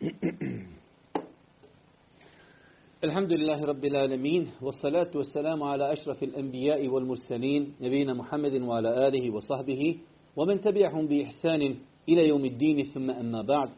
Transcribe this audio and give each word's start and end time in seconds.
الحمد 3.04 3.32
لله 3.32 3.64
رب 3.64 3.84
العالمين 3.84 4.48
والصلاة 4.62 5.10
والسلام 5.14 5.62
على 5.62 5.92
أشرف 5.92 6.22
الأنبياء 6.22 6.88
والمرسلين 6.88 7.74
نبينا 7.80 8.14
محمد 8.14 8.62
وعلى 8.62 9.08
آله 9.08 9.30
وصحبه 9.30 9.98
ومن 10.36 10.60
تبعهم 10.60 11.06
بإحسان 11.06 11.74
إلى 12.08 12.28
يوم 12.28 12.44
الدين 12.44 12.84
ثم 12.84 13.10
أما 13.10 13.42
بعد. 13.42 13.68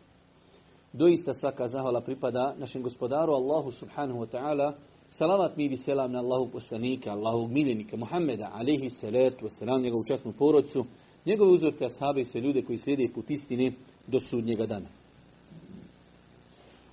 Doista 0.94 1.32
svaka 1.32 1.68
zahvala 1.68 2.00
pripada 2.00 2.54
našem 2.58 2.82
gospodaru 2.82 3.32
Allahu 3.32 3.72
subhanahu 3.72 4.20
wa 4.20 4.26
ta'ala. 4.26 4.74
Salavat 5.08 5.56
mi 5.56 5.68
bi 5.68 5.76
selam 5.76 6.12
na 6.12 6.18
Allahu 6.18 6.50
poslanika, 6.52 7.12
Allahu 7.12 7.48
miljenika 7.48 7.96
Muhammeda, 7.96 8.50
alihi 8.52 8.88
salatu 8.90 9.46
wasalam, 9.46 9.82
njegovu 9.82 10.04
časnu 10.04 10.32
porodcu, 10.32 10.84
njegove 11.26 11.52
uzorke 11.52 11.84
ashabe 11.84 12.20
i 12.20 12.24
sve 12.24 12.40
ljude 12.40 12.62
koji 12.62 12.78
slijede 12.78 13.12
put 13.14 13.30
istine 13.30 13.72
do 14.06 14.20
sudnjega 14.20 14.66
dana. 14.66 14.86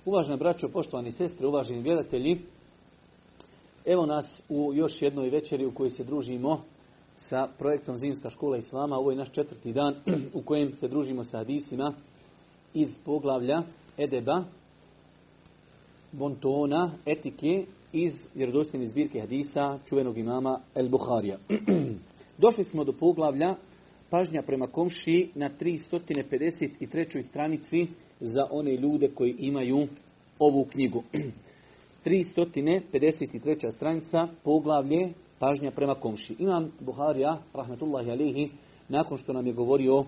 Uvažena 0.04 0.36
braćo, 0.36 0.68
poštovani 0.68 1.12
sestre, 1.12 1.46
uvaženi 1.46 1.82
gledatelji, 1.82 2.40
evo 3.86 4.06
nas 4.06 4.42
u 4.48 4.72
još 4.74 5.02
jednoj 5.02 5.30
večeri 5.30 5.66
u 5.66 5.74
kojoj 5.74 5.90
se 5.90 6.04
družimo 6.04 6.62
sa 7.16 7.48
projektom 7.58 7.96
Zimska 7.96 8.30
škola 8.30 8.56
Islama. 8.56 8.96
Ovo 8.96 9.10
je 9.10 9.16
naš 9.16 9.32
četvrti 9.32 9.72
dan 9.72 9.94
u 10.34 10.42
kojem 10.42 10.72
se 10.72 10.88
družimo 10.88 11.24
sa 11.24 11.38
hadisima 11.38 11.92
iz 12.74 12.98
poglavlja 13.04 13.62
Edeba, 14.00 14.44
Bontona, 16.12 16.92
Etike 17.06 17.64
iz 17.92 18.12
vjerodostojne 18.34 18.86
zbirke 18.86 19.20
hadisa 19.20 19.78
čuvenog 19.88 20.18
imama 20.18 20.60
El 20.74 20.88
Buharija. 20.88 21.38
Došli 22.38 22.64
smo 22.64 22.84
do 22.84 22.92
poglavlja 22.92 23.54
pažnja 24.10 24.42
prema 24.42 24.66
komši 24.66 25.28
na 25.34 25.50
353. 25.60 27.28
stranici 27.28 27.86
za 28.20 28.46
one 28.50 28.76
ljude 28.76 29.08
koji 29.14 29.34
imaju 29.38 29.88
ovu 30.38 30.64
knjigu. 30.64 31.02
353. 32.04 33.70
stranica, 33.70 34.28
poglavlje 34.44 35.12
pažnja 35.38 35.70
prema 35.70 35.94
komši. 35.94 36.36
Imam 36.38 36.72
Buharija, 36.80 37.38
rahmetullahi 37.54 38.10
alihi, 38.10 38.50
nakon 38.88 39.18
što 39.18 39.32
nam 39.32 39.46
je 39.46 39.52
govorio 39.52 40.04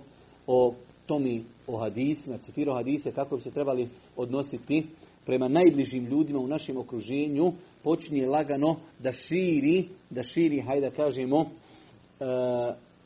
o 0.46 0.74
tomi 1.06 1.44
o 1.66 1.76
hadisima, 1.78 2.38
citirao 2.38 2.76
hadise, 2.76 3.12
kako 3.12 3.36
bi 3.36 3.42
se 3.42 3.50
trebali 3.50 3.88
odnositi 4.16 4.86
prema 5.26 5.48
najbližim 5.48 6.04
ljudima 6.04 6.38
u 6.38 6.46
našem 6.46 6.76
okruženju, 6.76 7.52
počinje 7.82 8.26
lagano 8.26 8.76
da 8.98 9.12
širi, 9.12 9.88
da 10.10 10.22
širi, 10.22 10.60
hajde 10.60 10.90
da 10.90 10.96
kažemo, 10.96 11.40
e, 11.40 11.44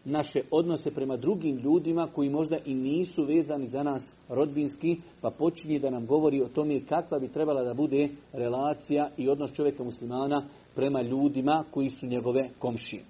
naše 0.05 0.41
odnose 0.51 0.95
prema 0.95 1.17
drugim 1.17 1.57
ljudima 1.57 2.09
koji 2.15 2.31
možda 2.31 2.59
i 2.65 2.75
nisu 2.75 3.25
vezani 3.25 3.69
za 3.69 3.83
nas 3.83 4.11
rodbinski, 4.29 4.97
pa 5.21 5.31
počinje 5.31 5.79
da 5.79 5.91
nam 5.91 6.07
govori 6.07 6.43
o 6.43 6.49
tome 6.49 6.81
kakva 6.81 7.19
bi 7.19 7.29
trebala 7.29 7.65
da 7.65 7.75
bude 7.75 8.09
relacija 8.33 9.11
i 9.17 9.29
odnos 9.29 9.53
čovjeka 9.53 9.85
muslimana 9.85 10.49
prema 10.75 11.03
ljudima 11.03 11.65
koji 11.71 11.91
su 11.91 12.07
njegove 12.07 12.51
komšije. 12.59 13.03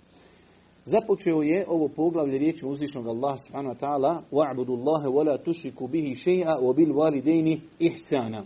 Započeo 0.89 1.42
je 1.42 1.65
ovo 1.69 1.89
poglavlje 1.89 2.39
riječi 2.39 2.67
uzvišnog 2.67 3.06
Allaha 3.06 3.39
subhanahu 3.39 3.75
wa 3.75 3.81
ta'ala 3.81 4.23
wa'budu 4.33 4.79
Allaha 4.79 5.09
wa 5.09 5.27
la 5.27 5.39
tushriku 5.39 5.89
bihi 5.89 6.15
shay'a 6.15 6.59
wa 6.61 6.75
bil 6.75 6.92
walidayni 6.92 7.61
ihsana. 7.79 8.45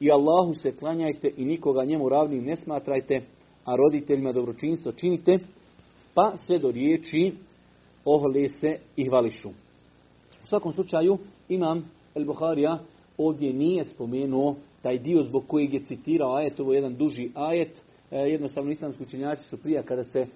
I 0.00 0.10
Allahu 0.10 0.54
se 0.54 0.76
klanjajte 0.76 1.30
i 1.36 1.44
nikoga 1.44 1.84
njemu 1.84 2.08
ravnim 2.08 2.44
ne 2.44 2.56
smatrajte, 2.56 3.22
a 3.64 3.76
roditeljima 3.76 4.32
dobročinstvo 4.32 4.92
činite, 4.92 5.38
pa 6.14 6.36
sve 6.36 6.58
do 6.58 6.70
riječi 6.70 7.32
ohle 8.04 8.48
se 8.48 8.78
i 8.96 9.08
hvališu. 9.08 9.48
U 10.42 10.46
svakom 10.46 10.72
slučaju 10.72 11.18
imam 11.48 11.90
El 12.14 12.24
Buharija 12.24 12.78
ovdje 13.18 13.52
nije 13.52 13.84
spomenuo 13.84 14.56
taj 14.82 14.98
dio 14.98 15.22
zbog 15.22 15.44
kojeg 15.46 15.74
je 15.74 15.84
citirao 15.84 16.34
ajet, 16.34 16.60
ovo 16.60 16.72
je 16.72 16.76
jedan 16.76 16.96
duži 16.96 17.30
ajet, 17.34 17.82
e, 18.10 18.16
jednostavno 18.16 18.70
islamski 18.70 19.02
učenjaci 19.02 19.48
su 19.48 19.56
prije 19.56 19.82
kada 19.82 20.04
se 20.04 20.26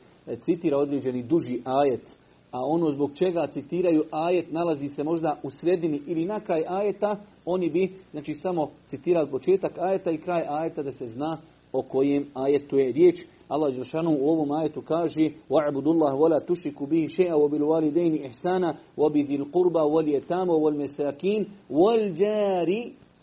citira 0.46 0.78
određeni 0.78 1.24
duži 1.24 1.62
ajet, 1.66 2.16
a 2.52 2.60
ono 2.66 2.92
zbog 2.92 3.12
čega 3.14 3.48
citiraju 3.48 4.04
ajet 4.12 4.52
nalazi 4.52 4.88
se 4.88 5.04
možda 5.04 5.40
u 5.44 5.50
sredini 5.50 6.02
ili 6.08 6.26
na 6.26 6.40
kraj 6.40 6.64
ajeta, 6.68 7.16
oni 7.46 7.70
bi 7.70 7.92
znači 8.12 8.34
samo 8.34 8.70
citirali 8.88 9.32
početak 9.32 9.78
ajeta 9.78 10.12
i 10.12 10.18
kraj 10.18 10.44
ajeta 10.50 10.84
da 10.84 10.92
se 10.92 11.08
zna 11.08 11.38
o 11.74 11.82
kojem 11.82 12.26
ajetu 12.34 12.78
je 12.78 12.92
riječ. 12.92 13.16
Allah 13.48 13.74
Đelšanu 13.74 14.18
u 14.20 14.30
ovom 14.30 14.52
ajetu 14.52 14.82
kaže 14.82 15.30
وَعْبُدُ 15.50 15.88
اللَّهُ 15.88 16.14
وَلَا 16.14 16.40
تُشْرِكُ 16.40 16.84
بِهِ 16.84 17.08
شَيْئًا 17.08 17.34
وَبِالْوَالِدَيْنِ 17.34 18.26
إِحْسَانًا 18.26 18.76
وَبِذِي 18.98 19.36
الْقُرْبَى 19.36 19.80
وَالْيَتَامَ 19.80 20.50
وَالْمَسَاكِينَ 20.50 21.48
وَالْجَارِ 21.70 22.70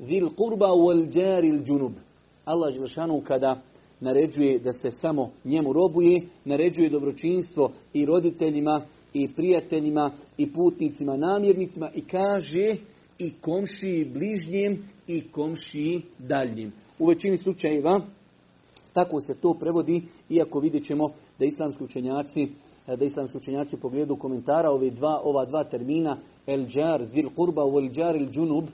ذِي 0.03 0.19
الْقُرْبَى 0.19 0.71
وَالْجَارِ 0.85 1.45
الْجُنُبِ 1.45 1.93
Allah 2.47 2.73
Đelšanu 2.73 3.25
kada 3.25 3.63
naređuje 4.02 4.60
da 4.60 4.72
se 4.72 4.92
samo 4.92 5.32
njemu 5.46 5.74
robuje, 5.74 6.22
naređuje 6.46 6.90
dobročinstvo 6.90 7.72
i 7.94 8.06
roditeljima, 8.06 8.86
i 9.14 9.28
prijateljima, 9.28 10.12
i 10.38 10.54
putnicima, 10.54 11.18
namjernicima 11.18 11.90
i 11.96 12.02
kaže 12.02 12.76
i 13.20 13.32
komšiji 13.42 14.06
bližnjem 14.06 14.84
i 15.08 15.22
komšiji 15.22 16.02
daljnjim. 16.20 16.72
U 17.00 17.08
većini 17.08 17.38
slučajeva 17.38 18.02
tako 18.94 19.22
se 19.22 19.36
to 19.42 19.54
prevodi, 19.54 20.04
iako 20.30 20.60
vidjet 20.60 20.86
ćemo 20.86 21.10
da 21.40 21.46
islamski 21.46 21.84
učenjaci 21.84 22.48
da 22.88 23.06
islamski 23.06 23.38
učenjaci 23.38 23.76
u 23.76 23.80
pogledu 23.80 24.16
komentara 24.16 24.72
ove 24.72 24.90
dva, 24.90 25.22
ova 25.24 25.46
dva 25.46 25.64
termina 25.64 26.18
el 26.48 26.66
džar, 26.66 27.06
zil 27.14 27.30
kurba, 27.36 27.62
el 27.62 27.90
džar, 27.90 28.16
il 28.16 28.30
džunub, 28.32 28.66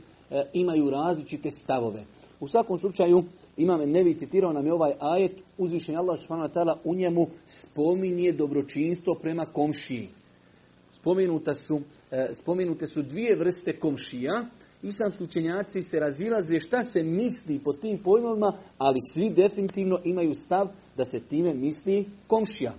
imaju 0.53 0.89
različite 0.89 1.51
stavove. 1.51 2.03
U 2.39 2.47
svakom 2.47 2.77
slučaju, 2.77 3.23
Imam 3.57 3.91
Nevi 3.91 4.17
citirao 4.17 4.53
nam 4.53 4.65
je 4.65 4.73
ovaj 4.73 4.93
ajet, 4.99 5.31
uzvišen 5.57 5.95
Allah 5.97 6.19
subhanahu 6.19 6.79
u 6.83 6.95
njemu 6.95 7.27
spominje 7.45 8.31
dobročinstvo 8.31 9.15
prema 9.21 9.45
komšiji. 9.45 10.09
Spomenuta 10.91 11.53
su, 11.53 11.81
spomenute 12.33 12.85
su 12.85 13.01
dvije 13.01 13.35
vrste 13.35 13.79
komšija. 13.79 14.45
Islamski 14.83 15.23
učenjaci 15.23 15.81
se 15.81 15.99
razilaze 15.99 16.59
šta 16.59 16.83
se 16.83 17.03
misli 17.03 17.59
po 17.59 17.73
tim 17.73 17.97
pojmovima, 18.03 18.53
ali 18.77 18.99
svi 19.13 19.29
definitivno 19.29 19.99
imaju 20.03 20.33
stav 20.33 20.67
da 20.97 21.05
se 21.05 21.19
time 21.19 21.53
misli 21.53 22.05
komšija. 22.27 22.73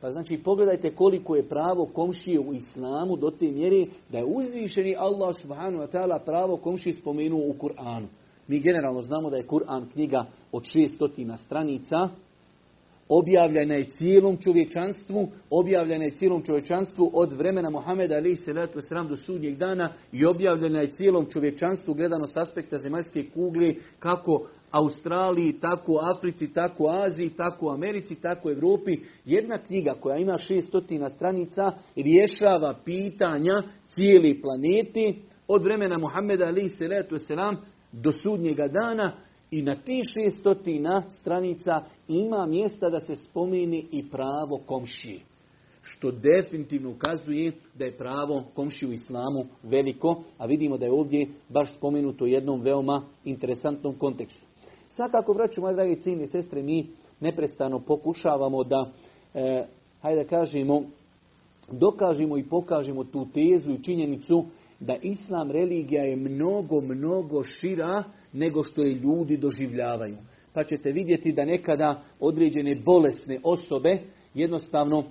Pa 0.00 0.10
znači 0.10 0.40
pogledajte 0.44 0.94
koliko 0.94 1.36
je 1.36 1.48
pravo 1.48 1.86
komšije 1.86 2.40
u 2.40 2.54
islamu 2.54 3.16
do 3.16 3.30
te 3.30 3.46
mjere 3.46 3.86
da 4.12 4.18
je 4.18 4.24
uzvišeni 4.24 4.96
Allah 4.98 5.34
subhanahu 5.40 5.84
wa 5.84 5.92
ta'ala 5.92 6.24
pravo 6.24 6.56
komšije 6.56 6.92
spomenuo 6.92 7.48
u 7.48 7.52
Kur'anu. 7.52 8.06
Mi 8.48 8.60
generalno 8.60 9.02
znamo 9.02 9.30
da 9.30 9.36
je 9.36 9.46
Kur'an 9.46 9.92
knjiga 9.92 10.26
od 10.52 10.62
600 10.62 11.36
stranica, 11.36 12.08
objavljena 13.08 13.74
je 13.74 13.90
cijelom 13.90 14.36
čovječanstvu, 14.36 15.28
objavljena 15.50 16.04
je 16.04 16.10
cijelom 16.10 16.42
čovječanstvu 16.42 17.10
od 17.14 17.32
vremena 17.32 17.70
Muhameda 17.70 18.14
alaih 18.14 18.40
salatu 18.44 18.78
wasalam 18.78 19.08
do 19.08 19.16
sudnjeg 19.16 19.56
dana 19.56 19.92
i 20.12 20.26
objavljena 20.26 20.80
je 20.80 20.90
cijelom 20.90 21.26
čovječanstvu 21.30 21.94
gledano 21.94 22.26
s 22.26 22.36
aspekta 22.36 22.76
zemaljske 22.78 23.30
kugle 23.34 23.74
kako 23.98 24.46
Australiji, 24.70 25.52
tako 25.60 26.00
Africi, 26.16 26.52
tako 26.52 26.88
Aziji, 26.88 27.30
tako 27.30 27.70
Americi, 27.70 28.20
tako 28.20 28.50
Europi. 28.50 28.96
Jedna 29.24 29.58
knjiga 29.58 29.94
koja 30.00 30.16
ima 30.16 30.32
600 30.32 31.08
stranica 31.08 31.72
rješava 31.96 32.74
pitanja 32.84 33.62
cijeli 33.86 34.40
planeti 34.40 35.22
od 35.48 35.64
vremena 35.64 35.98
Muhameda 35.98 36.44
alaih 36.44 36.72
salatu 36.78 37.14
wasalam 37.14 37.56
do 37.92 38.12
sudnjega 38.12 38.68
dana 38.68 39.12
i 39.50 39.62
na 39.62 39.74
tih 39.74 40.04
šestotina 40.06 41.02
stranica 41.08 41.82
ima 42.08 42.46
mjesta 42.46 42.90
da 42.90 43.00
se 43.00 43.14
spomeni 43.14 43.86
i 43.90 44.10
pravo 44.10 44.60
komšije. 44.66 45.20
Što 45.82 46.10
definitivno 46.10 46.90
ukazuje 46.90 47.52
da 47.74 47.84
je 47.84 47.96
pravo 47.96 48.44
komšije 48.54 48.88
u 48.88 48.92
islamu 48.92 49.46
veliko, 49.62 50.22
a 50.38 50.46
vidimo 50.46 50.78
da 50.78 50.84
je 50.84 50.92
ovdje 50.92 51.26
baš 51.48 51.74
spomenuto 51.74 52.24
u 52.24 52.28
jednom 52.28 52.60
veoma 52.60 53.02
interesantnom 53.24 53.94
kontekstu. 53.94 54.46
Svakako, 54.88 55.32
vraću 55.32 55.60
moje 55.60 55.74
dragi 55.74 56.00
cijene 56.00 56.26
sestre, 56.26 56.62
mi 56.62 56.86
neprestano 57.20 57.78
pokušavamo 57.78 58.64
da, 58.64 58.90
e, 59.34 59.66
hajde 60.02 60.22
da 60.22 60.28
kažemo, 60.28 60.82
dokažemo 61.70 62.38
i 62.38 62.48
pokažemo 62.48 63.04
tu 63.04 63.26
tezu 63.34 63.72
i 63.72 63.82
činjenicu 63.82 64.44
da 64.86 64.96
islam 65.02 65.50
religija 65.50 66.02
je 66.02 66.16
mnogo, 66.16 66.80
mnogo 66.80 67.42
šira 67.42 68.04
nego 68.32 68.62
što 68.62 68.82
je 68.82 68.94
ljudi 68.94 69.36
doživljavaju. 69.36 70.16
Pa 70.52 70.64
ćete 70.64 70.92
vidjeti 70.92 71.32
da 71.32 71.44
nekada 71.44 72.02
određene 72.20 72.74
bolesne 72.84 73.40
osobe 73.42 73.98
jednostavno 74.34 75.04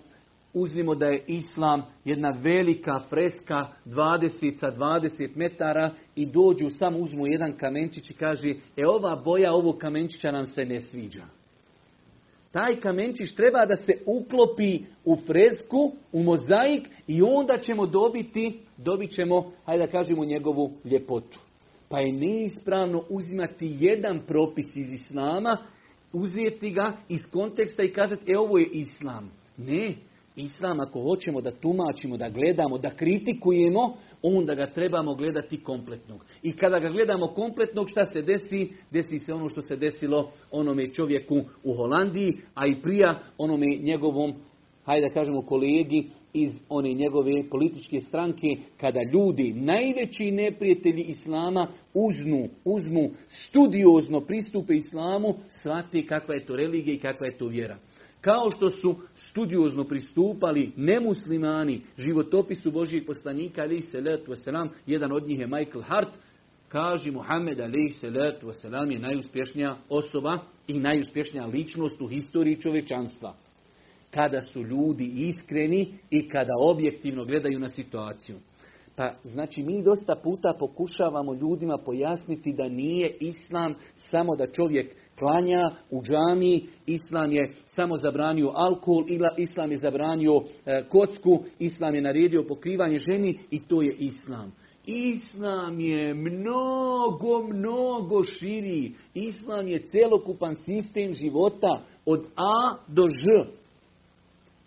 uzmimo 0.53 0.95
da 0.95 1.05
je 1.05 1.23
islam 1.27 1.81
jedna 2.05 2.29
velika 2.43 2.99
freska 3.09 3.67
20 3.85 4.57
sa 4.59 4.71
20 4.71 5.29
metara 5.35 5.91
i 6.15 6.25
dođu 6.25 6.69
samo 6.69 6.97
uzmu 6.97 7.27
jedan 7.27 7.57
kamenčić 7.57 8.09
i 8.09 8.13
kaže 8.13 8.49
e 8.77 8.87
ova 8.87 9.21
boja 9.25 9.53
ovog 9.53 9.77
kamenčića 9.77 10.31
nam 10.31 10.45
se 10.45 10.65
ne 10.65 10.79
sviđa. 10.81 11.40
Taj 12.51 12.75
kamenčić 12.75 13.35
treba 13.35 13.65
da 13.65 13.75
se 13.75 13.93
uklopi 14.05 14.79
u 15.05 15.15
fresku, 15.15 15.91
u 16.11 16.23
mozaik 16.23 16.87
i 17.07 17.21
onda 17.21 17.57
ćemo 17.57 17.85
dobiti, 17.85 18.59
dobit 18.77 19.11
ćemo, 19.11 19.51
hajde 19.65 19.85
da 19.85 19.91
kažemo, 19.91 20.25
njegovu 20.25 20.71
ljepotu. 20.85 21.39
Pa 21.89 21.99
je 21.99 22.13
neispravno 22.13 23.03
uzimati 23.09 23.75
jedan 23.79 24.21
propis 24.27 24.75
iz 24.75 24.93
islama, 24.93 25.57
uzeti 26.13 26.71
ga 26.71 26.93
iz 27.09 27.19
konteksta 27.31 27.83
i 27.83 27.93
kazati, 27.93 28.31
e 28.31 28.37
ovo 28.37 28.57
je 28.57 28.69
islam. 28.71 29.31
Ne, 29.57 29.95
islam 30.35 30.79
ako 30.79 31.01
hoćemo 31.01 31.41
da 31.41 31.51
tumačimo, 31.51 32.17
da 32.17 32.29
gledamo, 32.29 32.77
da 32.77 32.89
kritikujemo, 32.89 33.93
onda 34.21 34.55
ga 34.55 34.65
trebamo 34.65 35.15
gledati 35.15 35.63
kompletnog. 35.63 36.25
I 36.43 36.55
kada 36.55 36.79
ga 36.79 36.89
gledamo 36.89 37.27
kompletnog, 37.27 37.89
šta 37.89 38.05
se 38.05 38.21
desi? 38.21 38.69
Desi 38.91 39.19
se 39.19 39.33
ono 39.33 39.49
što 39.49 39.61
se 39.61 39.75
desilo 39.75 40.31
onome 40.51 40.93
čovjeku 40.93 41.41
u 41.63 41.73
Holandiji, 41.73 42.37
a 42.55 42.67
i 42.67 42.81
prija 42.81 43.19
onome 43.37 43.67
njegovom, 43.81 44.33
hajde 44.85 45.07
da 45.07 45.13
kažemo, 45.13 45.41
kolegi 45.41 46.09
iz 46.33 46.51
one 46.69 46.93
njegove 46.93 47.49
političke 47.49 47.99
stranke, 47.99 48.47
kada 48.77 48.99
ljudi, 49.13 49.53
najveći 49.53 50.31
neprijatelji 50.31 51.03
Islama, 51.03 51.67
uznu, 51.93 52.49
uzmu 52.65 53.09
studiozno 53.27 54.21
pristupe 54.21 54.73
Islamu, 54.75 55.35
shvate 55.49 56.05
kakva 56.05 56.35
je 56.35 56.45
to 56.45 56.55
religija 56.55 56.95
i 56.95 56.99
kakva 56.99 57.25
je 57.25 57.37
to 57.37 57.47
vjera. 57.47 57.77
Kao 58.21 58.51
što 58.55 58.69
su 58.69 58.95
studiozno 59.15 59.83
pristupali 59.83 60.71
nemuslimani 60.77 61.81
životopisu 61.97 62.71
Božijeg 62.71 63.05
poslanika, 63.05 63.61
ali 63.61 63.81
se 63.81 64.01
wasalam, 64.01 64.69
jedan 64.85 65.11
od 65.11 65.27
njih 65.27 65.39
je 65.39 65.47
Michael 65.47 65.83
Hart, 65.83 66.09
kaže 66.67 67.11
Muhammed 67.11 67.59
ali 67.59 67.89
se 67.89 68.09
wasalam 68.09 68.91
je 68.91 68.99
najuspješnija 68.99 69.77
osoba 69.89 70.39
i 70.67 70.79
najuspješnija 70.79 71.45
ličnost 71.45 72.01
u 72.01 72.07
historiji 72.07 72.61
čovečanstva. 72.61 73.35
Kada 74.11 74.41
su 74.41 74.61
ljudi 74.61 75.13
iskreni 75.15 75.93
i 76.09 76.29
kada 76.29 76.53
objektivno 76.59 77.25
gledaju 77.25 77.59
na 77.59 77.67
situaciju. 77.67 78.37
Pa 78.95 79.13
znači 79.23 79.63
mi 79.63 79.83
dosta 79.83 80.15
puta 80.15 80.55
pokušavamo 80.59 81.33
ljudima 81.33 81.77
pojasniti 81.77 82.53
da 82.53 82.69
nije 82.69 83.17
islam 83.19 83.75
samo 83.95 84.35
da 84.35 84.51
čovjek 84.51 84.95
klanja 85.21 85.69
u 85.91 86.01
džami, 86.01 86.63
islam 86.85 87.31
je 87.31 87.53
samo 87.65 87.97
zabranio 87.97 88.51
alkohol, 88.55 89.03
islam 89.37 89.71
je 89.71 89.77
zabranio 89.77 90.41
e, 90.65 90.83
kocku, 90.89 91.43
islam 91.59 91.95
je 91.95 92.01
naredio 92.01 92.43
pokrivanje 92.47 92.97
ženi 92.97 93.37
i 93.51 93.59
to 93.59 93.81
je 93.81 93.95
islam. 93.99 94.51
Islam 94.85 95.79
je 95.79 96.13
mnogo, 96.13 97.43
mnogo 97.43 98.23
širi. 98.23 98.93
Islam 99.13 99.67
je 99.67 99.85
celokupan 99.87 100.55
sistem 100.55 101.13
života 101.13 101.81
od 102.05 102.25
A 102.35 102.75
do 102.87 103.07
Ž. 103.07 103.45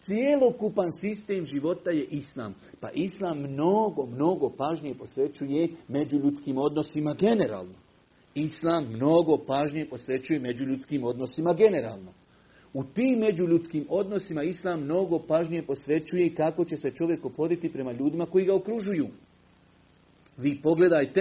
Cijelokupan 0.06 0.90
sistem 1.00 1.46
života 1.46 1.90
je 1.90 2.04
islam. 2.04 2.54
Pa 2.80 2.90
islam 2.90 3.38
mnogo, 3.38 4.06
mnogo 4.06 4.50
pažnje 4.56 4.94
posvećuje 4.94 5.68
međuljudskim 5.88 6.58
odnosima 6.58 7.14
generalno. 7.14 7.83
Islam 8.34 8.86
mnogo 8.92 9.38
pažnje 9.46 9.86
posvećuje 9.90 10.40
međuljudskim 10.40 11.04
odnosima 11.04 11.54
generalno. 11.54 12.12
U 12.72 12.84
tim 12.84 13.18
međuljudskim 13.18 13.86
odnosima 13.88 14.42
Islam 14.42 14.80
mnogo 14.80 15.18
pažnje 15.18 15.62
posvećuje 15.62 16.34
kako 16.34 16.64
će 16.64 16.76
se 16.76 16.90
čovjek 16.90 17.24
opoditi 17.24 17.72
prema 17.72 17.92
ljudima 17.92 18.26
koji 18.26 18.44
ga 18.44 18.54
okružuju. 18.54 19.08
Vi 20.36 20.60
pogledajte, 20.62 21.20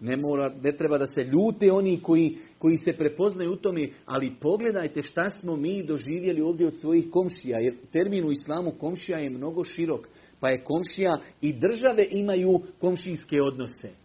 ne, 0.00 0.16
mora, 0.16 0.54
ne 0.62 0.72
treba 0.72 0.98
da 0.98 1.06
se 1.06 1.20
ljute 1.20 1.72
oni 1.72 2.00
koji, 2.02 2.36
koji 2.58 2.76
se 2.76 2.92
prepoznaju 2.92 3.52
u 3.52 3.56
tome, 3.56 3.88
ali 4.06 4.34
pogledajte 4.40 5.02
šta 5.02 5.30
smo 5.30 5.56
mi 5.56 5.86
doživjeli 5.86 6.40
ovdje 6.40 6.66
od 6.66 6.80
svojih 6.80 7.06
komšija, 7.10 7.58
jer 7.58 7.74
termin 7.92 8.24
u 8.24 8.30
islamu 8.30 8.72
komšija 8.80 9.18
je 9.18 9.30
mnogo 9.30 9.64
širok, 9.64 10.08
pa 10.40 10.48
je 10.48 10.64
komšija 10.64 11.18
i 11.40 11.52
države 11.52 12.06
imaju 12.10 12.60
komšijske 12.80 13.42
odnose. 13.42 14.03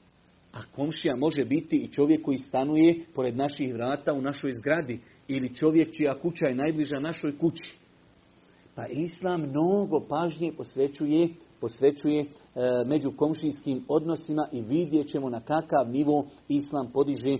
A 0.54 0.60
komšija 0.76 1.16
može 1.16 1.46
biti 1.46 1.78
i 1.78 1.92
čovjek 1.92 2.26
koji 2.26 2.38
stanuje 2.38 3.06
pored 3.16 3.38
naših 3.38 3.74
vrata 3.74 4.14
u 4.14 4.22
našoj 4.22 4.52
zgradi 4.54 5.00
ili 5.28 5.56
čovjek 5.56 5.92
čija 5.94 6.20
kuća 6.22 6.46
je 6.46 6.56
najbliža 6.56 7.00
našoj 7.00 7.38
kući. 7.38 7.78
Pa 8.76 8.88
Islam 8.88 9.42
mnogo 9.42 10.00
pažnje 10.10 10.54
posvećuje, 10.58 11.30
posvećuje 11.62 12.22
e, 12.22 12.28
među 12.86 13.12
komšijskim 13.12 13.86
odnosima 13.88 14.48
i 14.52 14.62
vidjet 14.62 15.08
ćemo 15.08 15.30
na 15.30 15.42
kakav 15.42 15.90
nivo 15.90 16.26
Islam 16.48 16.92
podiže 16.94 17.32
e, 17.32 17.40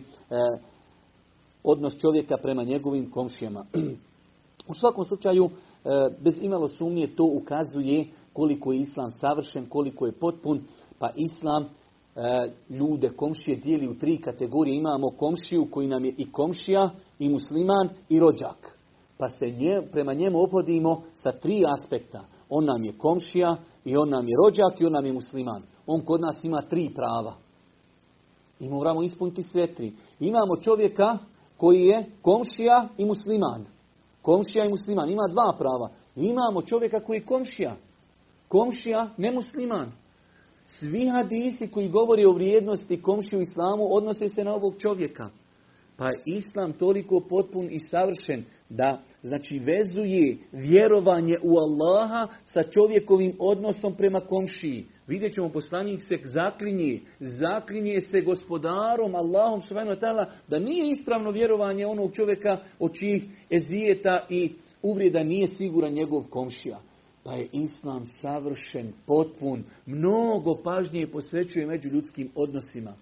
odnos 1.64 2.00
čovjeka 2.02 2.38
prema 2.38 2.64
njegovim 2.64 3.12
komšijama. 3.12 3.66
U 4.72 4.74
svakom 4.74 5.06
slučaju, 5.06 5.46
e, 5.46 5.50
bez 6.24 6.40
imalo 6.42 6.68
sumnje, 6.68 7.08
to 7.16 7.24
ukazuje 7.24 8.06
koliko 8.34 8.74
je 8.74 8.80
Islam 8.80 9.12
savršen, 9.12 9.66
koliko 9.70 10.06
je 10.06 10.12
potpun, 10.12 10.62
pa 11.00 11.10
Islam 11.16 11.70
ljude, 12.70 13.10
komšije 13.10 13.58
dijeli 13.58 13.88
u 13.88 13.98
tri 13.98 14.18
kategorije. 14.18 14.78
Imamo 14.78 15.10
komšiju 15.10 15.68
koji 15.72 15.88
nam 15.88 16.06
je 16.06 16.14
i 16.18 16.32
komšija, 16.32 16.90
i 17.20 17.30
musliman, 17.30 17.90
i 18.10 18.20
rođak. 18.20 18.78
Pa 19.18 19.30
se 19.30 19.50
nje, 19.50 19.82
prema 19.92 20.14
njemu 20.14 20.44
opodimo 20.44 21.02
sa 21.14 21.32
tri 21.32 21.64
aspekta. 21.68 22.26
On 22.50 22.66
nam 22.66 22.84
je 22.84 22.98
komšija, 22.98 23.58
i 23.86 23.98
on 23.98 24.10
nam 24.10 24.28
je 24.28 24.36
rođak, 24.44 24.82
i 24.82 24.86
on 24.86 24.92
nam 24.92 25.06
je 25.06 25.14
musliman. 25.14 25.64
On 25.88 26.02
kod 26.02 26.22
nas 26.22 26.44
ima 26.44 26.62
tri 26.62 26.90
prava. 26.96 27.34
I 28.60 28.70
moramo 28.70 29.04
ispuniti 29.04 29.44
sve 29.44 29.74
tri. 29.74 29.94
Imamo 30.20 30.58
čovjeka 30.62 31.18
koji 31.58 31.82
je 31.82 32.06
komšija 32.22 32.88
i 32.98 33.06
musliman. 33.06 33.66
Komšija 34.22 34.66
i 34.66 34.70
musliman. 34.70 35.10
Ima 35.10 35.28
dva 35.32 35.56
prava. 35.58 35.90
Imamo 36.16 36.62
čovjeka 36.62 37.00
koji 37.00 37.18
je 37.18 37.26
komšija. 37.26 37.76
Komšija, 38.48 39.10
ne 39.18 39.32
musliman. 39.32 39.92
Svi 40.80 41.06
hadisi 41.08 41.68
koji 41.68 41.90
govori 41.90 42.26
o 42.26 42.32
vrijednosti 42.32 43.02
komši 43.02 43.38
u 43.38 43.42
islamu 43.42 43.88
odnose 43.96 44.28
se 44.28 44.44
na 44.44 44.54
ovog 44.56 44.76
čovjeka. 44.78 45.30
Pa 45.98 46.08
je 46.08 46.22
islam 46.26 46.74
toliko 46.74 47.26
potpun 47.30 47.68
i 47.72 47.80
savršen 47.80 48.46
da 48.70 49.02
znači 49.22 49.60
vezuje 49.60 50.38
vjerovanje 50.52 51.34
u 51.44 51.58
Allaha 51.58 52.28
sa 52.44 52.64
čovjekovim 52.64 53.36
odnosom 53.40 53.96
prema 53.96 54.20
komšiji. 54.20 54.86
Vidjet 55.08 55.34
ćemo 55.34 55.50
poslanik 55.50 56.02
se 56.02 56.18
zaklinje, 56.24 57.00
zaklinje 57.20 58.00
se 58.00 58.22
gospodarom 58.22 59.16
Allahom 59.16 59.62
subhanahu 59.62 60.02
wa 60.02 60.26
da 60.48 60.60
nije 60.60 60.92
ispravno 60.92 61.32
vjerovanje 61.32 61.86
onog 61.86 62.14
čovjeka 62.14 62.58
od 62.80 62.94
čijih 62.94 63.24
ezijeta 63.50 64.26
i 64.30 64.52
uvreda 64.82 65.24
nije 65.24 65.48
siguran 65.48 65.94
njegov 65.94 66.24
komšija 66.30 66.80
pa 67.30 67.36
je 67.36 67.50
islam 67.52 68.06
savršen, 68.06 68.94
potpun, 69.06 69.64
mnogo 69.86 70.56
pažnje 70.64 71.08
posvećuje 71.08 71.68
među 71.68 71.90
ljudskim 71.90 72.30
odnosima. 72.36 72.94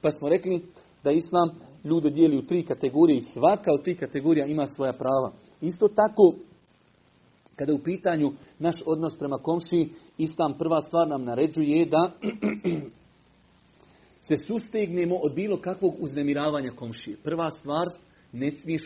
Pa 0.00 0.10
smo 0.10 0.28
rekli 0.28 0.62
da 1.04 1.10
islam 1.10 1.50
ljude 1.84 2.10
dijeli 2.10 2.38
u 2.38 2.46
tri 2.46 2.64
kategorije 2.64 3.16
i 3.16 3.20
svaka 3.20 3.72
od 3.72 3.84
tih 3.84 3.98
kategorija 3.98 4.46
ima 4.46 4.66
svoja 4.66 4.92
prava. 4.92 5.32
Isto 5.60 5.88
tako, 5.88 6.34
kada 7.56 7.74
u 7.74 7.78
pitanju 7.78 8.32
naš 8.58 8.76
odnos 8.86 9.18
prema 9.18 9.38
komšiji, 9.38 9.88
islam 10.18 10.58
prva 10.58 10.80
stvar 10.80 11.08
nam 11.08 11.24
naređuje 11.24 11.86
da 11.86 12.12
se 14.28 14.36
sustegnemo 14.46 15.16
od 15.16 15.34
bilo 15.34 15.60
kakvog 15.60 15.94
uznemiravanja 16.00 16.70
komšije. 16.70 17.16
Prva 17.24 17.50
stvar, 17.50 17.90
ne 18.32 18.50
smiješ 18.50 18.82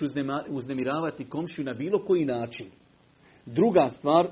uznemiravati 0.48 1.24
komšiju 1.24 1.64
na 1.64 1.72
bilo 1.72 1.98
koji 1.98 2.24
način. 2.24 2.66
Druga 3.54 3.90
stvar, 3.90 4.26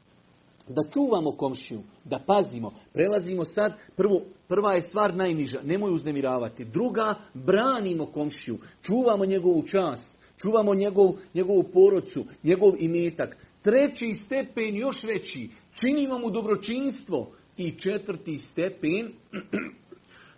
da 0.76 0.82
čuvamo 0.92 1.32
komšiju, 1.32 1.80
da 2.04 2.18
pazimo. 2.26 2.72
Prelazimo 2.92 3.44
sad, 3.44 3.72
prvo, 3.96 4.20
prva 4.48 4.72
je 4.72 4.80
stvar 4.80 5.14
najniža, 5.14 5.60
nemoj 5.64 5.92
uznemiravati. 5.92 6.64
Druga, 6.64 7.14
branimo 7.34 8.06
komšiju, 8.06 8.58
čuvamo 8.82 9.26
njegovu 9.26 9.62
čast, 9.62 10.12
čuvamo 10.42 10.74
njegov, 10.74 11.10
njegovu 11.34 11.62
porodcu, 11.62 12.24
njegov 12.42 12.72
imetak. 12.78 13.36
Treći 13.62 14.14
stepen 14.14 14.76
još 14.76 15.04
veći, 15.04 15.50
činimo 15.74 16.18
mu 16.18 16.30
dobročinstvo. 16.30 17.32
I 17.56 17.78
četvrti 17.78 18.38
stepen, 18.38 19.12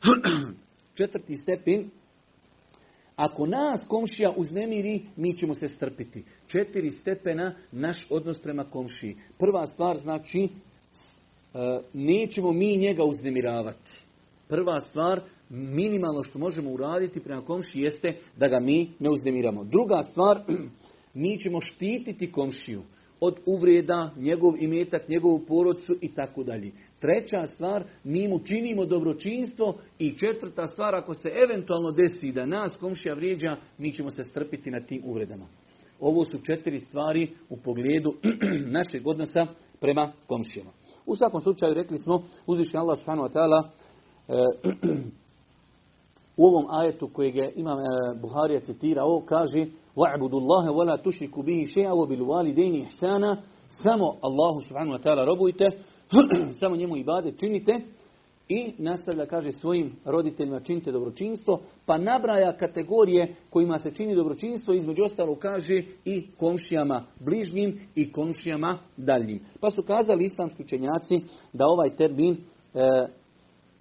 četvrti 0.99 1.35
stepen, 1.37 1.91
ako 3.19 3.47
nas 3.47 3.85
komšija 3.89 4.33
uznemiri, 4.37 5.03
mi 5.17 5.37
ćemo 5.37 5.55
se 5.55 5.69
strpiti. 5.69 6.25
Četiri 6.47 6.91
stepena 6.91 7.55
naš 7.73 8.07
odnos 8.11 8.39
prema 8.43 8.65
komšiji. 8.65 9.17
Prva 9.39 9.67
stvar 9.67 9.97
znači, 9.97 10.43
e, 10.43 10.49
nećemo 11.93 12.53
mi 12.53 12.77
njega 12.77 13.05
uznemiravati. 13.05 13.91
Prva 14.49 14.81
stvar, 14.81 15.21
minimalno 15.51 16.23
što 16.23 16.39
možemo 16.39 16.71
uraditi 16.71 17.21
prema 17.21 17.43
komšiji 17.43 17.83
jeste 17.83 18.17
da 18.37 18.49
ga 18.49 18.61
mi 18.61 18.93
ne 18.99 19.11
uznemiramo. 19.11 19.65
Druga 19.65 20.03
stvar, 20.03 20.41
mi 21.15 21.39
ćemo 21.39 21.61
štititi 21.61 22.33
komšiju. 22.33 22.83
Od 23.21 23.37
uvreda, 23.47 24.11
njegov 24.17 24.55
imetak, 24.61 25.09
njegovu 25.09 25.39
porodcu 25.49 25.97
i 26.01 26.15
tako 26.15 26.43
dalje. 26.45 26.73
Treća 27.01 27.47
stvar, 27.47 27.85
mi 28.05 28.29
mu 28.29 28.39
činimo 28.39 28.85
dobročinstvo 28.85 29.79
i 29.99 30.19
četvrta 30.19 30.67
stvar, 30.67 30.95
ako 30.95 31.15
se 31.15 31.33
eventualno 31.45 31.91
desi 31.93 32.33
da 32.33 32.47
nas 32.47 32.77
komšija 32.77 33.15
vrijeđa, 33.15 33.57
mi 33.79 33.93
ćemo 33.93 34.11
se 34.11 34.25
strpiti 34.25 34.71
na 34.71 34.81
tim 34.81 35.03
uvredama. 35.05 35.47
Ovo 36.01 36.25
su 36.25 36.39
četiri 36.39 36.81
stvari 36.81 37.31
u 37.49 37.57
pogledu 37.57 38.15
našeg 38.79 39.07
odnosa 39.07 39.47
prema 39.81 40.13
komšijama. 40.27 40.71
U 41.07 41.15
svakom 41.17 41.41
slučaju 41.41 41.75
rekli 41.75 41.99
smo, 41.99 42.23
uzvišnji 42.47 42.79
Allah 42.79 42.99
ta'ala, 42.99 43.69
u 46.38 46.46
ovom 46.46 46.66
ajetu 46.70 47.08
kojeg 47.08 47.36
je 47.36 47.54
imam 47.56 47.80
e, 47.80 47.84
Buharija 48.22 48.60
citirao, 48.60 49.22
kaže 49.26 49.66
وَعْبُدُ 49.96 50.34
اللَّهَ 50.34 50.72
وَلَا 50.72 50.98
تُشْرِكُ 50.98 51.40
بِهِ 51.40 51.66
شَيْعَ 51.66 51.92
وَبِلْوَالِدَيْنِ 51.94 52.86
إِحْسَانًا 52.88 53.38
Samo 53.68 54.16
Allahu 54.22 54.62
subhanahu 54.68 54.98
wa 54.98 55.02
ta'ala 55.04 55.26
robujte, 55.26 55.66
samo 56.60 56.76
njemu 56.76 56.98
ibade 56.98 57.32
činite 57.32 57.82
i 58.50 58.74
nastavlja, 58.78 59.26
kaže, 59.26 59.52
svojim 59.52 59.96
roditeljima 60.06 60.60
činite 60.60 60.92
dobročinstvo, 60.92 61.62
pa 61.86 61.98
nabraja 61.98 62.58
kategorije 62.58 63.36
kojima 63.50 63.78
se 63.78 63.92
čini 63.92 64.16
dobročinstvo, 64.16 64.74
između 64.74 65.04
ostalo 65.04 65.36
kaže 65.36 65.84
i 66.06 66.28
komšijama 66.40 67.06
bližnjim 67.20 67.80
i 67.96 68.12
komšijama 68.12 68.78
daljnjim. 68.98 69.40
Pa 69.60 69.70
su 69.70 69.84
kazali 69.84 70.24
islamski 70.24 70.64
učenjaci 70.64 71.22
da 71.54 71.68
ovaj 71.68 71.96
termin 71.96 72.34
e, 72.34 72.38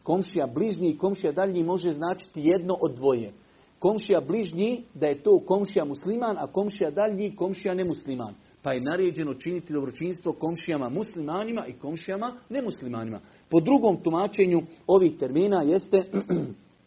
komšija 0.07 0.47
bližnji 0.47 0.89
i 0.89 0.97
komšija 0.97 1.31
daljnji 1.31 1.63
može 1.63 1.91
značiti 1.93 2.41
jedno 2.41 2.77
od 2.81 2.95
dvoje. 2.95 3.33
Komšija 3.79 4.21
bližnji 4.21 4.83
da 4.93 5.07
je 5.07 5.23
to 5.23 5.39
komšija 5.39 5.85
musliman, 5.85 6.37
a 6.37 6.47
komšija 6.47 6.91
daljnji 6.91 7.35
komšija 7.35 7.73
nemusliman. 7.73 8.33
Pa 8.61 8.73
je 8.73 8.81
naređeno 8.81 9.33
činiti 9.33 9.73
dobročinstvo 9.73 10.33
komšijama 10.33 10.89
muslimanima 10.89 11.65
i 11.67 11.73
komšijama 11.73 12.31
nemuslimanima. 12.49 13.19
Po 13.49 13.59
drugom 13.59 13.97
tumačenju 14.03 14.61
ovih 14.87 15.17
termina 15.19 15.61
jeste 15.61 15.97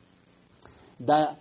da 1.09 1.37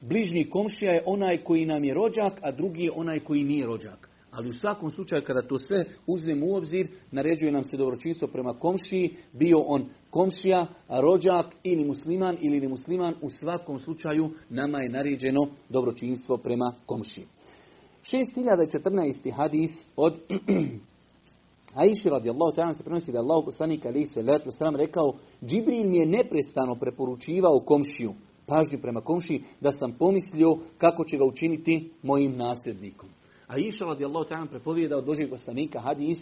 bližnji 0.00 0.50
komšija 0.50 0.92
je 0.92 1.02
onaj 1.06 1.44
koji 1.44 1.66
nam 1.66 1.84
je 1.84 1.94
rođak, 1.94 2.40
a 2.42 2.52
drugi 2.52 2.84
je 2.84 2.92
onaj 2.94 3.20
koji 3.20 3.44
nije 3.44 3.66
rođak. 3.66 4.07
Ali 4.30 4.48
u 4.48 4.52
svakom 4.52 4.90
slučaju 4.90 5.22
kada 5.26 5.42
to 5.42 5.58
sve 5.58 5.84
uzmemo 6.06 6.46
u 6.46 6.56
obzir, 6.56 6.88
naređuje 7.10 7.52
nam 7.52 7.64
se 7.64 7.76
dobročinstvo 7.76 8.28
prema 8.28 8.54
komšiji, 8.54 9.16
bio 9.32 9.58
on 9.66 9.88
komšija, 10.10 10.66
rođak 10.88 11.46
ili 11.62 11.84
musliman 11.84 12.36
ili 12.40 12.60
nemusliman, 12.60 13.14
u 13.22 13.30
svakom 13.30 13.78
slučaju 13.78 14.30
nama 14.48 14.78
je 14.78 14.88
naređeno 14.88 15.46
dobročinstvo 15.68 16.36
prema 16.36 16.74
komšiji. 16.86 17.26
6014. 18.02 19.32
hadis 19.32 19.70
od 19.96 20.14
Aisha 21.74 22.10
radijallahu 22.10 22.56
ta'ala 22.56 22.74
se 22.74 22.84
prenosi 22.84 23.12
da 23.12 23.18
Allah 23.18 23.44
poslanik 23.44 23.86
ali 23.86 24.06
se 24.06 24.22
letu 24.22 24.50
sram 24.50 24.76
rekao 24.76 25.12
Džibril 25.44 25.90
mi 25.90 25.98
je 25.98 26.06
neprestano 26.06 26.74
preporučivao 26.74 27.60
komšiju, 27.60 28.12
pažnju 28.46 28.78
prema 28.82 29.00
komšiji, 29.00 29.42
da 29.60 29.70
sam 29.72 29.92
pomislio 29.98 30.58
kako 30.78 31.04
će 31.04 31.16
ga 31.16 31.24
učiniti 31.24 31.90
mojim 32.02 32.36
nasljednikom. 32.36 33.08
A 33.48 33.58
iša 33.58 33.84
radijallahu 33.84 34.28
ta'ala 34.28 34.46
prepovijeda 34.46 34.96
od 34.96 35.04
Božeg 35.04 35.30
poslanika 35.30 35.80
hadis 35.80 36.18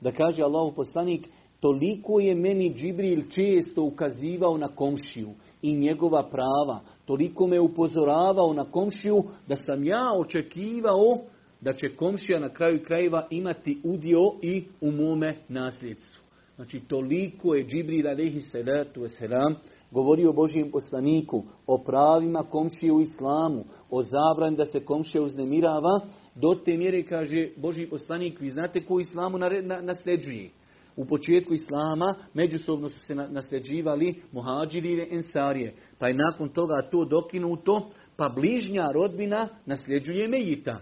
da 0.00 0.12
kaže 0.12 0.42
Allahu 0.42 0.74
poslanik 0.76 1.28
toliko 1.60 2.20
je 2.20 2.34
meni 2.34 2.74
Džibril 2.74 3.22
često 3.30 3.82
ukazivao 3.82 4.58
na 4.58 4.68
komšiju 4.68 5.28
i 5.62 5.76
njegova 5.76 6.22
prava. 6.22 6.80
Toliko 7.04 7.46
me 7.46 7.60
upozoravao 7.60 8.52
na 8.52 8.64
komšiju 8.64 9.22
da 9.48 9.56
sam 9.56 9.84
ja 9.84 10.12
očekivao 10.18 11.18
da 11.60 11.72
će 11.72 11.96
komšija 11.96 12.40
na 12.40 12.52
kraju 12.52 12.82
krajeva 12.84 13.26
imati 13.30 13.80
udio 13.84 14.20
i 14.42 14.64
u 14.80 14.90
mome 14.90 15.36
nasljedstvu. 15.48 16.27
Znači 16.58 16.80
toliko 16.80 17.54
je 17.54 17.66
Džibril 17.66 18.08
alaihi 18.08 18.40
salatu 18.40 19.00
wasalam 19.00 19.54
govorio 19.90 20.32
Božijem 20.32 20.70
poslaniku, 20.70 21.44
o 21.66 21.78
pravima 21.84 22.42
komšije 22.42 22.92
u 22.92 23.00
islamu, 23.00 23.64
o 23.90 24.02
zabrani 24.02 24.56
da 24.56 24.64
se 24.64 24.84
komšija 24.84 25.22
uznemirava, 25.22 26.00
do 26.34 26.54
te 26.64 26.76
mjere 26.76 27.02
kaže 27.02 27.48
Božji 27.56 27.90
poslanik, 27.90 28.40
vi 28.40 28.50
znate 28.50 28.84
ko 28.84 29.00
islamu 29.00 29.38
nasljeđuje. 29.82 30.50
U 30.96 31.04
početku 31.04 31.54
islama 31.54 32.14
međusobno 32.34 32.88
su 32.88 33.00
se 33.00 33.14
nasljeđivali 33.14 34.22
muhađiri 34.32 34.92
i 34.92 35.14
ensarije. 35.14 35.74
Pa 35.98 36.08
je 36.08 36.14
nakon 36.14 36.48
toga 36.48 36.82
to 36.90 37.04
dokinuto, 37.04 37.90
pa 38.16 38.28
bližnja 38.28 38.90
rodbina 38.94 39.48
nasljeđuje 39.66 40.28
mejita. 40.28 40.80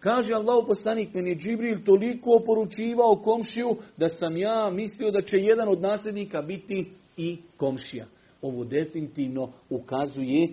Kaže 0.00 0.34
Allah 0.34 0.64
poslanik, 0.66 1.14
meni 1.14 1.36
Džibril 1.36 1.78
toliko 1.86 2.36
oporučivao 2.42 3.16
komšiju 3.16 3.76
da 3.96 4.08
sam 4.08 4.36
ja 4.36 4.70
mislio 4.70 5.10
da 5.10 5.22
će 5.22 5.36
jedan 5.36 5.68
od 5.68 5.80
nasljednika 5.80 6.42
biti 6.42 6.86
i 7.16 7.38
komšija. 7.56 8.06
Ovo 8.42 8.64
definitivno 8.64 9.52
ukazuje 9.70 10.44
e, 10.44 10.50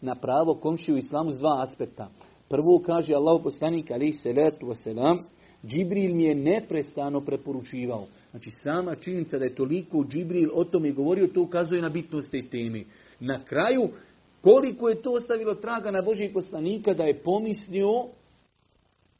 na 0.00 0.14
pravo 0.14 0.54
komšiju 0.54 0.94
u 0.94 0.98
islamu 0.98 1.30
s 1.30 1.38
dva 1.38 1.62
aspekta. 1.62 2.08
Prvo 2.48 2.82
kaže 2.86 3.14
Allah 3.14 3.40
poslanik, 3.44 3.90
ali 3.90 4.12
se 4.12 4.32
letu 4.32 4.66
wasalam, 4.66 5.22
Džibril 5.66 6.14
mi 6.14 6.24
je 6.24 6.34
neprestano 6.34 7.20
preporučivao. 7.20 8.06
Znači 8.30 8.50
sama 8.50 8.94
činjenica 8.94 9.38
da 9.38 9.44
je 9.44 9.54
toliko 9.54 10.04
Džibril 10.04 10.50
o 10.54 10.64
tome 10.64 10.92
govorio, 10.92 11.26
to 11.26 11.42
ukazuje 11.42 11.82
na 11.82 11.88
bitnost 11.88 12.30
te 12.30 12.42
teme. 12.50 12.84
Na 13.20 13.44
kraju, 13.44 13.88
koliko 14.40 14.88
je 14.88 15.02
to 15.02 15.12
ostavilo 15.12 15.54
traga 15.54 15.90
na 15.90 16.02
Božih 16.02 16.30
poslanika 16.34 16.94
da 16.94 17.04
je 17.04 17.22
pomislio, 17.22 17.90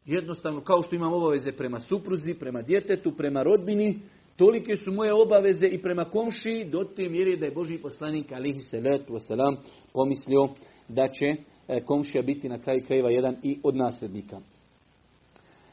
jednostavno 0.09 0.61
kao 0.61 0.83
što 0.83 0.97
imam 0.97 1.13
obaveze 1.13 1.53
prema 1.53 1.79
supruzi, 1.79 2.35
prema 2.35 2.63
djetetu, 2.63 3.13
prema 3.17 3.43
rodbini, 3.43 4.01
tolike 4.37 4.77
su 4.77 4.93
moje 4.93 5.13
obaveze 5.13 5.67
i 5.67 5.83
prema 5.83 6.05
komši, 6.05 6.69
do 6.73 6.85
te 6.85 7.09
mjere 7.09 7.37
da 7.37 7.45
je 7.45 7.55
Boži 7.55 7.79
poslanik, 7.79 8.33
alihi 8.33 8.61
salatu 8.61 9.13
wasalam, 9.13 9.57
pomislio 9.93 10.49
da 10.89 11.09
će 11.09 11.27
e, 11.27 11.85
komšija 11.85 12.23
biti 12.23 12.49
na 12.49 12.59
kraju 12.59 12.83
krajeva 12.87 13.11
jedan 13.11 13.37
i 13.43 13.59
od 13.63 13.77
nasljednika. 13.77 14.41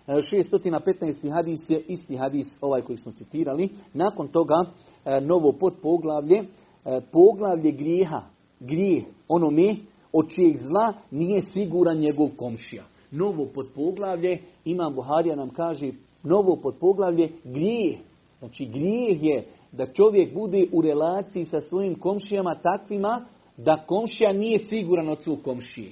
615. 0.08 1.32
hadis 1.32 1.60
je 1.70 1.84
isti 1.88 2.18
hadis 2.18 2.48
ovaj 2.62 2.82
koji 2.82 2.98
smo 2.98 3.12
citirali. 3.12 3.70
Nakon 3.94 4.28
toga 4.28 4.66
e, 5.06 5.22
novo 5.22 5.52
podpoglavlje, 5.52 6.38
e, 6.38 6.46
poglavlje 7.12 7.72
grijeha, 7.72 8.22
grijeh 8.60 9.04
onome 9.28 9.76
od 10.14 10.30
čijeg 10.30 10.58
zla 10.58 10.94
nije 11.12 11.42
siguran 11.42 11.98
njegov 11.98 12.30
komšija. 12.38 12.84
Novo 13.16 13.46
podpoglavlje, 13.54 14.38
Imam 14.66 14.96
Buharija 14.96 15.36
nam 15.36 15.50
kaže, 15.50 15.92
novo 16.24 16.60
podpoglavlje 16.64 17.30
grijeh. 17.44 17.98
Znači 18.40 18.66
grijeh 18.66 19.24
je 19.24 19.46
da 19.72 19.86
čovjek 19.86 20.34
bude 20.34 20.68
u 20.72 20.82
relaciji 20.82 21.44
sa 21.44 21.62
svojim 21.62 21.96
komšijama 21.96 22.56
takvima 22.56 23.26
da 23.58 23.84
komšija 23.88 24.34
nije 24.34 24.60
siguran 24.60 25.10
od 25.10 25.24
svog 25.24 25.42
komšije. 25.44 25.92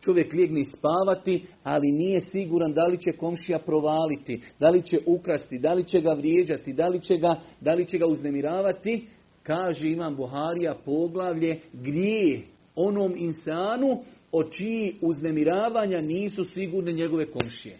Čovjek 0.00 0.32
lijegne 0.32 0.64
spavati, 0.64 1.44
ali 1.62 1.92
nije 1.92 2.20
siguran 2.20 2.72
da 2.72 2.84
li 2.86 2.98
će 3.00 3.18
komšija 3.18 3.58
provaliti, 3.58 4.40
da 4.60 4.68
li 4.68 4.82
će 4.82 4.98
ukrasti, 5.06 5.58
da 5.58 5.74
li 5.74 5.84
će 5.84 6.00
ga 6.00 6.12
vrijeđati, 6.12 6.72
da 6.72 6.88
li 6.88 7.00
će 7.00 7.16
ga, 7.16 7.40
da 7.60 7.72
li 7.72 7.86
će 7.86 7.98
ga 7.98 8.06
uznemiravati. 8.06 9.06
Kaže 9.42 9.90
Imam 9.90 10.16
Buharija 10.16 10.74
poglavlje 10.84 11.60
grije 11.72 12.42
onom 12.76 13.14
insanu 13.16 13.98
od 14.32 14.50
čiji 14.50 14.94
uznemiravanja 15.00 16.00
nisu 16.00 16.44
sigurne 16.44 16.92
njegove 16.92 17.30
komšije. 17.30 17.78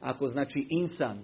Ako 0.00 0.28
znači 0.28 0.66
insan 0.70 1.18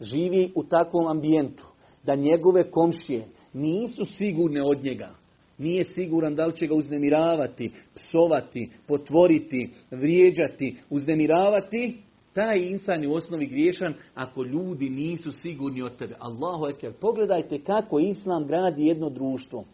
živi 0.00 0.52
u 0.54 0.64
takvom 0.64 1.06
ambijentu 1.06 1.66
da 2.04 2.14
njegove 2.14 2.70
komšije 2.70 3.28
nisu 3.52 4.04
sigurne 4.04 4.62
od 4.62 4.84
njega, 4.84 5.14
nije 5.58 5.84
siguran 5.84 6.34
da 6.34 6.46
li 6.46 6.56
će 6.56 6.66
ga 6.66 6.74
uznemiravati, 6.74 7.72
psovati, 7.94 8.70
potvoriti, 8.86 9.70
vrijeđati, 9.90 10.76
uznemiravati, 10.90 11.96
taj 12.32 12.58
insan 12.58 13.02
je 13.02 13.08
u 13.08 13.14
osnovi 13.14 13.46
griješan 13.46 13.94
ako 14.14 14.42
ljudi 14.42 14.90
nisu 14.90 15.32
sigurni 15.32 15.82
od 15.82 15.96
tebe. 15.96 16.14
Allahu 16.18 16.66
ekber, 16.66 16.92
pogledajte 17.00 17.58
kako 17.58 17.98
Islam 17.98 18.46
gradi 18.46 18.86
jedno 18.86 19.10
društvo. 19.10 19.64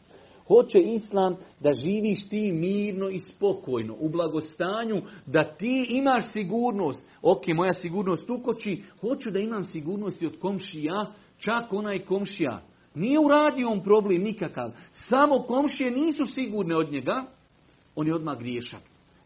Hoće 0.46 0.78
Islam 0.78 1.36
da 1.60 1.72
živiš 1.72 2.28
ti 2.28 2.52
mirno 2.52 3.08
i 3.08 3.18
spokojno, 3.18 3.96
u 4.00 4.08
blagostanju, 4.08 5.02
da 5.26 5.44
ti 5.44 5.86
imaš 5.88 6.32
sigurnost. 6.32 7.06
Ok, 7.22 7.42
moja 7.54 7.72
sigurnost 7.72 8.30
ukoči, 8.30 8.82
hoću 9.00 9.30
da 9.30 9.38
imam 9.38 9.64
sigurnosti 9.64 10.26
od 10.26 10.38
komšija, 10.38 11.12
čak 11.38 11.72
onaj 11.72 11.98
komšija 11.98 12.62
nije 12.96 13.18
uradio 13.18 13.68
on 13.68 13.82
problem 13.82 14.22
nikakav. 14.22 14.70
Samo 14.92 15.42
komšije 15.42 15.90
nisu 15.90 16.26
sigurne 16.26 16.76
od 16.76 16.92
njega. 16.92 17.24
On 17.94 18.06
je 18.06 18.14
odmah 18.14 18.38
griješan. 18.38 18.80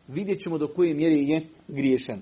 Vidjet 0.09 0.41
ćemo 0.41 0.59
do 0.59 0.69
koje 0.69 0.95
mjere 0.95 1.15
je 1.15 1.49
griješan. 1.69 2.21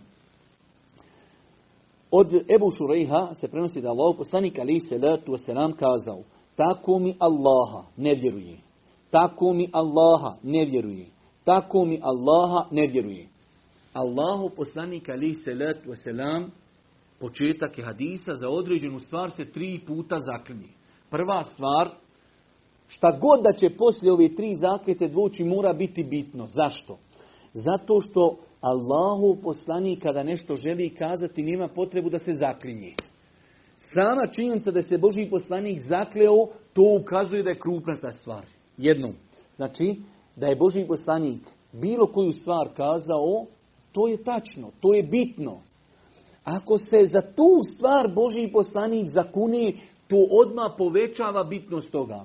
Od 2.10 2.34
Ebu 2.34 2.70
Šurejha 2.70 3.34
se 3.40 3.48
prenosi 3.48 3.80
da 3.80 3.88
Allah 3.88 4.14
poslanik 4.16 4.58
ali 4.58 4.80
se 4.80 4.98
letu 4.98 5.36
se 5.36 5.54
nam 5.54 5.72
kazao 5.72 6.22
tako 6.56 6.98
mi 6.98 7.16
Allaha 7.18 7.86
ne 7.96 8.14
vjeruje. 8.14 8.67
Tako 9.10 9.52
mi 9.52 9.70
Allaha 9.72 10.36
ne 10.42 10.64
vjeruje. 10.64 11.06
Tako 11.44 11.84
mi 11.84 12.00
Allaha 12.02 12.68
ne 12.70 12.86
vjeruje. 12.86 13.28
Allahu 13.92 14.50
poslanik 14.56 15.08
ali 15.08 15.34
se 15.34 15.54
letu 15.54 15.94
selam 15.94 16.50
početak 17.20 17.78
je 17.78 17.84
hadisa, 17.84 18.34
za 18.34 18.48
određenu 18.48 19.00
stvar 19.00 19.30
se 19.30 19.44
tri 19.52 19.80
puta 19.86 20.18
zaklinje. 20.18 20.68
Prva 21.10 21.44
stvar, 21.44 21.90
šta 22.88 23.18
god 23.20 23.42
da 23.42 23.52
će 23.52 23.76
poslije 23.76 24.12
ove 24.12 24.34
tri 24.34 24.54
zakljete 24.54 25.08
dvoći 25.08 25.44
mora 25.44 25.72
biti 25.72 26.04
bitno. 26.04 26.46
Zašto? 26.46 26.98
Zato 27.52 28.00
što 28.00 28.38
Allahu 28.60 29.38
poslanik 29.42 30.02
kada 30.02 30.22
nešto 30.22 30.56
želi 30.56 30.94
kazati 30.94 31.42
nema 31.42 31.68
potrebu 31.68 32.10
da 32.10 32.18
se 32.18 32.32
zaklinje. 32.32 32.94
Sama 33.76 34.26
činjenica 34.32 34.70
da 34.70 34.82
se 34.82 34.98
Boži 34.98 35.28
poslanik 35.30 35.80
zakleo, 35.80 36.46
to 36.72 36.98
ukazuje 37.02 37.42
da 37.42 37.50
je 37.50 37.58
krupna 37.58 38.00
ta 38.00 38.10
stvar. 38.10 38.57
Jednom. 38.78 39.12
Znači, 39.56 39.96
da 40.36 40.46
je 40.46 40.56
Boži 40.56 40.84
poslanik 40.88 41.40
bilo 41.72 42.06
koju 42.06 42.32
stvar 42.32 42.68
kazao, 42.76 43.46
to 43.92 44.08
je 44.08 44.24
tačno, 44.24 44.70
to 44.80 44.94
je 44.94 45.02
bitno. 45.02 45.60
Ako 46.44 46.78
se 46.78 46.96
za 47.12 47.20
tu 47.20 47.62
stvar 47.74 48.08
Boži 48.14 48.50
poslanik 48.52 49.06
zakuni, 49.14 49.76
to 50.08 50.26
odmah 50.30 50.72
povećava 50.78 51.44
bitnost 51.44 51.90
toga. 51.90 52.24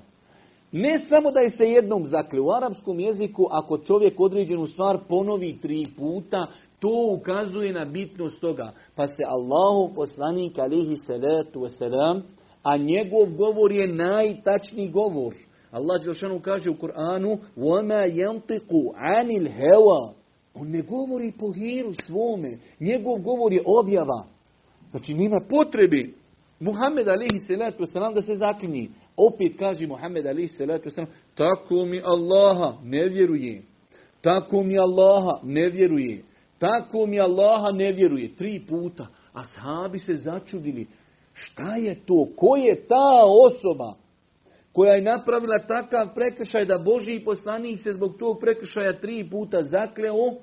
Ne 0.72 0.98
samo 0.98 1.30
da 1.30 1.40
je 1.40 1.50
se 1.50 1.64
jednom 1.64 2.04
zakle. 2.04 2.40
U 2.40 2.50
arapskom 2.50 3.00
jeziku, 3.00 3.46
ako 3.50 3.78
čovjek 3.78 4.20
određenu 4.20 4.66
stvar 4.66 4.98
ponovi 5.08 5.58
tri 5.62 5.84
puta, 5.96 6.46
to 6.78 7.16
ukazuje 7.18 7.72
na 7.72 7.84
bitnost 7.84 8.40
toga. 8.40 8.72
Pa 8.94 9.06
se 9.06 9.22
Allahu 9.26 9.94
poslanik 9.94 10.58
alihi 10.58 10.96
salatu 10.96 11.60
wasalam, 11.60 12.20
a 12.62 12.76
njegov 12.76 13.26
govor 13.36 13.72
je 13.72 13.94
najtačniji 13.94 14.88
govor. 14.88 15.34
Allah 15.73 16.03
Đelšanu 16.05 16.39
kaže 16.39 16.69
u 16.69 16.77
Kur'anu 16.77 17.37
وَمَا 17.57 18.05
يَنْتِقُ 18.05 18.69
عَنِ 18.95 19.27
الْهَوَا 19.41 20.13
On 20.53 20.67
ne 20.67 20.81
govori 20.81 21.31
po 21.39 21.51
hiru 21.51 21.93
svome. 22.03 22.57
Njegov 22.79 23.21
govor 23.21 23.53
je 23.53 23.61
objava. 23.65 24.25
Znači 24.89 25.13
nema 25.13 25.39
potrebe. 25.49 26.09
Muhammed 26.59 27.07
alihi 27.07 27.39
salatu 27.39 27.83
wasalam 27.83 28.13
da 28.13 28.21
se 28.21 28.35
zaklinji. 28.35 28.89
Opet 29.17 29.57
kaže 29.59 29.87
Muhammed 29.87 30.27
alihi 30.27 30.47
salatu 30.47 30.89
wasalam 30.89 31.07
tako 31.35 31.85
mi 31.85 32.01
Allaha 32.03 32.77
ne 32.83 33.09
vjeruje. 33.09 33.61
Tako 34.21 34.63
mi 34.63 34.79
Allaha 34.79 35.39
ne 35.43 35.69
vjeruje. 35.69 36.23
Tako 36.59 37.05
mi 37.05 37.19
Allaha 37.19 37.71
ne 37.71 37.91
vjeruje. 37.91 38.35
Tri 38.35 38.65
puta. 38.69 39.07
A 39.33 39.43
sahabi 39.43 39.99
se 39.99 40.15
začudili. 40.15 40.87
Šta 41.33 41.75
je 41.75 41.95
to? 42.05 42.27
Ko 42.35 42.55
je 42.55 42.87
ta 42.87 43.23
osoba 43.45 43.95
Koja 44.74 44.92
je 44.92 45.02
napravila 45.02 45.58
takav 45.58 46.14
prekršaj 46.14 46.64
da 46.64 46.78
Boži 46.78 47.22
poslanik 47.24 47.80
se 47.80 47.92
zbog 47.92 48.16
tog 48.18 48.38
prekršaja 48.40 49.00
tri 49.00 49.30
puta 49.30 49.62
zakleo? 49.62 50.34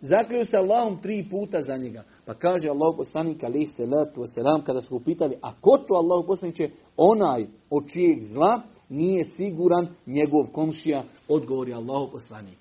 Zakleo 0.00 0.44
se 0.44 0.56
Allahom 0.56 1.02
tri 1.02 1.26
puta 1.30 1.60
za 1.60 1.76
njega. 1.76 2.04
Pa 2.26 2.34
kaže 2.34 2.68
Allah 2.68 2.94
poslanik 2.96 3.44
ali 3.44 3.66
se 3.66 3.82
letu 3.82 4.22
selam 4.34 4.64
kada 4.64 4.80
su 4.80 4.96
upitali, 4.96 5.36
a 5.42 5.60
ko 5.60 5.78
to 5.88 5.94
Allah 5.94 6.24
poslaniće? 6.26 6.70
Onaj 6.96 7.46
od 7.70 7.84
čijeg 7.92 8.22
zla 8.22 8.62
nije 8.88 9.24
siguran 9.24 9.88
njegov 10.06 10.46
komšija, 10.52 11.04
odgovori 11.28 11.72
Allah 11.72 12.08
poslanik. 12.12 12.58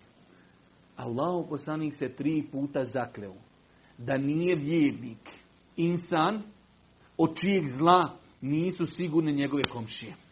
Allah 0.96 1.46
poslanik 1.50 1.94
se 1.94 2.10
tri 2.10 2.44
puta 2.52 2.84
zakleo 2.84 3.34
da 3.98 4.18
nije 4.18 4.56
vjernik, 4.56 5.30
insan 5.76 6.42
od 7.18 7.36
čijeg 7.40 7.68
zla 7.68 8.10
nisu 8.42 8.86
sigurne 8.86 9.32
njegove 9.32 9.64
komšije. 9.64 10.27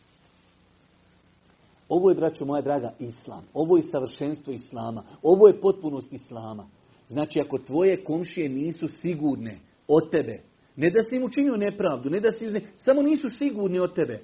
Ovo 1.90 2.10
je, 2.10 2.16
braćo 2.16 2.46
moja 2.46 2.62
draga, 2.62 2.94
islam. 3.00 3.44
Ovo 3.54 3.78
je 3.78 3.82
savršenstvo 3.82 4.54
islama. 4.54 5.04
Ovo 5.24 5.48
je 5.48 5.62
potpunost 5.62 6.14
islama. 6.14 6.68
Znači, 7.08 7.42
ako 7.42 7.58
tvoje 7.58 8.04
komšije 8.04 8.50
nisu 8.50 8.88
sigurne 8.88 9.60
od 9.88 10.12
tebe, 10.12 10.42
ne 10.76 10.90
da 10.90 11.02
si 11.02 11.16
im 11.16 11.24
učinio 11.24 11.58
nepravdu, 11.58 12.10
ne 12.10 12.20
da 12.20 12.32
si 12.32 12.46
samo 12.78 13.02
nisu 13.02 13.30
sigurni 13.30 13.80
od 13.80 13.96
tebe. 13.96 14.24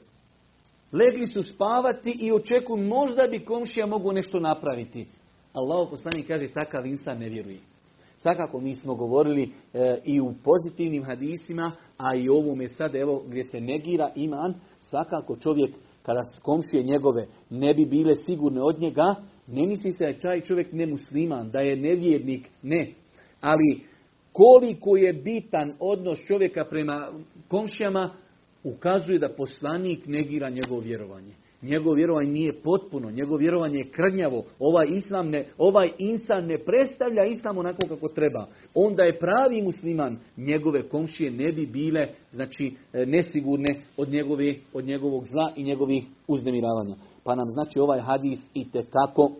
Legli 0.92 1.28
su 1.28 1.42
spavati 1.42 2.18
i 2.22 2.32
očekuju 2.32 2.84
možda 2.84 3.28
bi 3.28 3.46
komšija 3.46 3.86
mogu 3.86 4.12
nešto 4.12 4.40
napraviti. 4.40 5.08
Allah 5.54 5.88
poslanik 5.90 6.28
kaže 6.28 6.54
takav 6.54 6.86
insan 6.86 7.18
ne 7.18 7.30
vjeruje. 7.30 7.60
Svakako 8.18 8.60
mi 8.60 8.76
smo 8.76 8.96
govorili 8.96 9.52
e, 9.74 10.02
i 10.06 10.22
u 10.22 10.34
pozitivnim 10.44 11.04
hadisima, 11.04 11.72
a 11.98 12.16
i 12.16 12.30
ovome 12.30 12.68
sad 12.68 12.96
evo 12.96 13.24
gdje 13.28 13.44
se 13.44 13.62
negira 13.62 14.12
iman, 14.16 14.54
svakako 14.80 15.38
čovjek 15.38 15.76
kada 16.04 16.24
komšije 16.42 16.84
njegove 16.84 17.28
ne 17.50 17.74
bi 17.74 17.86
bile 17.86 18.16
sigurne 18.16 18.62
od 18.62 18.80
njega, 18.80 19.16
ne 19.48 19.68
misli 19.68 19.92
se 19.92 20.04
da 20.04 20.08
je 20.08 20.20
taj 20.20 20.42
čovjek 20.42 20.72
nemusliman, 20.72 21.52
da 21.52 21.60
je 21.60 21.76
nevjernik, 21.76 22.48
ne. 22.62 22.94
Ali 23.42 23.82
koliko 24.34 24.98
je 24.98 25.14
bitan 25.14 25.74
odnos 25.80 26.20
čovjeka 26.28 26.66
prema 26.70 27.12
komšijama, 27.48 28.10
ukazuje 28.64 29.20
da 29.20 29.36
poslanik 29.38 30.08
negira 30.08 30.50
njegovo 30.50 30.82
vjerovanje. 30.82 31.34
Njegovo 31.62 31.96
vjerovanje 31.96 32.32
nije 32.32 32.62
potpuno, 32.62 33.12
njegovo 33.12 33.38
vjerovanje 33.38 33.78
je 33.78 33.92
krnjavo. 33.92 34.44
Ovaj, 34.60 34.86
islam 34.90 35.30
ne, 35.30 35.48
ovaj 35.58 35.92
insan 35.98 36.46
ne 36.46 36.58
predstavlja 36.58 37.26
islam 37.26 37.58
onako 37.58 37.88
kako 37.88 38.08
treba. 38.08 38.48
Onda 38.76 39.04
je 39.04 39.20
pravi 39.20 39.62
musliman, 39.62 40.18
njegove 40.38 40.90
komšije 40.90 41.32
ne 41.32 41.52
bi 41.52 41.66
bile 41.66 42.08
znači 42.32 42.76
e, 42.94 43.06
nesigurne 43.06 43.82
od, 43.98 44.10
njegove, 44.10 44.56
od 44.74 44.86
njegovog 44.86 45.26
zla 45.26 45.52
i 45.56 45.64
njegovih 45.64 46.04
uznemiravanja. 46.28 46.96
Pa 47.24 47.36
nam 47.36 47.50
znači 47.50 47.80
ovaj 47.80 48.00
hadis 48.00 48.40
i 48.54 48.72
tekako, 48.72 49.32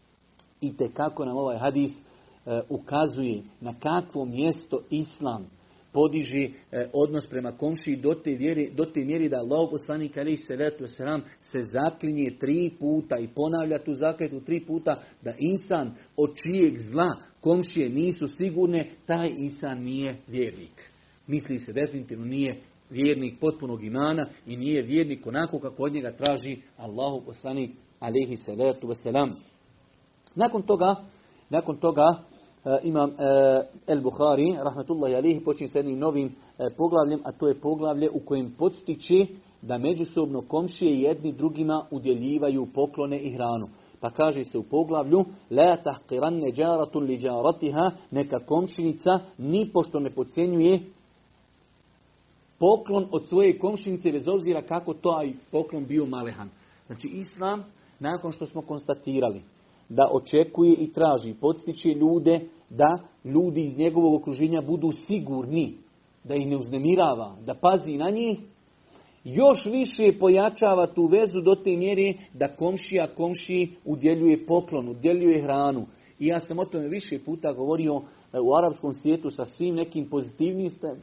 i 0.60 0.72
kako 0.94 1.24
nam 1.24 1.36
ovaj 1.36 1.58
hadis 1.58 1.90
e, 1.96 2.60
ukazuje 2.68 3.42
na 3.60 3.74
kakvo 3.80 4.24
mjesto 4.24 4.80
islam 4.90 5.46
podiži 5.94 6.44
e, 6.44 6.88
odnos 6.92 7.26
prema 7.26 7.52
komšiji 7.52 7.96
do 7.96 8.14
te, 8.14 8.30
vjeri, 8.30 8.70
do 8.76 8.84
te 8.84 9.04
mjeri 9.04 9.28
da 9.28 9.36
Allah 9.36 9.68
poslanik 9.70 10.16
ali 10.16 10.36
se 10.36 10.56
letu 10.56 10.86
sram 10.86 11.22
se 11.40 11.62
zaklinje 11.62 12.36
tri 12.40 12.70
puta 12.80 13.18
i 13.18 13.28
ponavlja 13.28 13.78
tu 13.78 13.94
zakletu 13.94 14.40
tri 14.40 14.60
puta 14.66 15.02
da 15.22 15.34
insan 15.38 15.94
od 16.16 16.30
čijeg 16.42 16.78
zla 16.78 17.16
komšije 17.40 17.88
nisu 17.88 18.26
sigurne, 18.28 18.90
taj 19.06 19.28
insan 19.38 19.82
nije 19.82 20.16
vjernik. 20.26 20.90
Misli 21.26 21.58
se 21.58 21.72
definitivno 21.72 22.24
nije 22.24 22.60
vjernik 22.90 23.40
potpunog 23.40 23.84
imana 23.84 24.26
i 24.46 24.56
nije 24.56 24.82
vjernik 24.82 25.26
onako 25.26 25.58
kako 25.58 25.82
od 25.82 25.92
njega 25.92 26.12
traži 26.12 26.56
Allahu 26.76 27.24
poslanik 27.26 27.70
alihi 28.00 28.36
salatu 28.36 28.86
wasalam. 28.86 29.30
Nakon 30.34 30.62
toga, 30.62 30.96
nakon 31.50 31.76
toga 31.76 32.24
imam 32.82 33.10
e, 33.10 33.14
El 33.86 34.00
Buhari, 34.00 34.56
rahmetullahi 34.64 35.14
alihi, 35.14 35.44
počinje 35.44 35.68
s 35.68 35.74
jednim 35.74 35.98
novim 35.98 36.26
e, 36.26 36.70
poglavljem, 36.76 37.20
a 37.24 37.32
to 37.32 37.48
je 37.48 37.60
poglavlje 37.60 38.10
u 38.10 38.20
kojem 38.20 38.54
podstiče 38.58 39.26
da 39.62 39.78
međusobno 39.78 40.42
komšije 40.42 41.00
jedni 41.00 41.32
drugima 41.32 41.86
udjeljivaju 41.90 42.66
poklone 42.74 43.18
i 43.18 43.32
hranu. 43.32 43.68
Pa 44.00 44.10
kaže 44.10 44.44
se 44.44 44.58
u 44.58 44.62
poglavlju 44.62 45.24
La 45.50 45.76
tahqiran 45.84 46.40
neđaratun 46.40 47.04
li 47.04 47.18
džaratiha 47.18 47.90
neka 48.10 48.38
komšinica 48.38 49.18
ni 49.38 49.70
pošto 49.72 50.00
ne 50.00 50.10
pocijenjuje 50.10 50.80
poklon 52.58 53.08
od 53.10 53.26
svoje 53.26 53.58
komšinice 53.58 54.12
bez 54.12 54.28
obzira 54.28 54.62
kako 54.62 54.94
to 54.94 55.16
aj 55.16 55.32
poklon 55.50 55.86
bio 55.86 56.06
malehan. 56.06 56.48
Znači 56.86 57.08
Islam, 57.08 57.64
nakon 57.98 58.32
što 58.32 58.46
smo 58.46 58.62
konstatirali 58.62 59.42
da 59.88 60.08
očekuje 60.12 60.74
i 60.74 60.92
traži, 60.92 61.34
podstiče 61.40 61.88
ljude 61.88 62.40
da 62.70 62.98
ljudi 63.24 63.62
iz 63.62 63.78
njegovog 63.78 64.14
okruženja 64.14 64.60
budu 64.60 64.92
sigurni, 64.92 65.74
da 66.24 66.34
ih 66.34 66.46
ne 66.46 66.56
uznemirava, 66.56 67.36
da 67.46 67.54
pazi 67.54 67.96
na 67.96 68.10
njih, 68.10 68.38
još 69.24 69.66
više 69.66 70.18
pojačava 70.18 70.86
tu 70.86 71.06
vezu 71.06 71.40
do 71.40 71.54
te 71.54 71.76
mjere 71.76 72.14
da 72.32 72.56
komšija 72.56 73.14
komšiji 73.16 73.70
udjeljuje 73.84 74.46
poklon, 74.46 74.88
udjeljuje 74.88 75.42
hranu. 75.42 75.86
I 76.18 76.26
ja 76.26 76.40
sam 76.40 76.58
o 76.58 76.64
tome 76.64 76.88
više 76.88 77.18
puta 77.24 77.52
govorio 77.52 78.02
e, 78.32 78.40
u 78.40 78.54
arapskom 78.54 78.92
svijetu 78.92 79.30
sa 79.30 79.44
svim 79.44 79.74
nekim 79.74 80.10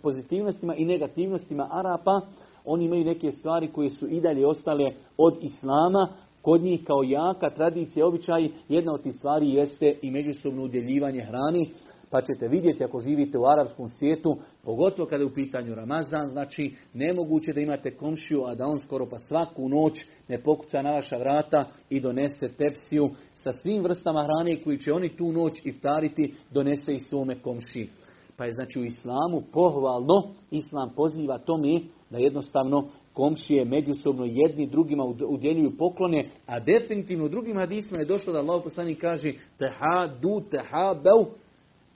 pozitivnostima 0.01 0.75
i 0.75 0.85
negativnostima 0.85 1.67
Arapa. 1.71 2.21
Oni 2.65 2.85
imaju 2.85 3.05
neke 3.05 3.31
stvari 3.31 3.71
koje 3.71 3.89
su 3.89 4.07
i 4.07 4.21
dalje 4.21 4.47
ostale 4.47 4.91
od 5.17 5.37
Islama. 5.41 6.07
Kod 6.41 6.61
njih 6.61 6.83
kao 6.87 7.03
jaka 7.03 7.49
tradicija, 7.49 8.07
običaj, 8.07 8.49
jedna 8.69 8.93
od 8.93 9.03
tih 9.03 9.13
stvari 9.13 9.49
jeste 9.49 9.99
i 10.01 10.11
međusobno 10.11 10.63
udjeljivanje 10.63 11.21
hrani. 11.21 11.69
Pa 12.09 12.21
ćete 12.21 12.47
vidjeti 12.47 12.83
ako 12.83 12.99
živite 12.99 13.37
u 13.37 13.45
arapskom 13.45 13.87
svijetu, 13.87 14.37
pogotovo 14.63 15.09
kada 15.09 15.23
je 15.23 15.27
u 15.27 15.33
pitanju 15.33 15.75
Ramazan, 15.75 16.29
znači 16.29 16.75
nemoguće 16.93 17.53
da 17.53 17.61
imate 17.61 17.95
komšiju, 17.97 18.43
a 18.45 18.55
da 18.55 18.65
on 18.65 18.79
skoro 18.79 19.05
pa 19.09 19.19
svaku 19.19 19.69
noć 19.69 19.93
ne 20.27 20.43
pokuca 20.43 20.81
na 20.81 20.91
vaša 20.91 21.17
vrata 21.17 21.65
i 21.89 21.99
donese 21.99 22.49
tepsiju 22.57 23.09
sa 23.33 23.51
svim 23.51 23.83
vrstama 23.83 24.23
hrane 24.23 24.63
koji 24.63 24.77
će 24.77 24.93
oni 24.93 25.17
tu 25.17 25.31
noć 25.31 25.65
iftariti, 25.65 26.33
donese 26.51 26.93
i 26.93 26.99
svome 26.99 27.41
komšiji. 27.41 27.89
Pa 28.37 28.45
je 28.45 28.51
znači 28.51 28.79
u 28.79 28.85
islamu 28.85 29.41
pohvalno, 29.53 30.33
islam 30.51 30.93
poziva 30.95 31.37
tome 31.37 31.79
da 32.11 32.17
jednostavno 32.17 32.87
komšije 33.13 33.65
međusobno 33.65 34.25
jedni 34.25 34.67
drugima 34.67 35.03
udjeljuju 35.27 35.77
poklone, 35.77 36.29
a 36.45 36.59
definitivno 36.59 37.25
u 37.25 37.29
drugim 37.29 37.57
hadisma 37.57 37.99
je 37.99 38.05
došlo 38.05 38.33
da 38.33 38.39
Allah 38.39 38.61
poslanik 38.63 39.01
kaže 39.01 39.33
teha 39.57 40.07
du 40.21 40.41
teha 40.51 40.95
beu 41.03 41.25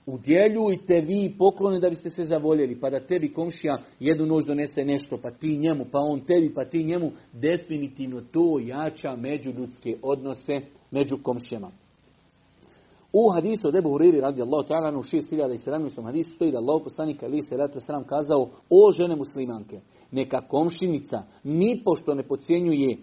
Udjeljujte 0.05 1.01
vi 1.01 1.35
poklone 1.37 1.79
da 1.79 1.89
biste 1.89 2.09
se 2.09 2.23
zavoljeli, 2.23 2.79
pa 2.79 2.89
da 2.89 2.99
tebi 2.99 3.33
komšija 3.33 3.77
jednu 3.99 4.25
noć 4.25 4.45
donese 4.45 4.85
nešto, 4.85 5.17
pa 5.17 5.31
ti 5.31 5.57
njemu, 5.57 5.85
pa 5.91 5.99
on 5.99 6.19
tebi, 6.19 6.53
pa 6.53 6.65
ti 6.65 6.83
njemu. 6.83 7.11
Definitivno 7.33 8.21
to 8.21 8.59
jača 8.59 9.15
međuljudske 9.15 9.97
odnose 10.01 10.61
među 10.91 11.17
komšijama. 11.23 11.71
U 13.17 13.29
hadisu 13.29 13.67
od 13.67 13.75
Ebu 13.75 13.89
Huriri 13.89 14.19
radi 14.19 14.41
Allah 14.41 14.65
ta'ala 14.67 14.99
u 14.99 15.03
6017. 15.03 16.03
hadisu 16.03 16.33
stoji 16.33 16.51
da 16.51 16.57
Allah 16.57 16.81
poslanik 16.83 17.23
ali 17.23 17.41
se 17.41 17.57
ratu 17.57 17.79
sram 17.79 18.03
kazao 18.03 18.49
o 18.69 18.91
žene 18.91 19.15
muslimanke, 19.15 19.79
neka 20.11 20.41
komšinica 20.47 21.23
ni 21.43 21.81
pošto 21.85 22.13
ne 22.13 22.23
pocijenjuje 22.23 22.97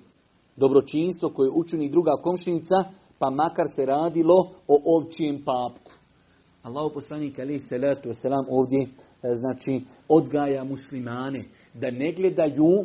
dobročinstvo 0.57 1.29
koje 1.29 1.51
učini 1.51 1.91
druga 1.91 2.11
komšinica, 2.23 2.85
pa 3.19 3.31
makar 3.31 3.67
se 3.77 3.87
radilo 3.87 4.51
o 4.69 4.97
ovčijem 4.97 5.43
papku. 5.45 5.93
Allah 6.63 6.91
poslanik 6.95 7.39
ali 7.39 7.59
se 7.59 7.79
ratu 7.79 8.15
sram 8.15 8.45
ovdje 8.51 8.83
e, 8.83 8.89
znači 9.35 9.81
odgaja 10.09 10.65
muslimane 10.65 11.45
da 11.75 11.91
ne 11.91 12.13
gledaju 12.13 12.85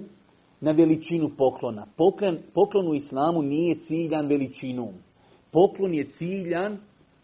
na 0.62 0.72
veličinu 0.72 1.30
poklona. 1.38 1.86
Poklon, 1.98 2.38
poklon 2.54 2.88
u 2.88 2.96
islamu 2.96 3.42
nije 3.42 3.80
ciljan 3.80 4.28
veličinom. 4.28 4.94
Poklon 5.52 5.94
je 5.94 6.10
ciljan 6.10 6.78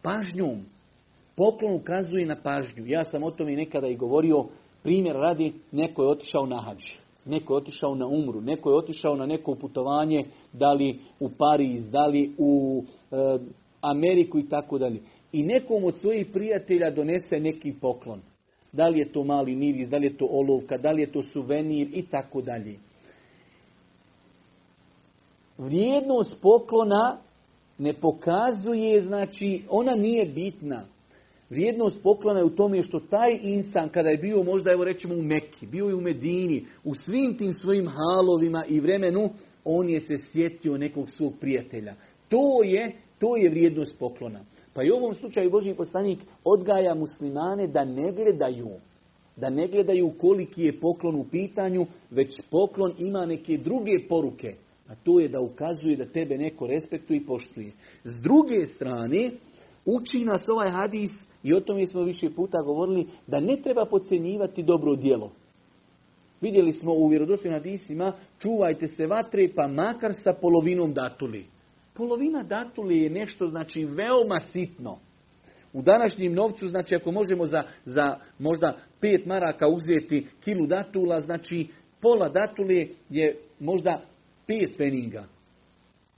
pažnjom. 0.03 0.65
Poklon 1.35 1.75
ukazuje 1.75 2.25
na 2.25 2.35
pažnju. 2.43 2.87
Ja 2.87 3.05
sam 3.05 3.23
o 3.23 3.31
tome 3.31 3.55
nekada 3.55 3.87
i 3.87 3.95
govorio. 3.95 4.45
Primjer 4.83 5.15
radi, 5.15 5.53
neko 5.71 6.03
je 6.03 6.09
otišao 6.09 6.45
na 6.45 6.61
hađ. 6.61 6.83
Neko 7.25 7.53
je 7.53 7.57
otišao 7.57 7.95
na 7.95 8.07
umru. 8.07 8.41
Neko 8.41 8.69
je 8.69 8.77
otišao 8.77 9.15
na 9.15 9.25
neko 9.25 9.55
putovanje, 9.55 10.25
da 10.53 10.73
li 10.73 10.99
u 11.19 11.29
Pariz, 11.29 11.89
da 11.89 12.05
li 12.05 12.35
u 12.37 12.83
e, 13.11 13.15
Ameriku 13.81 14.39
i 14.39 14.49
tako 14.49 14.77
dalje. 14.77 15.01
I 15.31 15.43
nekom 15.43 15.83
od 15.83 15.97
svojih 15.97 16.27
prijatelja 16.33 16.91
donese 16.91 17.39
neki 17.39 17.73
poklon. 17.81 18.21
Da 18.71 18.87
li 18.87 18.99
je 18.99 19.11
to 19.11 19.23
mali 19.23 19.55
miris, 19.55 19.89
da 19.89 19.97
li 19.97 20.05
je 20.05 20.17
to 20.17 20.25
olovka, 20.25 20.77
da 20.77 20.91
li 20.91 21.01
je 21.01 21.11
to 21.11 21.21
suvenir 21.21 21.87
i 21.93 22.01
tako 22.01 22.41
dalje. 22.41 22.75
Vrijednost 25.57 26.41
poklona 26.41 27.17
ne 27.77 27.93
pokazuje, 27.93 29.01
znači, 29.01 29.63
ona 29.69 29.95
nije 29.95 30.25
bitna. 30.25 30.85
Vrijednost 31.49 32.03
poklona 32.03 32.39
je 32.39 32.45
u 32.45 32.55
tome 32.55 32.83
što 32.83 32.99
taj 32.99 33.39
insan, 33.41 33.89
kada 33.89 34.09
je 34.09 34.17
bio 34.17 34.43
možda, 34.43 34.71
evo 34.71 34.83
rećemo 34.83 35.15
u 35.15 35.21
Mekki, 35.21 35.67
bio 35.67 35.85
je 35.85 35.95
u 35.95 36.01
Medini, 36.01 36.65
u 36.83 36.93
svim 36.93 37.37
tim 37.37 37.51
svojim 37.51 37.87
halovima 37.87 38.65
i 38.67 38.79
vremenu, 38.79 39.29
on 39.65 39.89
je 39.89 39.99
se 39.99 40.13
sjetio 40.31 40.77
nekog 40.77 41.09
svog 41.09 41.33
prijatelja. 41.41 41.95
To 42.29 42.63
je, 42.63 42.95
to 43.19 43.37
je 43.37 43.49
vrijednost 43.49 43.99
poklona. 43.99 44.39
Pa 44.73 44.83
i 44.83 44.91
u 44.91 44.95
ovom 44.95 45.13
slučaju 45.13 45.51
Boži 45.51 45.73
poslanik 45.73 46.19
odgaja 46.43 46.95
muslimane 46.95 47.67
da 47.67 47.85
ne 47.85 48.11
gledaju, 48.11 48.69
da 49.35 49.49
ne 49.49 49.67
gledaju 49.67 50.11
koliki 50.21 50.61
je 50.61 50.79
poklon 50.79 51.15
u 51.15 51.25
pitanju, 51.31 51.85
već 52.11 52.41
poklon 52.51 52.93
ima 52.97 53.25
neke 53.25 53.57
druge 53.57 54.07
poruke. 54.09 54.55
A 54.87 54.95
to 54.95 55.19
je 55.19 55.27
da 55.27 55.41
ukazuje 55.41 55.95
da 55.95 56.05
tebe 56.05 56.37
neko 56.37 56.67
respektuje 56.67 57.17
i 57.17 57.25
poštuje. 57.25 57.71
S 58.03 58.21
druge 58.21 58.65
strane, 58.65 59.31
uči 59.85 60.25
nas 60.25 60.49
ovaj 60.49 60.69
hadis, 60.69 61.11
i 61.43 61.53
o 61.53 61.59
tome 61.59 61.85
smo 61.85 62.01
više 62.01 62.29
puta 62.35 62.61
govorili, 62.61 63.07
da 63.27 63.39
ne 63.39 63.61
treba 63.63 63.85
podcjenjivati 63.85 64.63
dobro 64.63 64.95
djelo. 64.95 65.31
Vidjeli 66.41 66.71
smo 66.71 66.93
u 66.93 67.07
vjerodostojnim 67.07 67.59
hadisima, 67.59 68.13
čuvajte 68.39 68.87
se 68.87 69.07
vatre, 69.07 69.49
pa 69.55 69.67
makar 69.67 70.13
sa 70.17 70.33
polovinom 70.41 70.93
datuli. 70.93 71.45
Polovina 71.93 72.43
datuli 72.43 72.97
je 72.97 73.09
nešto, 73.09 73.47
znači, 73.47 73.85
veoma 73.85 74.39
sitno. 74.39 74.97
U 75.73 75.81
današnjim 75.81 76.33
novcu, 76.33 76.67
znači, 76.67 76.95
ako 76.95 77.11
možemo 77.11 77.45
za, 77.45 77.63
za 77.85 78.17
možda 78.39 78.77
pet 78.99 79.25
maraka 79.25 79.67
uzeti 79.67 80.27
kilu 80.43 80.67
datula, 80.67 81.19
znači, 81.19 81.67
pola 82.01 82.29
datule 82.29 82.87
je 83.09 83.37
možda 83.59 84.01
pet 84.47 84.77
feninga, 84.77 85.25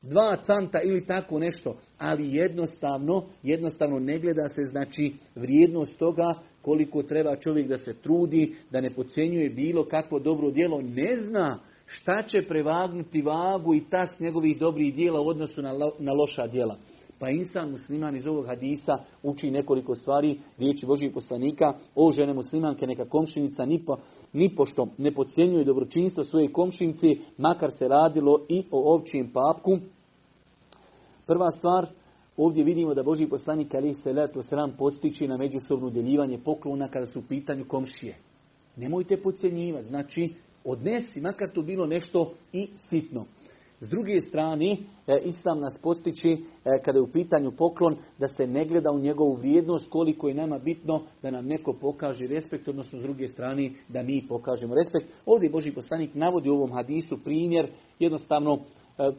dva 0.01 0.37
canta 0.37 0.79
ili 0.81 1.05
tako 1.05 1.39
nešto, 1.39 1.75
ali 1.97 2.35
jednostavno, 2.35 3.23
jednostavno 3.43 3.99
ne 3.99 4.19
gleda 4.19 4.47
se 4.47 4.61
znači 4.63 5.13
vrijednost 5.35 5.99
toga 5.99 6.33
koliko 6.61 7.03
treba 7.03 7.35
čovjek 7.35 7.67
da 7.67 7.77
se 7.77 7.93
trudi, 7.93 8.55
da 8.71 8.81
ne 8.81 8.89
pocijenjuje 8.89 9.49
bilo 9.49 9.85
kakvo 9.85 10.19
dobro 10.19 10.51
djelo, 10.51 10.81
ne 10.81 11.15
zna 11.17 11.59
šta 11.85 12.23
će 12.27 12.47
prevagnuti 12.47 13.21
vagu 13.21 13.75
i 13.75 13.83
tas 13.89 14.19
njegovih 14.19 14.59
dobrih 14.59 14.95
djela 14.95 15.21
u 15.21 15.27
odnosu 15.27 15.61
na, 15.61 15.73
na 15.99 16.13
loša 16.13 16.47
djela. 16.47 16.77
Pa 17.19 17.29
insan 17.29 17.71
musliman 17.71 18.15
iz 18.15 18.27
ovog 18.27 18.47
hadisa 18.47 18.97
uči 19.23 19.51
nekoliko 19.51 19.95
stvari, 19.95 20.39
riječi 20.57 20.85
Božih 20.85 21.11
poslanika, 21.13 21.73
o 21.95 22.11
žene 22.11 22.33
muslimanke, 22.33 22.87
neka 22.87 23.05
komšinica 23.05 23.65
ni, 23.65 23.85
po, 23.85 23.97
ni 24.35 24.55
pošto 24.55 24.87
ne 24.97 25.11
podcjenjuje 25.11 25.63
dobročinstvo 25.63 26.23
svoje 26.23 26.51
komšinice, 26.53 27.07
makar 27.37 27.71
se 27.71 27.87
radilo 27.87 28.45
i 28.49 28.63
o 28.71 28.93
ovčijem 28.93 29.31
papku. 29.33 29.77
Prva 31.25 31.51
stvar, 31.51 31.87
ovdje 32.37 32.63
vidimo 32.63 32.93
da 32.93 33.03
Boži 33.03 33.27
poslanik 33.27 33.73
ali 33.73 33.93
se 33.93 34.13
letu 34.13 34.41
sram 34.41 34.75
postići 34.77 35.27
na 35.27 35.37
međusobno 35.37 35.87
udjeljivanje 35.87 36.39
poklona 36.45 36.87
kada 36.87 37.07
su 37.07 37.19
u 37.19 37.23
pitanju 37.29 37.65
komšije. 37.67 38.15
Nemojte 38.75 39.21
podcjenjivati, 39.21 39.87
znači 39.87 40.33
odnesi, 40.63 41.21
makar 41.21 41.49
to 41.53 41.61
bilo 41.61 41.85
nešto 41.85 42.33
i 42.53 42.67
sitno. 42.89 43.25
S 43.79 43.89
druge 43.89 44.19
strane, 44.19 44.77
e, 45.07 45.21
Islam 45.25 45.59
nas 45.59 45.79
postići 45.83 46.29
e, 46.29 46.37
kada 46.85 46.97
je 46.97 47.03
u 47.03 47.11
pitanju 47.11 47.51
poklon 47.51 47.95
da 48.19 48.27
se 48.27 48.47
ne 48.47 48.65
gleda 48.65 48.91
u 48.91 48.99
njegovu 48.99 49.35
vrijednost 49.35 49.89
koliko 49.89 50.27
je 50.27 50.33
nama 50.33 50.59
bitno 50.59 51.01
da 51.21 51.31
nam 51.31 51.45
neko 51.45 51.73
pokaže 51.73 52.27
respekt, 52.27 52.67
odnosno 52.67 52.99
s 52.99 53.01
druge 53.01 53.27
strane 53.27 53.71
da 53.89 54.03
mi 54.03 54.25
pokažemo 54.27 54.73
respekt. 54.75 55.13
Ovdje 55.25 55.49
Boži 55.49 55.71
poslanik 55.71 56.15
navodi 56.15 56.49
u 56.49 56.53
ovom 56.53 56.71
hadisu 56.71 57.17
primjer 57.23 57.71
jednostavno 57.99 58.53
e, 58.53 58.59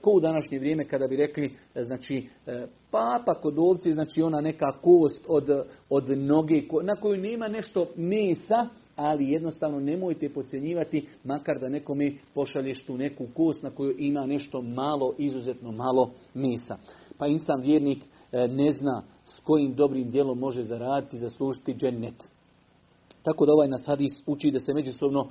ko 0.01 0.11
u 0.11 0.21
današnje 0.21 0.59
vrijeme 0.59 0.89
kada 0.89 1.07
bi 1.07 1.17
rekli, 1.17 1.55
znači, 1.75 2.29
papa 2.91 3.35
kod 3.35 3.59
ovci, 3.59 3.93
znači 3.93 4.23
ona 4.23 4.41
neka 4.41 4.73
kost 4.83 5.25
od, 5.29 5.67
od 5.91 6.19
noge 6.19 6.63
na 6.83 6.97
koju 6.97 7.21
nema 7.21 7.49
nešto 7.49 7.87
mesa, 7.97 8.69
ali 8.97 9.31
jednostavno 9.31 9.81
nemojte 9.81 10.29
podcjenjivati, 10.29 11.07
makar 11.25 11.59
da 11.59 11.69
nekome 11.69 12.13
pošalješ 12.35 12.87
tu 12.87 12.97
neku 12.97 13.27
kost 13.35 13.63
na 13.63 13.71
koju 13.71 13.95
ima 13.99 14.27
nešto 14.27 14.63
malo, 14.63 15.15
izuzetno 15.19 15.73
malo 15.73 16.11
mesa. 16.35 16.77
Pa 17.19 17.27
insan 17.27 17.61
vjernik 17.61 18.05
e, 18.33 18.49
ne 18.49 18.73
zna 18.73 19.03
s 19.25 19.41
kojim 19.41 19.75
dobrim 19.75 20.11
dijelom 20.11 20.39
može 20.39 20.63
zaraditi, 20.63 21.19
zaslužiti 21.19 21.75
džennet. 21.75 22.29
Tako 23.23 23.47
da 23.47 23.53
ovaj 23.53 23.69
nas 23.69 23.87
hadis 23.87 24.23
uči 24.27 24.51
da 24.51 24.59
se 24.59 24.75
međusobno 24.75 25.29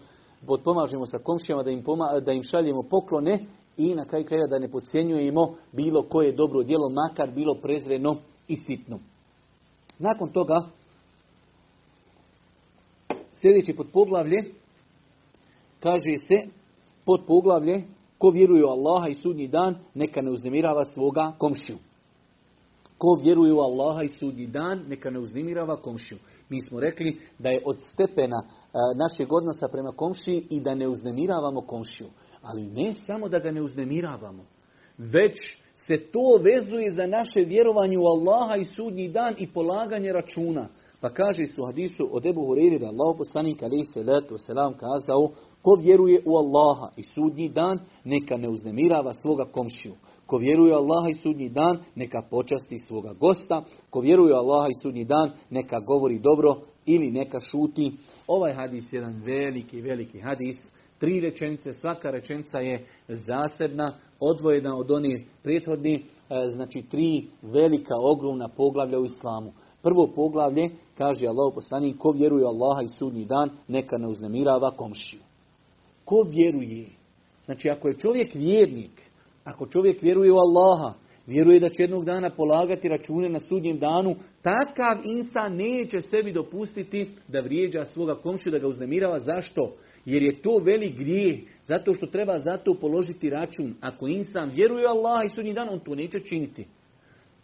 potpomažemo 0.47 1.05
sa 1.05 1.17
komšijama, 1.17 1.63
da 1.63 1.71
im, 1.71 1.83
da 2.25 2.31
im 2.31 2.43
šaljemo 2.43 2.83
poklone 2.83 3.45
i 3.77 3.95
na 3.95 4.05
kraju 4.05 4.25
kraja 4.25 4.47
da 4.47 4.59
ne 4.59 4.71
podcjenjujemo 4.71 5.55
bilo 5.71 6.03
koje 6.03 6.31
dobro 6.31 6.63
djelo, 6.63 6.89
makar 6.89 7.31
bilo 7.31 7.55
prezreno 7.61 8.17
i 8.47 8.55
sitno. 8.55 8.99
Nakon 9.99 10.29
toga 10.31 10.55
Sljedeći 13.45 13.73
pod 13.73 13.87
poglavlje, 13.93 14.43
kaže 15.79 16.17
se 16.27 16.49
pod 17.05 17.21
poglavlje, 17.27 17.83
ko 18.17 18.29
vjeruje 18.29 18.65
u 18.65 18.67
Allaha 18.67 19.07
i 19.07 19.13
sudnji 19.13 19.47
dan, 19.47 19.75
neka 19.93 20.21
ne 20.21 20.31
uznemirava 20.31 20.83
svoga 20.83 21.31
komšiju. 21.37 21.77
Ko 22.97 23.19
vjeruje 23.23 23.53
u 23.53 23.59
Allaha 23.59 24.03
i 24.03 24.07
sudnji 24.07 24.47
dan, 24.47 24.83
neka 24.87 25.09
ne 25.09 25.19
uznemirava 25.19 25.81
komšiju. 25.81 26.17
Mi 26.49 26.59
smo 26.67 26.79
rekli 26.79 27.19
da 27.39 27.49
je 27.49 27.61
od 27.65 27.81
stepena 27.81 28.37
e, 28.43 28.47
našeg 28.95 29.33
odnosa 29.33 29.67
prema 29.67 29.91
komšiji 29.91 30.47
i 30.49 30.59
da 30.61 30.75
ne 30.75 30.87
uznemiravamo 30.87 31.61
komšiju. 31.61 32.09
Ali 32.41 32.63
ne 32.63 32.93
samo 32.93 33.29
da 33.29 33.39
ga 33.39 33.51
ne 33.51 33.61
uznemiravamo, 33.61 34.43
već 34.97 35.57
se 35.75 35.97
to 36.11 36.39
vezuje 36.43 36.91
za 36.91 37.07
naše 37.07 37.39
vjerovanje 37.39 37.97
u 37.97 38.05
Allaha 38.05 38.55
i 38.55 38.65
sudnji 38.65 39.09
dan 39.09 39.35
i 39.37 39.47
polaganje 39.53 40.13
računa. 40.13 40.67
Pa 41.01 41.09
kaže 41.09 41.47
su 41.47 41.65
hadisu 41.65 42.09
od 42.11 42.25
Ebu 42.25 42.45
Huriri 42.45 42.79
da 42.79 42.87
Allah 42.87 43.15
poslanik 43.17 43.63
alaihi 43.63 43.83
salatu 43.83 44.37
selam 44.37 44.73
kazao 44.73 45.31
ko 45.61 45.75
vjeruje 45.75 46.21
u 46.25 46.35
Allaha 46.35 46.89
i 46.97 47.03
sudnji 47.03 47.49
dan 47.49 47.79
neka 48.03 48.37
ne 48.37 48.49
uznemirava 48.49 49.13
svoga 49.13 49.45
komšiju. 49.45 49.93
Ko 50.25 50.37
vjeruje 50.37 50.73
u 50.73 50.77
Allaha 50.77 51.09
i 51.09 51.19
sudnji 51.21 51.49
dan 51.49 51.79
neka 51.95 52.21
počasti 52.29 52.77
svoga 52.79 53.13
gosta. 53.13 53.63
Ko 53.89 53.99
vjeruje 53.99 54.33
u 54.33 54.37
Allaha 54.37 54.67
i 54.67 54.81
sudnji 54.81 55.05
dan 55.05 55.31
neka 55.49 55.79
govori 55.79 56.19
dobro 56.19 56.55
ili 56.85 57.11
neka 57.11 57.39
šuti. 57.39 57.91
Ovaj 58.27 58.53
hadis 58.53 58.93
je 58.93 58.97
jedan 58.97 59.21
veliki, 59.25 59.81
veliki 59.81 60.19
hadis. 60.19 60.55
Tri 60.99 61.19
rečenice, 61.19 61.73
svaka 61.73 62.11
rečenica 62.11 62.59
je 62.59 62.85
zasebna, 63.07 63.97
odvojena 64.19 64.77
od 64.77 64.91
onih 64.91 65.27
prethodnih, 65.43 66.01
e, 66.01 66.51
znači 66.51 66.81
tri 66.91 67.27
velika, 67.41 67.93
ogromna 67.99 68.47
poglavlja 68.47 68.99
u 68.99 69.05
islamu. 69.05 69.51
Prvo 69.85 70.07
poglavlje, 70.15 70.69
kaže 70.97 71.27
Allah 71.27 71.53
poslanik, 71.53 71.97
ko 71.97 72.11
vjeruje 72.11 72.45
Allaha 72.45 72.81
i 72.81 72.87
sudnji 72.87 73.25
dan, 73.25 73.49
neka 73.67 73.97
ne 73.97 74.07
uznemirava 74.07 74.71
komšiju. 74.71 75.21
Ko 76.05 76.25
vjeruje? 76.29 76.89
Znači, 77.45 77.69
ako 77.69 77.87
je 77.87 77.97
čovjek 77.97 78.35
vjernik, 78.35 79.01
ako 79.43 79.67
čovjek 79.67 80.01
vjeruje 80.01 80.31
u 80.31 80.35
Allaha 80.35 80.93
vjeruje 81.27 81.59
da 81.59 81.69
će 81.69 81.83
jednog 81.83 82.05
dana 82.05 82.29
polagati 82.29 82.89
račune 82.89 83.29
na 83.29 83.39
sudnjem 83.39 83.79
danu, 83.79 84.15
takav 84.41 84.97
insan 85.03 85.55
neće 85.55 86.01
sebi 86.01 86.33
dopustiti 86.33 87.09
da 87.27 87.39
vrijeđa 87.39 87.85
svoga 87.85 88.15
komšiju, 88.15 88.51
da 88.51 88.59
ga 88.59 88.67
uznemirava. 88.67 89.19
Zašto? 89.19 89.75
Jer 90.05 90.23
je 90.23 90.41
to 90.41 90.57
velik 90.63 90.97
grijeh, 90.97 91.39
zato 91.63 91.93
što 91.93 92.05
treba 92.05 92.39
zato 92.39 92.73
položiti 92.81 93.29
račun. 93.29 93.75
Ako 93.81 94.07
insan 94.07 94.49
vjeruje 94.49 94.87
Allah 94.87 95.25
i 95.25 95.29
sudnji 95.29 95.53
dan, 95.53 95.69
on 95.69 95.79
to 95.79 95.95
neće 95.95 96.19
činiti. 96.19 96.65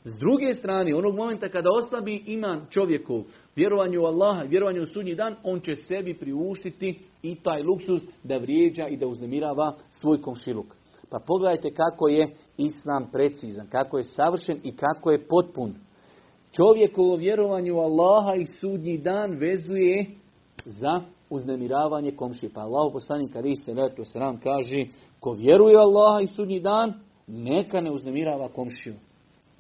S 0.04 0.16
druge 0.20 0.54
strane, 0.54 0.96
onog 0.96 1.16
momenta 1.16 1.50
kada 1.50 1.70
oslabi 1.78 2.24
iman 2.28 2.66
čovjeku, 2.70 3.24
vjerovanju 3.56 4.02
u 4.02 4.06
Allaha, 4.06 4.44
vjerovanju 4.44 4.82
u 4.82 4.86
sudnji 4.86 5.16
dan, 5.16 5.36
on 5.44 5.60
će 5.60 5.76
sebi 5.76 6.14
priuštiti 6.14 7.00
i 7.24 7.36
taj 7.36 7.64
luksus 7.64 8.02
da 8.24 8.38
vrijeđa 8.38 8.88
i 8.88 8.98
da 8.98 9.08
uznemirava 9.08 9.74
svoj 9.90 10.22
komšiluk. 10.22 10.66
Pa 11.10 11.20
pogledajte 11.28 11.74
kako 11.74 12.08
je 12.08 12.36
Islam 12.58 13.10
precizan, 13.12 13.68
kako 13.70 13.98
je 13.98 14.04
savršen 14.04 14.60
i 14.64 14.76
kako 14.76 15.12
je 15.12 15.28
potpun. 15.28 15.74
Čovjekovo 16.52 17.16
vjerovanju 17.16 17.76
u 17.76 17.80
Allaha 17.80 18.36
i 18.36 18.46
sudnji 18.46 18.98
dan 18.98 19.32
vezuje 19.32 20.06
za 20.66 21.02
uznemiravanje 21.30 22.12
komšije. 22.12 22.52
Pa 22.54 22.62
Allah 22.62 22.94
poslanik 22.94 23.36
ali 23.36 23.56
se 23.56 23.74
letu 23.74 24.04
sram 24.06 24.40
kaže 24.40 24.86
ko 25.20 25.34
vjeruje 25.34 25.78
u 25.78 25.80
Allaha 25.80 26.22
i 26.22 26.28
sudnji 26.28 26.60
dan, 26.60 26.94
neka 27.28 27.82
ne 27.82 27.92
uznemirava 27.92 28.48
komšiju. 28.48 28.96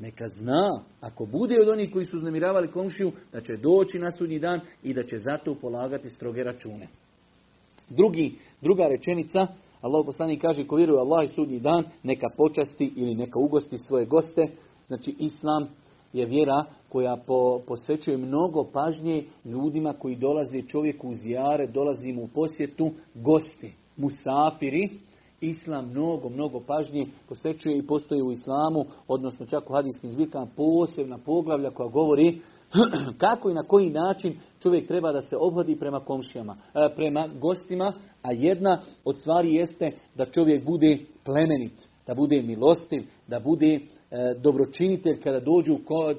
Neka 0.01 0.27
zna, 0.27 0.83
ako 1.01 1.25
bude 1.25 1.61
od 1.61 1.69
onih 1.69 1.91
koji 1.93 2.05
su 2.05 2.15
uznemiravali 2.17 2.71
komšiju, 2.71 3.11
da 3.33 3.41
će 3.41 3.57
doći 3.57 3.99
na 3.99 4.11
sudnji 4.11 4.39
dan 4.39 4.59
i 4.83 4.93
da 4.93 5.03
će 5.03 5.19
zato 5.19 5.55
polagati 5.55 6.09
stroge 6.09 6.43
račune. 6.43 6.87
Drugi, 7.89 8.35
druga 8.61 8.87
rečenica, 8.87 9.47
Allah 9.81 10.05
poslanik 10.05 10.41
kaže, 10.41 10.67
ko 10.67 10.75
vjeruje 10.75 10.99
Allah 10.99 11.25
i 11.25 11.33
sudnji 11.33 11.59
dan, 11.59 11.83
neka 12.03 12.27
počasti 12.37 12.93
ili 12.95 13.15
neka 13.15 13.39
ugosti 13.39 13.77
svoje 13.77 14.05
goste. 14.05 14.47
Znači, 14.87 15.15
Islam 15.19 15.67
je 16.13 16.25
vjera 16.25 16.65
koja 16.89 17.17
po, 17.27 17.61
posvećuje 17.67 18.17
mnogo 18.17 18.63
pažnje 18.73 19.25
ljudima 19.45 19.93
koji 19.93 20.15
dolaze 20.15 20.61
čovjeku 20.61 21.09
u 21.09 21.13
zijare, 21.13 21.67
dolazi 21.67 22.13
mu 22.13 22.23
u 22.23 22.27
posjetu, 22.27 22.91
gosti, 23.15 23.73
musafiri, 23.97 24.89
Islam 25.41 25.89
mnogo, 25.89 26.29
mnogo 26.29 26.59
pažnje 26.67 27.07
posvećuje 27.29 27.77
i 27.77 27.87
postoji 27.87 28.21
u 28.21 28.31
islamu, 28.31 28.85
odnosno 29.07 29.45
čak 29.45 29.69
u 29.69 29.73
hadijskim 29.73 30.09
zbirkama 30.09 30.47
posebna 30.55 31.17
poglavlja 31.17 31.71
koja 31.71 31.89
govori 31.89 32.41
kako 33.17 33.49
i 33.49 33.53
na 33.53 33.63
koji 33.63 33.89
način 33.89 34.39
čovjek 34.59 34.87
treba 34.87 35.11
da 35.11 35.21
se 35.21 35.35
obhodi 35.39 35.75
prema 35.75 35.99
komšijama, 35.99 36.57
e, 36.75 36.95
prema 36.95 37.27
gostima, 37.27 37.93
a 38.21 38.31
jedna 38.31 38.81
od 39.05 39.19
stvari 39.19 39.53
jeste 39.53 39.91
da 40.15 40.25
čovjek 40.25 40.65
bude 40.65 40.99
plemenit, 41.25 41.89
da 42.07 42.15
bude 42.15 42.41
milostiv, 42.41 43.03
da 43.27 43.39
bude 43.39 43.67
e, 43.67 43.79
dobročinitelj 44.43 45.21
kada 45.21 45.39
dođu, 45.39 45.77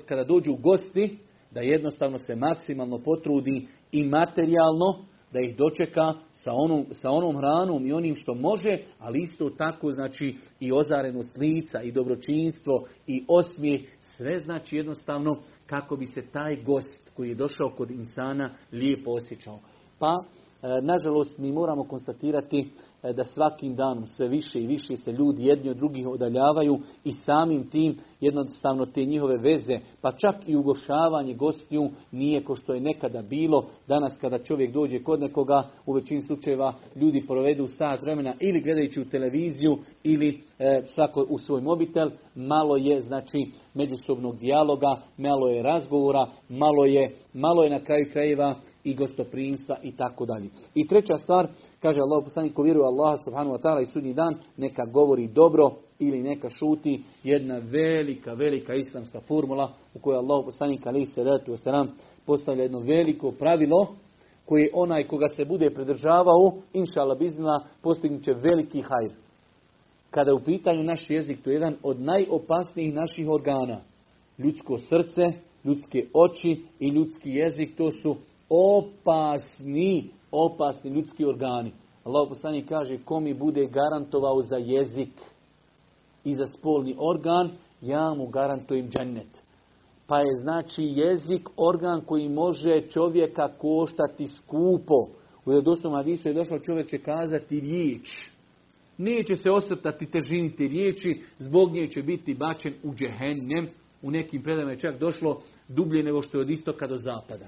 kada 0.09 0.25
dođu 0.25 0.55
gosti, 0.55 1.19
da 1.51 1.61
jednostavno 1.61 2.19
se 2.19 2.37
maksimalno 2.37 2.99
potrudi 2.99 3.67
i 3.93 4.05
materijalno 4.05 5.05
da 5.33 5.41
ih 5.41 5.57
dočeka 5.57 6.15
sa 6.33 6.53
onom, 6.55 6.87
sa 6.91 7.11
onom 7.11 7.37
hranom 7.37 7.87
i 7.87 7.93
onim 7.93 8.17
što 8.17 8.35
može, 8.35 8.79
ali 8.99 9.23
isto 9.23 9.51
tako 9.51 9.93
znači 9.93 10.37
i 10.61 10.73
ozarenost 10.73 11.39
lica 11.39 11.83
i 11.83 11.93
dobročinstvo 11.93 12.85
i 13.07 13.25
osmijeh, 13.29 13.81
sve 14.01 14.39
znači 14.39 14.77
jednostavno 14.77 15.37
kako 15.67 15.97
bi 15.97 16.07
se 16.07 16.23
taj 16.33 16.63
gost 16.63 17.11
koji 17.17 17.29
je 17.29 17.35
došao 17.35 17.71
kod 17.77 17.91
insana 17.91 18.51
lijepo 18.73 19.11
osjećao. 19.11 19.59
Pa, 19.99 20.25
e, 20.63 20.83
nažalost, 20.83 21.39
mi 21.39 21.53
moramo 21.53 21.85
konstatirati 21.85 22.71
da 23.03 23.25
svakim 23.25 23.75
danom 23.75 24.07
sve 24.07 24.29
više 24.29 24.61
i 24.61 24.67
više 24.67 24.97
se 24.97 25.13
ljudi 25.13 25.47
jedni 25.47 25.71
od 25.71 25.77
drugih 25.77 26.09
odaljavaju 26.09 26.79
i 27.05 27.13
samim 27.13 27.71
tim 27.71 27.97
jednostavno 28.21 28.87
te 28.87 29.05
njihove 29.05 29.37
veze, 29.37 29.79
pa 30.01 30.13
čak 30.13 30.35
i 30.47 30.57
ugošavanje 30.57 31.35
gostiju 31.35 31.91
nije 32.13 32.45
ko 32.45 32.57
što 32.57 32.75
je 32.75 32.81
nekada 32.81 33.23
bilo. 33.23 33.67
Danas 33.89 34.17
kada 34.21 34.39
čovjek 34.39 34.73
dođe 34.73 35.03
kod 35.03 35.21
nekoga, 35.21 35.63
u 35.87 35.93
većini 35.93 36.21
slučajeva 36.21 36.75
ljudi 36.97 37.25
provedu 37.27 37.67
sat 37.67 38.03
vremena 38.03 38.35
ili 38.41 38.61
gledajući 38.61 39.01
u 39.01 39.09
televiziju 39.09 39.79
ili 40.05 40.41
e, 40.59 40.83
svako 40.87 41.27
u 41.29 41.39
svoj 41.39 41.61
mobitel, 41.61 42.11
malo 42.35 42.77
je 42.77 43.01
znači 43.01 43.39
međusobnog 43.75 44.39
dijaloga, 44.39 44.97
malo 45.17 45.49
je 45.49 45.63
razgovora, 45.63 46.27
malo 46.49 46.85
je, 46.85 47.15
malo 47.33 47.65
je 47.65 47.71
na 47.71 47.85
kraju 47.85 48.07
krajeva 48.13 48.55
i 48.85 48.95
gostoprimstva 48.95 49.77
i 49.83 49.97
tako 49.97 50.27
dalje. 50.27 50.49
I 50.75 50.87
treća 50.87 51.17
stvar, 51.17 51.49
kaže 51.83 52.01
Allah 52.01 52.25
poslanik 52.25 52.55
ko 52.55 52.63
vjeruje 52.63 52.87
Allah 52.87 53.19
subhanahu 53.25 53.57
wa 53.57 53.63
ta'ala 53.63 53.83
i 53.83 53.87
sudnji 53.87 54.15
dan, 54.15 54.35
neka 54.57 54.85
govori 54.85 55.29
dobro 55.29 55.71
ili 55.99 56.23
neka 56.23 56.51
šuti 56.51 57.03
jedna 57.25 57.59
velika, 57.59 58.35
velika 58.35 58.75
islamska 58.75 59.21
formula 59.21 59.73
u 59.95 59.99
kojoj 59.99 60.19
Allah 60.19 60.45
poslanik 60.45 60.81
se 61.15 61.25
ratu 61.25 61.53
wasalam 61.53 61.87
postavlja 62.27 62.63
jedno 62.63 62.81
veliko 62.81 63.31
pravilo 63.31 63.95
koje 64.45 64.71
onaj 64.75 65.07
koga 65.07 65.29
se 65.29 65.45
bude 65.45 65.71
pridržavao, 65.71 66.53
inša 66.73 67.01
Allah 67.01 67.19
biznila, 67.19 67.65
postignut 67.83 68.23
će 68.23 68.33
veliki 68.33 68.81
hajr. 68.81 69.13
Kada 70.11 70.31
je 70.31 70.35
u 70.35 70.45
pitanju 70.45 70.83
naš 70.83 71.11
jezik, 71.11 71.43
to 71.43 71.51
je 71.51 71.55
jedan 71.55 71.77
od 71.83 72.01
najopasnijih 72.01 72.95
naših 72.95 73.29
organa. 73.29 73.81
Ljudsko 74.39 74.79
srce, 74.79 75.23
ljudske 75.65 76.07
oči 76.15 76.63
i 76.81 76.89
ljudski 76.89 77.31
jezik, 77.31 77.77
to 77.77 77.91
su 77.91 78.17
opasni, 78.49 80.11
opasni 80.33 80.91
ljudski 80.91 81.25
organi. 81.25 81.73
Allah 82.05 82.29
poslanik 82.29 82.69
kaže, 82.69 82.99
ko 83.05 83.21
mi 83.21 83.35
bude 83.35 83.67
garantovao 83.67 84.43
za 84.43 84.57
jezik 84.57 85.21
i 86.25 86.35
za 86.35 86.47
spolni 86.47 86.97
organ, 86.99 87.51
ja 87.81 88.15
mu 88.15 88.27
garantujem 88.27 88.89
džennet. 88.91 89.43
Pa 90.07 90.19
je 90.19 90.37
znači 90.37 90.83
jezik 90.83 91.49
organ 91.57 92.01
koji 92.01 92.29
može 92.29 92.81
čovjeka 92.91 93.49
koštati 93.59 94.27
skupo. 94.27 95.09
U 95.45 95.53
jedostom 95.53 95.95
hadisu 95.95 96.29
je 96.29 96.35
došlo 96.35 96.59
čovjek 96.59 96.89
će 96.89 96.99
kazati 96.99 97.61
riječ. 97.61 98.29
Neće 98.99 99.37
se 99.37 99.51
osvrtati 99.51 100.11
težini 100.11 100.57
te 100.57 100.63
riječi, 100.63 101.23
zbog 101.39 101.73
nje 101.73 101.89
će 101.89 102.03
biti 102.03 102.35
bačen 102.35 102.73
u 102.83 102.95
džehennem. 102.95 103.69
U 104.03 104.11
nekim 104.11 104.43
predama 104.43 104.71
je 104.71 104.79
čak 104.79 104.99
došlo 104.99 105.41
dublje 105.69 106.03
nego 106.03 106.23
što 106.23 106.39
je 106.39 106.43
od 106.43 106.51
istoka 106.51 106.87
do 106.87 106.97
zapada. 106.97 107.47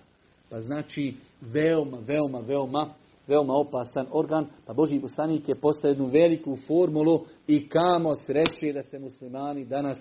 Pa 0.55 0.61
znači 0.61 1.15
veoma, 1.41 1.99
veoma, 2.07 2.41
veoma, 2.41 2.95
veoma 3.27 3.55
opasan 3.55 4.07
organ. 4.11 4.47
Pa 4.67 4.73
Boži 4.73 5.01
poslanik 5.01 5.49
je 5.49 5.55
postao 5.55 5.89
jednu 5.89 6.07
veliku 6.07 6.57
formulu 6.67 7.25
i 7.47 7.69
kamo 7.69 8.15
sreće 8.15 8.73
da 8.73 8.83
se 8.83 8.99
muslimani 8.99 9.65
danas 9.65 9.97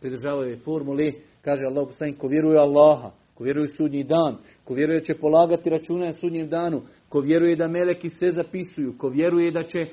pridržavaju 0.00 0.58
formuli. 0.58 1.22
Kaže 1.42 1.62
Allah 1.66 1.86
poslanik 1.86 2.18
ko 2.18 2.28
vjeruje 2.28 2.58
Allaha, 2.58 3.10
ko 3.34 3.44
vjeruje 3.44 3.64
u 3.64 3.72
sudnji 3.72 4.04
dan, 4.04 4.36
ko 4.64 4.74
vjeruje 4.74 5.04
će 5.04 5.14
polagati 5.14 5.70
račune 5.70 6.06
na 6.06 6.12
sudnjem 6.12 6.48
danu, 6.48 6.82
ko 7.08 7.20
vjeruje 7.20 7.56
da 7.56 7.68
meleki 7.68 8.08
sve 8.08 8.30
zapisuju, 8.30 8.94
ko 8.98 9.08
vjeruje 9.08 9.50
da 9.50 9.62
će 9.62 9.78
e, 9.78 9.88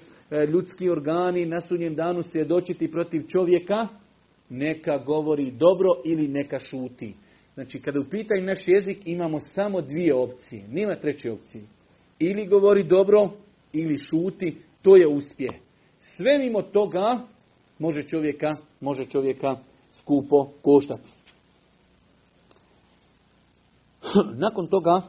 ljudski 0.45 0.89
organi 0.89 1.45
na 1.45 1.61
sudnjem 1.61 1.95
danu 1.95 2.23
svjedočiti 2.23 2.91
protiv 2.91 3.21
čovjeka, 3.27 3.87
neka 4.49 4.97
govori 4.97 5.51
dobro 5.51 5.89
ili 6.05 6.27
neka 6.27 6.59
šuti. 6.59 7.13
Znači, 7.53 7.81
kada 7.81 7.99
u 7.99 8.09
pitanju 8.09 8.41
naš 8.41 8.67
jezik 8.67 8.97
imamo 9.05 9.39
samo 9.39 9.81
dvije 9.81 10.15
opcije. 10.15 10.67
Nema 10.67 10.95
treće 10.95 11.31
opcije. 11.31 11.63
Ili 12.19 12.47
govori 12.47 12.83
dobro, 12.83 13.29
ili 13.73 13.97
šuti, 13.97 14.57
to 14.81 14.95
je 14.95 15.07
uspjeh. 15.07 15.51
Sve 15.99 16.37
mimo 16.37 16.61
toga 16.61 17.19
može 17.79 18.03
čovjeka, 18.03 18.55
može 18.79 19.05
čovjeka 19.05 19.55
skupo 19.91 20.49
koštati. 20.61 21.09
Nakon 24.45 24.67
toga, 24.67 25.01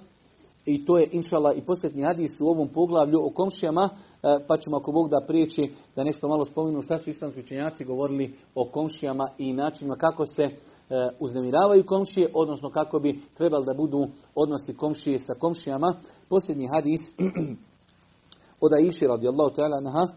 i 0.67 0.85
to 0.85 0.99
je 0.99 1.09
inšala 1.13 1.55
i 1.55 1.61
posljednji 1.61 2.03
hadis 2.03 2.41
u 2.41 2.47
ovom 2.47 2.69
poglavlju 2.69 3.27
o 3.27 3.31
komšijama, 3.31 3.91
e, 3.93 4.45
pa 4.49 4.57
ćemo 4.57 4.77
ako 4.77 4.93
Bog 4.93 5.11
da 5.11 5.25
prijeći 5.27 5.71
da 5.97 6.05
nešto 6.05 6.29
malo 6.29 6.45
spominu 6.45 6.83
šta 6.83 6.99
su 6.99 7.11
islamski 7.11 7.41
učenjaci 7.41 7.85
govorili 7.85 8.35
o 8.55 8.65
komšijama 8.65 9.29
i 9.39 9.53
načinima 9.53 9.97
kako 9.97 10.27
se 10.27 10.51
uznemiravaju 11.21 11.87
komšije, 11.87 12.31
odnosno 12.35 12.71
kako 12.71 12.99
bi 12.99 13.21
trebali 13.37 13.67
da 13.67 13.75
budu 13.75 14.07
odnosi 14.35 14.77
komšije 14.77 15.19
sa 15.19 15.35
komšijama. 15.35 15.95
Posljednji 16.29 16.67
hadis 16.67 17.01
od 18.65 18.73
Aisha 18.73 19.07
radijallahu 19.07 19.57
ta'ala 19.57 19.81
naha, 19.81 20.09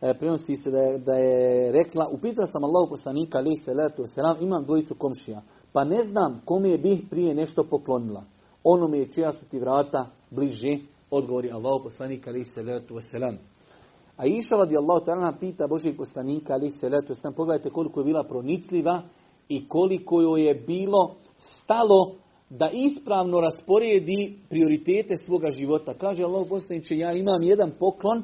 e, 0.00 0.14
prenosi 0.18 0.56
se 0.56 0.70
da 0.70 0.78
je, 0.78 0.98
da 0.98 1.14
je 1.14 1.72
rekla, 1.72 2.08
upitao 2.12 2.46
sam 2.46 2.64
Allahu 2.64 2.88
poslanika 2.90 3.38
ali 3.38 3.56
se 3.64 3.74
letu 3.74 4.02
selam, 4.06 4.36
imam 4.40 4.64
dvojicu 4.64 4.94
komšija, 4.94 5.42
pa 5.72 5.84
ne 5.84 6.02
znam 6.02 6.42
kome 6.44 6.78
bih 6.78 7.02
prije 7.10 7.34
nešto 7.34 7.64
poklonila. 7.64 8.24
Ono 8.64 8.88
mi 8.88 8.98
je 8.98 9.12
čija 9.12 9.32
su 9.32 9.44
ti 9.44 9.58
vrata 9.58 10.06
bliže, 10.30 10.78
odgovori 11.10 11.52
Allahu 11.52 11.82
poslanika 11.84 12.30
ali 12.30 12.44
se 12.44 12.62
letu 12.62 13.00
selam. 13.00 13.38
A 14.16 14.26
iša 14.26 14.56
radijallahu 14.56 15.04
ta'ala 15.04 15.32
pita 15.40 15.66
Božih 15.66 15.94
poslanika 15.98 16.52
ali 16.52 16.70
se 16.70 16.88
letu 16.88 17.14
selam, 17.14 17.34
pogledajte 17.34 17.70
koliko 17.70 18.00
je 18.00 18.04
bila 18.04 18.24
pronicljiva 18.24 19.02
i 19.50 19.68
koliko 19.68 20.20
joj 20.20 20.46
je 20.46 20.54
bilo 20.54 21.16
stalo 21.36 22.14
da 22.50 22.70
ispravno 22.72 23.40
rasporedi 23.40 24.34
prioritete 24.48 25.16
svoga 25.16 25.50
života. 25.50 25.94
Kaže 25.94 26.24
Allah 26.24 26.46
poslaniče, 26.48 26.96
ja 26.96 27.12
imam 27.12 27.42
jedan 27.42 27.72
poklon, 27.78 28.22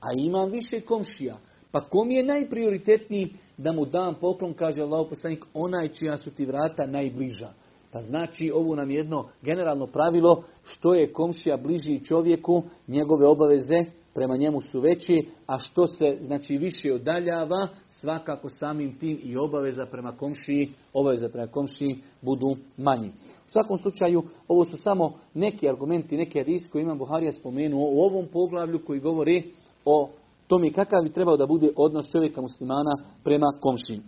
a 0.00 0.08
imam 0.16 0.50
više 0.50 0.80
komšija. 0.80 1.36
Pa 1.70 1.80
kom 1.80 2.10
je 2.10 2.24
najprioritetniji 2.24 3.28
da 3.56 3.72
mu 3.72 3.84
dam 3.84 4.14
poklon, 4.20 4.54
kaže 4.54 4.82
Allah 4.82 5.06
poslanik, 5.08 5.44
onaj 5.54 5.88
čija 5.88 6.16
su 6.16 6.30
ti 6.30 6.44
vrata 6.44 6.86
najbliža. 6.86 7.48
Pa 7.92 8.00
znači 8.00 8.50
ovo 8.54 8.74
nam 8.74 8.90
jedno 8.90 9.28
generalno 9.42 9.86
pravilo 9.86 10.44
što 10.64 10.94
je 10.94 11.12
komšija 11.12 11.56
bliži 11.56 12.04
čovjeku, 12.04 12.62
njegove 12.88 13.26
obaveze 13.26 13.84
prema 14.14 14.36
njemu 14.36 14.60
su 14.60 14.80
veći, 14.80 15.28
a 15.46 15.58
što 15.58 15.86
se 15.86 16.16
znači 16.20 16.56
više 16.56 16.94
odaljava, 16.94 17.68
svakako 18.02 18.48
samim 18.48 18.98
tim 18.98 19.18
i 19.22 19.36
obaveza 19.36 19.86
prema 19.86 20.12
komšiji, 20.16 20.72
obaveza 20.92 21.28
prema 21.28 21.46
komšiji 21.46 21.98
budu 22.22 22.56
manji. 22.76 23.08
U 23.46 23.50
svakom 23.50 23.78
slučaju, 23.78 24.22
ovo 24.48 24.64
su 24.64 24.76
samo 24.76 25.12
neki 25.34 25.68
argumenti, 25.68 26.16
neki 26.16 26.38
hadisi 26.38 26.70
koji 26.70 26.82
imam 26.82 26.98
Buharija 26.98 27.32
spomenuo 27.32 27.90
u 27.90 28.00
ovom 28.00 28.26
poglavlju 28.32 28.84
koji 28.86 29.00
govori 29.00 29.52
o 29.84 30.10
tome 30.46 30.72
kakav 30.72 31.02
bi 31.02 31.12
trebao 31.12 31.36
da 31.36 31.46
bude 31.46 31.70
odnos 31.76 32.12
čovjeka 32.12 32.40
muslimana 32.40 32.90
prema 33.24 33.52
komšiji. 33.60 34.00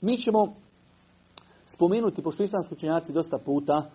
Mi 0.00 0.16
ćemo 0.16 0.54
spomenuti, 1.66 2.22
pošto 2.22 2.42
islamski 2.42 2.74
učenjaci 2.74 3.12
dosta 3.12 3.38
puta 3.38 3.90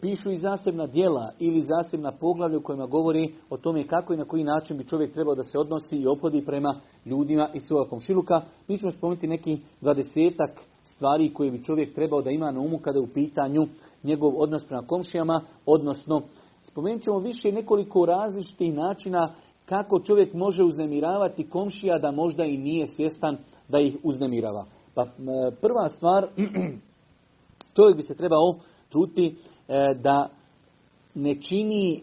pišu 0.00 0.30
i 0.30 0.36
zasebna 0.36 0.86
dijela 0.86 1.32
ili 1.38 1.60
zasebna 1.60 2.12
poglavlja 2.12 2.58
u 2.58 2.62
kojima 2.62 2.86
govori 2.86 3.34
o 3.50 3.56
tome 3.56 3.86
kako 3.86 4.14
i 4.14 4.16
na 4.16 4.24
koji 4.24 4.44
način 4.44 4.78
bi 4.78 4.86
čovjek 4.86 5.12
trebao 5.12 5.34
da 5.34 5.42
se 5.42 5.58
odnosi 5.58 5.96
i 5.96 6.06
opodi 6.06 6.44
prema 6.44 6.80
ljudima 7.04 7.48
iz 7.54 7.62
svoga 7.62 7.90
komšiluka. 7.90 8.42
Mi 8.68 8.78
ćemo 8.78 8.92
spomenuti 8.92 9.26
neki 9.26 9.58
dvadesetak 9.80 10.50
stvari 10.84 11.34
koje 11.34 11.50
bi 11.50 11.64
čovjek 11.64 11.94
trebao 11.94 12.22
da 12.22 12.30
ima 12.30 12.50
na 12.50 12.60
umu 12.60 12.78
kada 12.78 12.98
je 12.98 13.02
u 13.02 13.12
pitanju 13.14 13.66
njegov 14.02 14.32
odnos 14.36 14.64
prema 14.64 14.86
komšijama, 14.86 15.40
odnosno 15.66 16.22
spomenut 16.62 17.02
ćemo 17.02 17.18
više 17.18 17.52
nekoliko 17.52 18.06
različitih 18.06 18.74
načina 18.74 19.34
kako 19.64 20.00
čovjek 20.00 20.34
može 20.34 20.64
uznemiravati 20.64 21.48
komšija 21.48 21.98
da 21.98 22.10
možda 22.10 22.44
i 22.44 22.58
nije 22.58 22.86
svjestan 22.86 23.36
da 23.68 23.80
ih 23.80 23.96
uznemirava. 24.02 24.64
Pa 24.94 25.06
prva 25.60 25.88
stvar, 25.88 26.28
čovjek 27.76 27.96
bi 27.96 28.02
se 28.02 28.14
trebao 28.14 28.54
truti 28.90 29.26
e, 29.26 29.32
da 30.02 30.28
ne 31.14 31.34
čini 31.34 32.02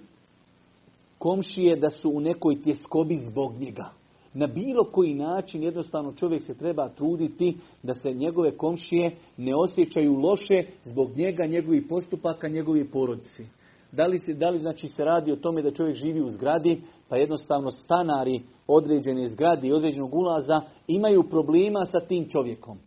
komšije 1.17 1.75
da 1.75 1.89
su 1.89 2.09
u 2.09 2.19
nekoj 2.19 2.61
tjeskobi 2.61 3.15
zbog 3.15 3.53
njega. 3.59 3.89
Na 4.33 4.47
bilo 4.47 4.83
koji 4.91 5.13
način 5.13 5.63
jednostavno 5.63 6.13
čovjek 6.13 6.43
se 6.43 6.57
treba 6.57 6.89
truditi 6.89 7.57
da 7.83 7.93
se 7.93 8.13
njegove 8.13 8.57
komšije 8.57 9.15
ne 9.37 9.55
osjećaju 9.55 10.13
loše 10.13 10.63
zbog 10.83 11.09
njega, 11.17 11.45
njegovih 11.45 11.83
postupaka, 11.89 12.47
njegovih 12.47 12.85
porodici. 12.93 13.43
Da 13.91 14.05
li, 14.05 14.19
se, 14.19 14.33
da 14.33 14.49
li 14.49 14.57
znači 14.57 14.87
se 14.87 15.05
radi 15.05 15.31
o 15.31 15.35
tome 15.35 15.61
da 15.61 15.71
čovjek 15.71 15.95
živi 15.95 16.21
u 16.21 16.29
zgradi, 16.29 16.81
pa 17.09 17.17
jednostavno 17.17 17.71
stanari 17.71 18.41
određene 18.67 19.27
zgrade 19.27 19.67
i 19.67 19.73
određenog 19.73 20.13
ulaza 20.15 20.61
imaju 20.87 21.23
problema 21.29 21.85
sa 21.85 21.99
tim 21.99 22.29
čovjekom. 22.29 22.77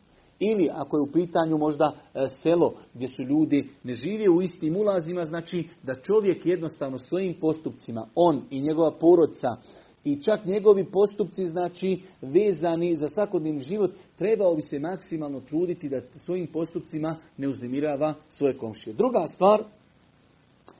Ili 0.41 0.69
ako 0.73 0.97
je 0.97 1.01
u 1.01 1.13
pitanju 1.13 1.59
možda 1.59 1.93
e, 2.15 2.27
selo 2.43 2.73
gdje 2.95 3.09
su 3.09 3.23
ljudi 3.23 3.69
ne 3.85 3.93
žive 3.93 4.29
u 4.29 4.43
istim 4.43 4.77
ulazima, 4.77 5.25
znači 5.25 5.69
da 5.83 5.95
čovjek 5.95 6.47
jednostavno 6.47 6.99
svojim 6.99 7.35
postupcima, 7.41 8.07
on 8.15 8.43
i 8.51 8.61
njegova 8.61 8.91
porodica 9.01 9.57
i 10.05 10.23
čak 10.23 10.45
njegovi 10.45 10.85
postupci 10.85 11.47
znači 11.47 12.03
vezani 12.23 12.97
za 12.97 13.09
svakodnevni 13.09 13.61
život, 13.61 13.91
trebao 14.19 14.55
bi 14.55 14.63
se 14.63 14.79
maksimalno 14.79 15.41
truditi 15.41 15.89
da 15.89 16.01
svojim 16.15 16.47
postupcima 16.47 17.17
ne 17.37 17.49
uznemirava 17.49 18.15
svoje 18.29 18.59
komšije. 18.59 18.95
Druga 18.95 19.27
stvar, 19.27 19.63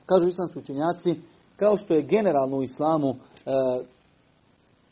kažu 0.05 0.27
islamski 0.27 0.59
učenjaci, 0.59 1.09
kao 1.55 1.77
što 1.77 1.93
je 1.93 2.01
generalno 2.01 2.57
u 2.57 2.63
islamu 2.63 3.09
e, 3.09 3.15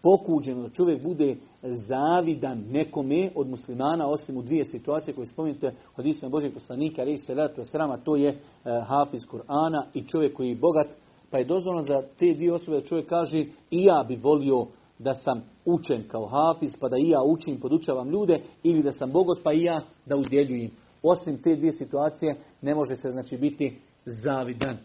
pokuđeno 0.02 0.62
da 0.62 0.70
čovjek 0.70 1.04
bude 1.04 1.36
zavidan 1.62 2.64
nekome 2.70 3.30
od 3.36 3.50
muslimana, 3.50 4.08
osim 4.08 4.38
u 4.38 4.42
dvije 4.42 4.66
situacije 4.66 5.16
koje 5.16 5.28
spominjete 5.28 5.72
od 5.98 6.06
isme 6.06 6.30
Božeg 6.30 6.54
poslanika, 6.54 7.02
ali 7.02 7.18
se 7.18 7.34
srama, 7.64 7.98
to 7.98 8.16
je 8.16 8.30
e, 8.30 8.36
hafiz 8.84 9.22
Kur'ana 9.32 9.84
i 9.94 10.08
čovjek 10.08 10.36
koji 10.36 10.50
je 10.50 10.56
bogat, 10.56 10.88
pa 11.30 11.38
je 11.38 11.46
dozvoljeno 11.46 11.84
za 11.84 12.02
te 12.20 12.34
dvije 12.34 12.54
osobe 12.54 12.80
da 12.80 12.86
čovjek 12.86 13.10
kaže 13.10 13.40
i 13.72 13.84
ja 13.84 14.06
bi 14.08 14.16
volio 14.16 14.66
da 15.00 15.14
sam 15.14 15.42
učen 15.66 16.04
kao 16.08 16.26
hafiz, 16.26 16.72
pa 16.80 16.90
da 16.90 16.98
i 16.98 17.10
ja 17.10 17.22
učim, 17.24 17.60
podučavam 17.60 18.10
ljude, 18.10 18.42
ili 18.64 18.84
da 18.84 18.92
sam 18.92 19.12
bogot, 19.12 19.40
pa 19.44 19.54
i 19.54 19.64
ja 19.64 19.82
da 20.06 20.16
udjeljujem. 20.16 20.72
Osim 21.04 21.42
te 21.42 21.56
dvije 21.56 21.72
situacije 21.72 22.36
ne 22.62 22.76
može 22.76 22.96
se 22.96 23.10
znači 23.10 23.38
biti 23.38 23.78
zavidan. 24.06 24.78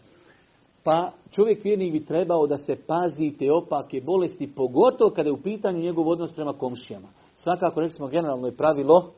Pa 0.85 1.11
čovjek 1.31 1.63
vjernik 1.63 1.91
bi 1.91 2.05
trebao 2.05 2.47
da 2.47 2.57
se 2.57 2.75
pazi 2.87 3.33
te 3.39 3.51
opake 3.51 4.01
bolesti, 4.01 4.53
pogotovo 4.55 5.09
kada 5.09 5.29
je 5.29 5.33
u 5.33 5.41
pitanju 5.41 5.79
njegov 5.79 6.07
odnos 6.07 6.33
prema 6.33 6.53
komšijama. 6.53 7.07
Svakako, 7.33 7.79
rekli 7.79 8.09
generalno 8.11 8.47
je 8.47 8.57
pravilo, 8.57 9.11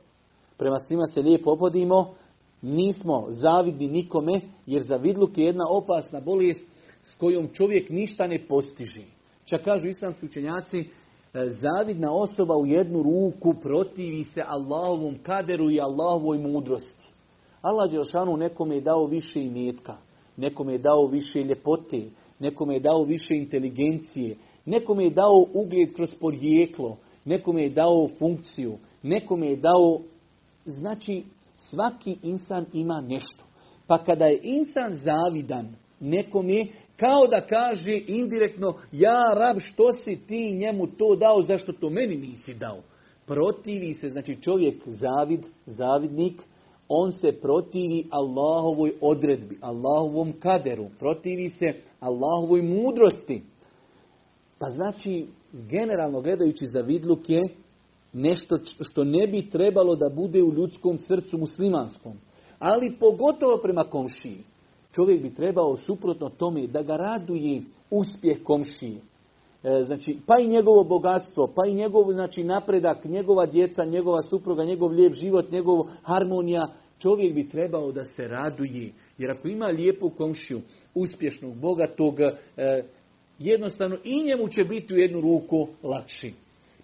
prema 0.57 0.79
svima 0.79 1.05
se 1.05 1.21
lijepo 1.21 1.51
opodimo, 1.51 2.13
nismo 2.61 3.25
zavidni 3.29 3.87
nikome, 3.87 4.41
jer 4.65 4.81
zavidluk 4.81 5.37
je 5.37 5.45
jedna 5.45 5.65
opasna 5.69 6.21
bolest 6.21 6.69
s 7.01 7.15
kojom 7.15 7.47
čovjek 7.53 7.89
ništa 7.89 8.27
ne 8.27 8.47
postiži. 8.47 9.05
Čak 9.45 9.63
kažu 9.63 9.87
islamski 9.87 10.25
učenjaci, 10.25 10.79
e, 10.79 10.85
zavidna 11.49 12.11
osoba 12.11 12.57
u 12.57 12.65
jednu 12.65 13.03
ruku 13.03 13.53
protivi 13.61 14.23
se 14.23 14.41
Allahovom 14.47 15.15
kaderu 15.23 15.71
i 15.71 15.81
Allahovoj 15.81 16.37
mudrosti. 16.37 17.07
Allah 17.61 17.91
Đelšanu 17.91 18.37
nekome 18.37 18.75
je 18.75 18.81
dao 18.81 19.05
više 19.05 19.41
imetka 19.41 20.06
nekome 20.37 20.73
je 20.73 20.77
dao 20.77 21.07
više 21.07 21.43
ljepote, 21.43 22.09
nekome 22.39 22.73
je 22.73 22.79
dao 22.79 23.03
više 23.03 23.35
inteligencije, 23.35 24.37
nekome 24.65 25.03
je 25.03 25.09
dao 25.09 25.45
ugled 25.53 25.93
kroz 25.95 26.15
porijeklo, 26.19 26.97
nekome 27.25 27.63
je 27.63 27.69
dao 27.69 28.07
funkciju, 28.19 28.77
nekome 29.03 29.47
je 29.47 29.55
dao... 29.55 30.01
Znači, 30.65 31.23
svaki 31.55 32.17
insan 32.23 32.65
ima 32.73 33.01
nešto. 33.01 33.43
Pa 33.87 34.03
kada 34.03 34.25
je 34.25 34.39
insan 34.43 34.93
zavidan 34.93 35.75
nekome, 35.99 36.65
kao 36.97 37.27
da 37.27 37.45
kaže 37.47 38.01
indirektno, 38.07 38.73
ja 38.91 39.33
rab, 39.37 39.59
što 39.59 39.93
si 39.93 40.19
ti 40.27 40.53
njemu 40.53 40.87
to 40.87 41.15
dao, 41.15 41.41
zašto 41.41 41.71
to 41.71 41.89
meni 41.89 42.17
nisi 42.17 42.53
dao? 42.53 42.81
Protivi 43.25 43.93
se, 43.93 44.07
znači 44.07 44.41
čovjek 44.41 44.83
zavid, 44.85 45.45
zavidnik, 45.65 46.41
on 46.89 47.11
se 47.11 47.31
protivi 47.31 48.07
Allahovoj 48.09 48.93
odredbi, 49.01 49.57
Allahovom 49.61 50.33
kaderu, 50.39 50.87
protivi 50.99 51.49
se 51.49 51.73
Allahovoj 51.99 52.61
mudrosti. 52.61 53.43
Pa 54.59 54.69
znači, 54.69 55.27
generalno 55.51 56.21
gledajući 56.21 56.65
za 56.73 56.79
vidluk 56.79 57.29
je 57.29 57.43
nešto 58.13 58.57
što 58.91 59.03
ne 59.03 59.27
bi 59.27 59.49
trebalo 59.49 59.95
da 59.95 60.09
bude 60.09 60.43
u 60.43 60.53
ljudskom 60.53 60.97
srcu 60.97 61.37
muslimanskom. 61.37 62.13
Ali 62.59 62.95
pogotovo 62.99 63.57
prema 63.63 63.83
komšiji. 63.83 64.43
Čovjek 64.91 65.21
bi 65.21 65.35
trebao 65.35 65.77
suprotno 65.77 66.29
tome 66.29 66.67
da 66.67 66.81
ga 66.81 66.95
raduje 66.95 67.61
uspjeh 67.91 68.37
komšije. 68.43 69.01
E, 69.63 69.83
znači, 69.83 70.17
pa 70.25 70.39
i 70.39 70.47
njegovo 70.47 70.83
bogatstvo, 70.83 71.47
pa 71.55 71.65
i 71.65 71.73
njegov 71.73 72.11
znači, 72.11 72.43
napredak, 72.43 73.05
njegova 73.05 73.45
djeca, 73.45 73.85
njegova 73.85 74.21
supruga, 74.21 74.63
njegov 74.63 74.91
lijep 74.91 75.13
život, 75.13 75.51
njegov 75.51 75.85
harmonija, 76.03 76.67
čovjek 76.99 77.33
bi 77.33 77.49
trebao 77.49 77.91
da 77.91 78.03
se 78.03 78.27
raduje. 78.27 78.93
Jer 79.17 79.31
ako 79.31 79.47
ima 79.47 79.65
lijepu 79.65 80.09
komšiju, 80.09 80.61
uspješnog, 80.95 81.55
bogatog, 81.55 82.19
e, 82.19 82.83
jednostavno 83.39 83.97
i 84.03 84.23
njemu 84.23 84.47
će 84.47 84.63
biti 84.63 84.93
u 84.93 84.97
jednu 84.97 85.21
ruku 85.21 85.67
lakši. 85.83 86.33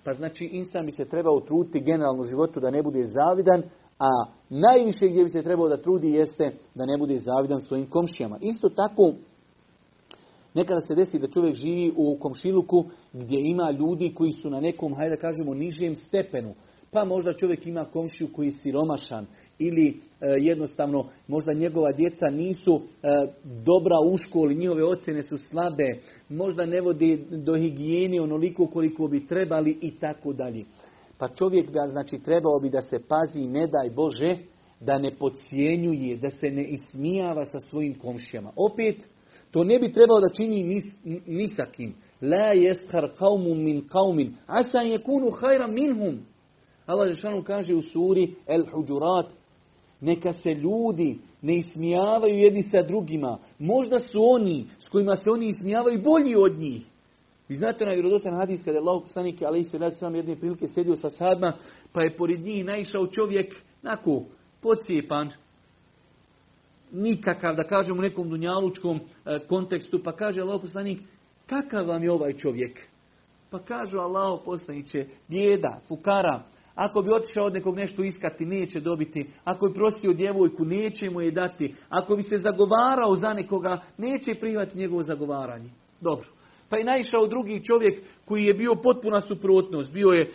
Pa 0.03 0.13
znači 0.13 0.49
insan 0.51 0.85
bi 0.85 0.91
se 0.91 1.05
trebao 1.05 1.39
truditi 1.39 1.79
generalno 1.79 2.21
u 2.21 2.25
životu 2.25 2.59
da 2.59 2.71
ne 2.71 2.83
bude 2.83 3.05
zavidan, 3.05 3.63
a 3.99 4.25
najviše 4.49 5.07
gdje 5.07 5.23
bi 5.23 5.29
se 5.29 5.43
trebao 5.43 5.69
da 5.69 5.81
trudi 5.81 6.11
jeste 6.11 6.51
da 6.75 6.85
ne 6.85 6.97
bude 6.97 7.17
zavidan 7.17 7.61
svojim 7.61 7.89
komšijama. 7.89 8.37
Isto 8.41 8.69
tako, 8.69 9.13
Nekada 10.53 10.81
se 10.81 10.95
desi 10.95 11.19
da 11.19 11.27
čovjek 11.27 11.55
živi 11.55 11.93
u 11.97 12.17
komšiluku 12.19 12.85
gdje 13.13 13.39
ima 13.41 13.71
ljudi 13.71 14.13
koji 14.13 14.31
su 14.31 14.49
na 14.49 14.59
nekom, 14.59 14.93
hajde 14.95 15.15
da 15.15 15.21
kažemo, 15.21 15.53
nižem 15.53 15.95
stepenu. 15.95 16.53
Pa 16.91 17.05
možda 17.05 17.33
čovjek 17.33 17.67
ima 17.67 17.85
komšiju 17.85 18.29
koji 18.33 18.47
je 18.47 18.51
siromašan 18.51 19.25
ili 19.59 19.87
e, 19.87 19.93
jednostavno 20.39 21.05
možda 21.27 21.53
njegova 21.53 21.91
djeca 21.91 22.25
nisu 22.25 22.75
e, 22.75 23.07
dobra 23.65 23.95
u 24.13 24.17
školi, 24.17 24.55
njihove 24.55 24.83
ocjene 24.83 25.21
su 25.21 25.37
slabe, 25.37 26.01
možda 26.29 26.65
ne 26.65 26.81
vodi 26.81 27.25
do 27.31 27.55
higijene 27.55 28.21
onoliko 28.21 28.67
koliko 28.67 29.07
bi 29.07 29.27
trebali 29.27 29.77
i 29.81 29.91
tako 29.99 30.33
dalje. 30.33 30.65
Pa 31.17 31.27
čovjek 31.27 31.71
da 31.71 31.87
znači 31.87 32.19
trebao 32.19 32.59
bi 32.59 32.69
da 32.69 32.81
se 32.81 32.99
pazi, 33.07 33.41
ne 33.41 33.67
daj 33.67 33.89
Bože, 33.89 34.37
da 34.79 34.97
ne 34.97 35.15
pocijenjuje, 35.15 36.17
da 36.17 36.29
se 36.29 36.49
ne 36.49 36.67
ismijava 36.67 37.45
sa 37.45 37.59
svojim 37.59 37.99
komšijama. 37.99 38.51
Opet, 38.55 39.07
to 39.53 39.63
ne 39.63 39.79
bi 39.79 39.91
trebao 39.91 40.19
da 40.19 40.33
čini 40.33 40.63
ni. 41.27 41.93
La 42.21 42.53
jeshar 42.53 43.09
qawmun 43.19 43.63
min 43.63 43.81
qawmin, 43.89 44.31
asa 44.47 44.79
kunu 45.05 45.31
hajra 45.31 45.67
minhum. 45.67 46.19
Allah 46.85 47.09
Žešanu 47.09 47.43
kaže 47.43 47.75
u 47.75 47.81
suri 47.81 48.35
El 48.47 48.65
Huđurat, 48.71 49.25
neka 50.01 50.33
se 50.33 50.53
ljudi 50.53 51.19
ne 51.41 51.57
ismijavaju 51.57 52.35
jedni 52.35 52.63
sa 52.63 52.81
drugima. 52.81 53.37
Možda 53.59 53.99
su 53.99 54.19
oni 54.21 54.65
s 54.79 54.89
kojima 54.89 55.15
se 55.15 55.29
oni 55.29 55.49
ismijavaju 55.49 56.01
bolji 56.01 56.35
od 56.35 56.59
njih. 56.59 56.81
I 57.49 57.53
znate 57.53 57.83
onaj 57.83 57.95
vjerodostan 57.95 58.33
hadis 58.33 58.63
kada 58.63 58.77
je 58.77 58.81
Allah 58.81 59.01
poslanik 59.03 59.41
ali 59.41 59.63
se 59.63 59.77
radi 59.77 59.95
sam 59.95 60.15
jedne 60.15 60.35
prilike 60.35 60.67
sjedio 60.67 60.95
sa 60.95 61.09
sadma, 61.09 61.53
pa 61.91 62.01
je 62.01 62.15
pored 62.17 62.39
njih 62.39 62.65
naišao 62.65 63.07
čovjek 63.07 63.55
nako 63.81 64.23
pocijepan, 64.61 65.29
nikakav, 66.93 67.55
da 67.55 67.63
kažem 67.63 67.99
u 67.99 68.01
nekom 68.01 68.29
dunjalučkom 68.29 68.99
e, 68.99 69.39
kontekstu, 69.47 69.99
pa 70.03 70.11
kaže 70.11 70.41
Allah 70.41 70.61
poslanik, 70.61 70.99
kakav 71.45 71.87
vam 71.87 72.03
je 72.03 72.11
ovaj 72.11 72.33
čovjek? 72.33 72.79
Pa 73.49 73.59
kažu 73.59 73.97
Allah 73.99 74.39
poslaniće, 74.45 75.05
djeda, 75.27 75.79
fukara, 75.87 76.43
ako 76.75 77.01
bi 77.01 77.09
otišao 77.13 77.45
od 77.45 77.53
nekog 77.53 77.75
nešto 77.75 78.03
iskati, 78.03 78.45
neće 78.45 78.79
dobiti. 78.79 79.25
Ako 79.43 79.67
bi 79.67 79.73
prosio 79.73 80.13
djevojku, 80.13 80.65
neće 80.65 81.09
mu 81.09 81.21
je 81.21 81.31
dati. 81.31 81.75
Ako 81.89 82.15
bi 82.15 82.21
se 82.21 82.37
zagovarao 82.37 83.15
za 83.15 83.33
nekoga, 83.33 83.81
neće 83.97 84.35
prihvatiti 84.39 84.77
njegovo 84.77 85.03
zagovaranje. 85.03 85.69
Dobro. 86.01 86.27
Pa 86.69 86.77
je 86.77 86.83
naišao 86.83 87.27
drugi 87.27 87.63
čovjek 87.63 88.03
koji 88.25 88.43
je 88.43 88.53
bio 88.53 88.75
potpuna 88.83 89.21
suprotnost. 89.21 89.93
Bio 89.93 90.07
je 90.09 90.31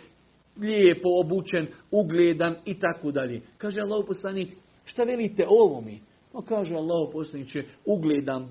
lijepo 0.57 1.09
obučen, 1.23 1.67
ugledan 1.91 2.55
i 2.65 2.79
tako 2.79 3.11
dalje. 3.11 3.41
Kaže 3.57 3.81
Allah 3.81 4.05
poslanik, 4.07 4.49
šta 4.85 5.03
velite 5.03 5.45
o 5.49 5.81
mi? 5.81 5.99
No 6.33 6.41
kaže 6.41 6.75
Allah 6.75 7.09
poslaniće, 7.13 7.63
ugledan, 7.85 8.47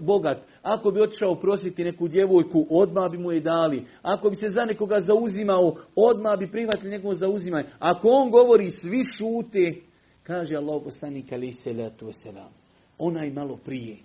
bogat. 0.00 0.38
Ako 0.62 0.90
bi 0.90 1.02
otišao 1.02 1.40
prositi 1.40 1.84
neku 1.84 2.08
djevojku, 2.08 2.66
odmah 2.70 3.10
bi 3.10 3.18
mu 3.18 3.32
je 3.32 3.40
dali. 3.40 3.86
Ako 4.02 4.30
bi 4.30 4.36
se 4.36 4.48
za 4.48 4.64
nekoga 4.64 5.00
zauzimao, 5.00 5.74
odmah 5.96 6.38
bi 6.38 6.50
prihvatili 6.50 6.90
njegovo 6.90 7.14
zauzimanje. 7.14 7.68
Ako 7.78 8.08
on 8.08 8.30
govori, 8.30 8.70
svi 8.70 9.04
šute. 9.04 9.80
Kaže 10.22 10.56
Allah 10.56 10.82
poslanik, 10.84 11.32
ali 11.32 11.56
letu 11.76 12.12
selam. 12.12 12.52
Onaj 12.98 13.30
malo 13.30 13.56
prije. 13.64 13.96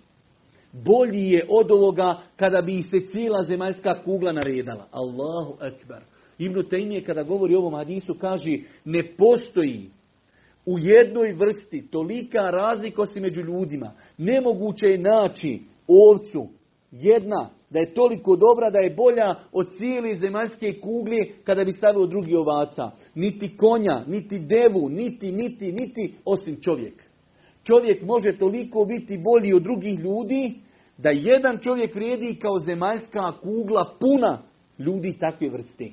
Bolji 0.72 1.30
je 1.30 1.46
od 1.50 1.70
ovoga 1.70 2.18
kada 2.36 2.60
bi 2.62 2.82
se 2.82 3.00
cijela 3.06 3.42
zemaljska 3.42 4.02
kugla 4.04 4.32
naredala. 4.32 4.88
Allahu 4.90 5.56
akbar. 5.60 6.02
Ibn 6.38 6.62
Taymiye 6.70 7.04
kada 7.04 7.22
govori 7.22 7.54
o 7.54 7.58
ovom 7.58 7.74
hadisu 7.74 8.14
kaže 8.14 8.58
ne 8.84 9.14
postoji 9.18 9.90
u 10.66 10.78
jednoj 10.78 11.32
vrsti 11.32 11.88
tolika 11.90 12.50
razlikosti 12.50 13.20
među 13.20 13.40
ljudima. 13.40 13.92
Nemoguće 14.18 14.86
je 14.86 14.98
naći 14.98 15.60
ovcu 15.88 16.48
jedna 16.90 17.50
da 17.70 17.78
je 17.78 17.94
toliko 17.94 18.36
dobra 18.36 18.70
da 18.70 18.78
je 18.78 18.94
bolja 18.94 19.34
od 19.52 19.68
cijeli 19.76 20.14
zemaljske 20.14 20.80
kugle 20.80 21.16
kada 21.44 21.64
bi 21.64 21.72
stavio 21.72 22.06
drugi 22.06 22.34
ovaca. 22.34 22.90
Niti 23.14 23.56
konja, 23.56 24.04
niti 24.06 24.38
devu, 24.38 24.88
niti, 24.88 25.32
niti, 25.32 25.72
niti, 25.72 26.14
osim 26.24 26.56
čovjek. 26.60 27.02
Čovjek 27.62 28.02
može 28.02 28.38
toliko 28.38 28.84
biti 28.84 29.18
bolji 29.18 29.54
od 29.54 29.62
drugih 29.62 29.98
ljudi 29.98 30.54
da 30.98 31.10
jedan 31.10 31.58
čovjek 31.58 31.94
vrijedi 31.94 32.38
kao 32.42 32.58
zemaljska 32.58 33.32
kugla 33.32 33.96
puna 34.00 34.42
ljudi 34.78 35.16
takve 35.20 35.48
vrste. 35.48 35.90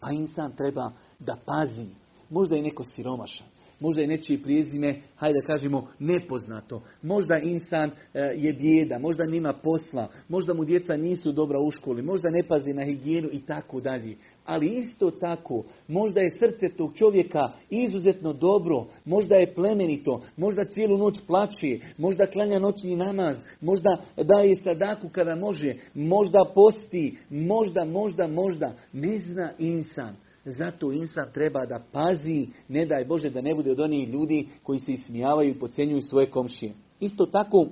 Pa 0.00 0.10
insan 0.10 0.52
treba 0.56 0.92
da 1.18 1.36
pazi. 1.46 2.01
Možda 2.32 2.56
je 2.56 2.62
neko 2.62 2.84
siromašan. 2.84 3.46
Možda 3.80 4.00
je 4.00 4.06
nečije 4.06 4.42
prijezime, 4.42 5.00
hajde 5.16 5.40
da 5.40 5.46
kažemo, 5.46 5.88
nepoznato. 5.98 6.82
Možda 7.02 7.38
insan 7.38 7.90
e, 7.90 8.20
je 8.36 8.52
bijeda, 8.52 8.98
možda 8.98 9.24
nima 9.24 9.52
posla, 9.52 10.08
možda 10.28 10.54
mu 10.54 10.64
djeca 10.64 10.96
nisu 10.96 11.32
dobra 11.32 11.60
u 11.60 11.70
školi, 11.70 12.02
možda 12.02 12.30
ne 12.30 12.42
pazi 12.48 12.72
na 12.72 12.84
higijenu 12.84 13.28
i 13.32 13.40
tako 13.46 13.80
dalje. 13.80 14.16
Ali 14.44 14.78
isto 14.78 15.10
tako, 15.10 15.64
možda 15.88 16.20
je 16.20 16.30
srce 16.30 16.76
tog 16.76 16.94
čovjeka 16.94 17.52
izuzetno 17.70 18.32
dobro, 18.32 18.86
možda 19.04 19.36
je 19.36 19.54
plemenito, 19.54 20.22
možda 20.36 20.64
cijelu 20.64 20.98
noć 20.98 21.14
plaće, 21.26 21.78
možda 21.98 22.26
klanja 22.26 22.58
noćni 22.58 22.96
namaz, 22.96 23.36
možda 23.60 23.96
daje 24.16 24.56
sadaku 24.56 25.08
kada 25.08 25.36
može, 25.36 25.74
možda 25.94 26.44
posti, 26.54 27.16
možda, 27.30 27.84
možda, 27.84 28.26
možda. 28.26 28.76
Ne 28.92 29.18
zna 29.18 29.52
insan. 29.58 30.16
Zato 30.44 30.92
insan 30.92 31.32
treba 31.34 31.66
da 31.66 31.84
pazi, 31.92 32.48
ne 32.68 32.86
daj 32.86 33.04
Bože 33.04 33.30
da 33.30 33.40
ne 33.40 33.54
bude 33.54 33.70
od 33.70 33.80
onih 33.80 34.08
ljudi 34.08 34.48
koji 34.62 34.78
se 34.78 34.92
ismijavaju 34.92 35.50
i 35.50 35.58
pocijenjuju 35.58 36.00
svoje 36.00 36.30
komšije. 36.30 36.72
Isto 37.00 37.26
tako, 37.26 37.66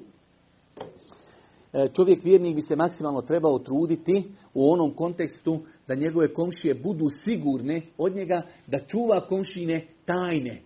e, 1.72 1.88
čovjek 1.96 2.24
vjernik 2.24 2.54
bi 2.54 2.60
se 2.60 2.76
maksimalno 2.76 3.22
trebao 3.22 3.58
truditi 3.58 4.24
u 4.54 4.72
onom 4.72 4.94
kontekstu 4.94 5.60
da 5.88 5.94
njegove 5.94 6.34
komšije 6.34 6.74
budu 6.74 7.06
sigurne 7.24 7.82
od 7.98 8.14
njega 8.14 8.42
da 8.66 8.78
čuva 8.78 9.26
komšine 9.26 9.86
tajne. 10.04 10.62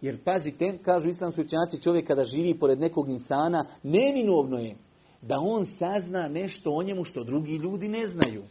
Jer 0.00 0.24
pazite, 0.24 0.78
kažu 0.82 1.08
islamski 1.08 1.40
učenjaci, 1.40 1.82
čovjek 1.82 2.06
kada 2.06 2.24
živi 2.24 2.58
pored 2.58 2.80
nekog 2.80 3.08
insana, 3.08 3.66
neminovno 3.82 4.58
je 4.58 4.76
da 5.22 5.36
on 5.40 5.66
sazna 5.66 6.28
nešto 6.28 6.70
o 6.70 6.82
njemu 6.82 7.04
što 7.04 7.24
drugi 7.24 7.56
ljudi 7.56 7.88
ne 7.88 8.06
znaju. 8.06 8.42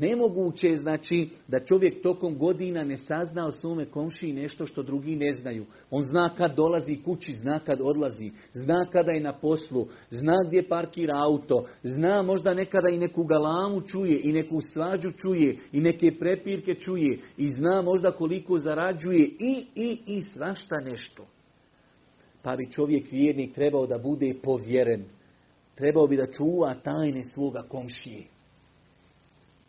Nemoguće 0.00 0.68
je 0.68 0.76
znači 0.76 1.28
da 1.48 1.64
čovjek 1.64 2.02
tokom 2.02 2.38
godina 2.38 2.84
ne 2.84 2.96
sazna 2.96 3.46
o 3.46 3.50
svome 3.50 3.84
komšiji 3.84 4.32
nešto 4.32 4.66
što 4.66 4.82
drugi 4.82 5.16
ne 5.16 5.32
znaju. 5.32 5.66
On 5.90 6.02
zna 6.02 6.34
kad 6.36 6.56
dolazi 6.56 7.02
kući, 7.04 7.32
zna 7.32 7.58
kad 7.58 7.80
odlazi, 7.82 8.30
zna 8.52 8.86
kada 8.92 9.12
je 9.12 9.20
na 9.20 9.32
poslu, 9.32 9.86
zna 10.10 10.34
gdje 10.48 10.68
parkira 10.68 11.14
auto, 11.16 11.64
zna 11.82 12.22
možda 12.22 12.54
nekada 12.54 12.88
i 12.88 12.98
neku 12.98 13.24
galamu 13.24 13.80
čuje 13.80 14.20
i 14.24 14.32
neku 14.32 14.58
svađu 14.68 15.10
čuje 15.10 15.56
i 15.72 15.80
neke 15.80 16.12
prepirke 16.18 16.74
čuje 16.74 17.18
i 17.36 17.48
zna 17.48 17.82
možda 17.82 18.12
koliko 18.12 18.58
zarađuje 18.58 19.24
i, 19.24 19.66
i, 19.74 19.98
i 20.06 20.20
svašta 20.20 20.76
nešto. 20.84 21.26
Pa 22.42 22.56
bi 22.56 22.70
čovjek 22.70 23.12
vjernik 23.12 23.54
trebao 23.54 23.86
da 23.86 23.98
bude 23.98 24.34
povjeren. 24.42 25.04
Trebao 25.74 26.06
bi 26.06 26.16
da 26.16 26.26
čuva 26.26 26.74
tajne 26.74 27.24
svoga 27.24 27.62
komšije. 27.68 28.39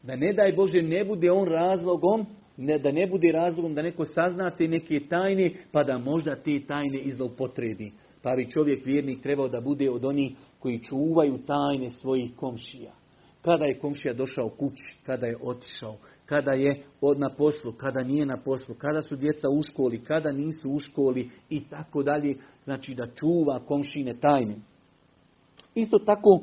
Da 0.04 0.16
ne 0.16 0.34
daj 0.34 0.54
Bože 0.54 0.82
ne 0.82 1.06
bude 1.06 1.32
on 1.32 1.48
razlogom, 1.48 2.26
ne, 2.58 2.80
da 2.80 2.92
ne 2.92 3.08
bude 3.08 3.32
razlogom 3.32 3.76
da 3.76 3.82
neko 3.82 4.06
saznate 4.06 4.68
neke 4.68 5.00
tajne, 5.10 5.52
pa 5.72 5.84
da 5.84 5.98
možda 5.98 6.36
te 6.36 6.60
tajne 6.68 7.00
izlopotrebi. 7.00 7.92
Pa 8.22 8.36
bi 8.36 8.50
čovjek 8.50 8.86
vjernik 8.86 9.22
trebao 9.22 9.48
da 9.48 9.62
bude 9.62 9.90
od 9.90 10.06
onih 10.06 10.32
koji 10.60 10.80
čuvaju 10.80 11.38
tajne 11.48 11.90
svojih 11.90 12.32
komšija. 12.36 12.92
Kada 13.42 13.66
je 13.66 13.80
komšija 13.80 14.14
došao 14.14 14.50
kući, 14.50 14.96
kada 15.06 15.28
je 15.28 15.38
otišao, 15.42 15.96
kada 16.26 16.52
je 16.52 16.84
od 17.02 17.20
na 17.20 17.30
poslu, 17.30 17.72
kada 17.72 18.04
nije 18.04 18.26
na 18.26 18.38
poslu, 18.38 18.76
kada 18.76 19.02
su 19.02 19.16
djeca 19.16 19.50
u 19.50 19.64
školi, 19.64 20.04
kada 20.04 20.32
nisu 20.32 20.70
u 20.70 20.80
školi 20.80 21.30
i 21.50 21.64
tako 21.70 22.04
dalje. 22.04 22.38
Znači 22.64 22.96
da 22.96 23.08
čuva 23.08 23.60
komšine 23.60 24.14
tajne. 24.14 24.56
Isto 25.76 26.00
tako 26.00 26.40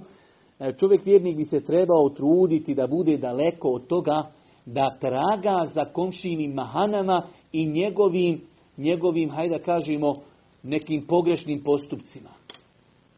čovjek 0.78 1.06
vjernik 1.06 1.36
bi 1.36 1.44
se 1.44 1.60
trebao 1.60 2.08
truditi 2.08 2.74
da 2.74 2.86
bude 2.86 3.16
daleko 3.16 3.68
od 3.68 3.86
toga 3.86 4.30
da 4.66 4.96
traga 5.00 5.66
za 5.74 5.84
komšinim 5.84 6.52
mahanama 6.52 7.22
i 7.52 7.66
njegovim, 7.66 8.40
njegovim, 8.76 9.30
hajde 9.30 9.58
da 9.58 9.64
kažemo, 9.64 10.14
nekim 10.62 11.06
pogrešnim 11.06 11.62
postupcima. 11.64 12.30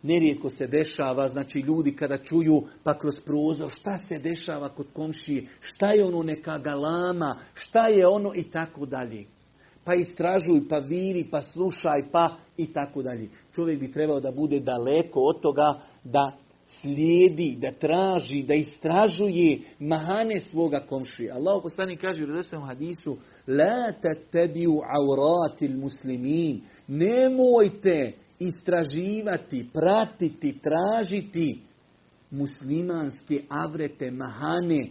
Nerijetko 0.02 0.50
se 0.50 0.66
dešava, 0.66 1.28
znači 1.28 1.58
ljudi 1.58 1.96
kada 1.96 2.18
čuju 2.18 2.62
pa 2.84 2.98
kroz 2.98 3.20
prozor 3.26 3.68
šta 3.70 3.96
se 3.96 4.18
dešava 4.18 4.68
kod 4.68 4.86
komšije, 4.92 5.46
šta 5.60 5.92
je 5.92 6.04
ono 6.04 6.22
neka 6.22 6.58
galama, 6.58 7.36
šta 7.54 7.86
je 7.86 8.06
ono 8.06 8.32
i 8.34 8.42
tako 8.42 8.86
dalje. 8.86 9.24
Pa 9.84 9.94
istražuj, 9.94 10.68
pa 10.68 10.78
viri, 10.78 11.24
pa 11.30 11.42
slušaj, 11.42 12.02
pa 12.12 12.36
i 12.56 12.72
tako 12.72 13.02
dalje. 13.02 13.28
Čovjek 13.54 13.80
bi 13.80 13.92
trebao 13.92 14.20
da 14.20 14.30
bude 14.32 14.60
daleko 14.60 15.20
od 15.20 15.40
toga 15.40 15.80
da 16.04 16.36
slijedi, 16.80 17.58
da 17.60 17.72
traži, 17.72 18.42
da 18.42 18.54
istražuje 18.54 19.60
mahane 19.78 20.40
svoga 20.40 20.80
komšija. 20.88 21.34
Allah 21.34 21.60
poslani 21.62 21.96
kaže 21.96 22.24
u 22.24 22.26
redosnom 22.26 22.62
hadisu 22.62 23.16
La 23.46 23.92
tattabiu 23.92 24.72
auratil 24.72 25.76
muslimin. 25.78 26.60
Nemojte 26.88 28.12
istraživati, 28.38 29.66
pratiti, 29.72 30.58
tražiti 30.58 31.60
muslimanske 32.30 33.42
avrete, 33.48 34.10
mahane. 34.10 34.90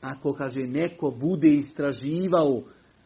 Ako 0.00 0.32
kaže 0.32 0.60
neko 0.60 1.10
bude 1.10 1.48
istraživao 1.48 2.62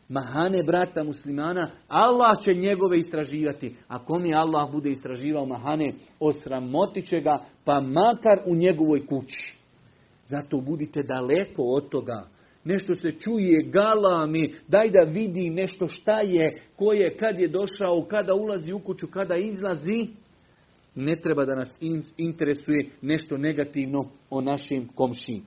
mahane 0.09 0.62
brata 0.62 1.04
muslimana, 1.04 1.70
Allah 1.88 2.40
će 2.44 2.54
njegove 2.54 2.98
istraživati. 2.98 3.76
Ako 3.88 4.18
mi 4.18 4.34
Allah 4.34 4.72
bude 4.72 4.90
istraživao 4.90 5.46
mahane, 5.46 5.92
osramotit 6.20 7.09
će 7.09 7.20
ga, 7.20 7.44
pa 7.64 7.80
makar 7.80 8.38
u 8.46 8.54
njegovoj 8.54 9.07
kući. 9.07 9.57
Zato 10.26 10.61
budite 10.61 11.02
daleko 11.02 11.62
od 11.62 11.88
toga. 11.88 12.28
Nešto 12.64 12.94
se 12.94 13.12
čuje, 13.12 13.70
galami, 13.70 14.54
daj 14.68 14.90
da 14.90 15.00
vidi 15.00 15.50
nešto 15.50 15.86
šta 15.86 16.20
je, 16.20 16.62
ko 16.76 16.92
je, 16.92 17.16
kad 17.16 17.40
je 17.40 17.48
došao, 17.48 18.07
kada 18.09 18.34
ulazi 18.34 18.72
u 18.72 18.78
kuću, 18.78 19.07
kada 19.07 19.34
izlazi. 19.34 20.07
Ne 20.94 21.20
treba 21.20 21.44
da 21.44 21.54
nas 21.54 21.78
interesuje 22.16 22.90
nešto 23.02 23.36
negativno 23.36 24.11
o 24.30 24.40
našim 24.40 24.88
komšiji. 24.94 25.42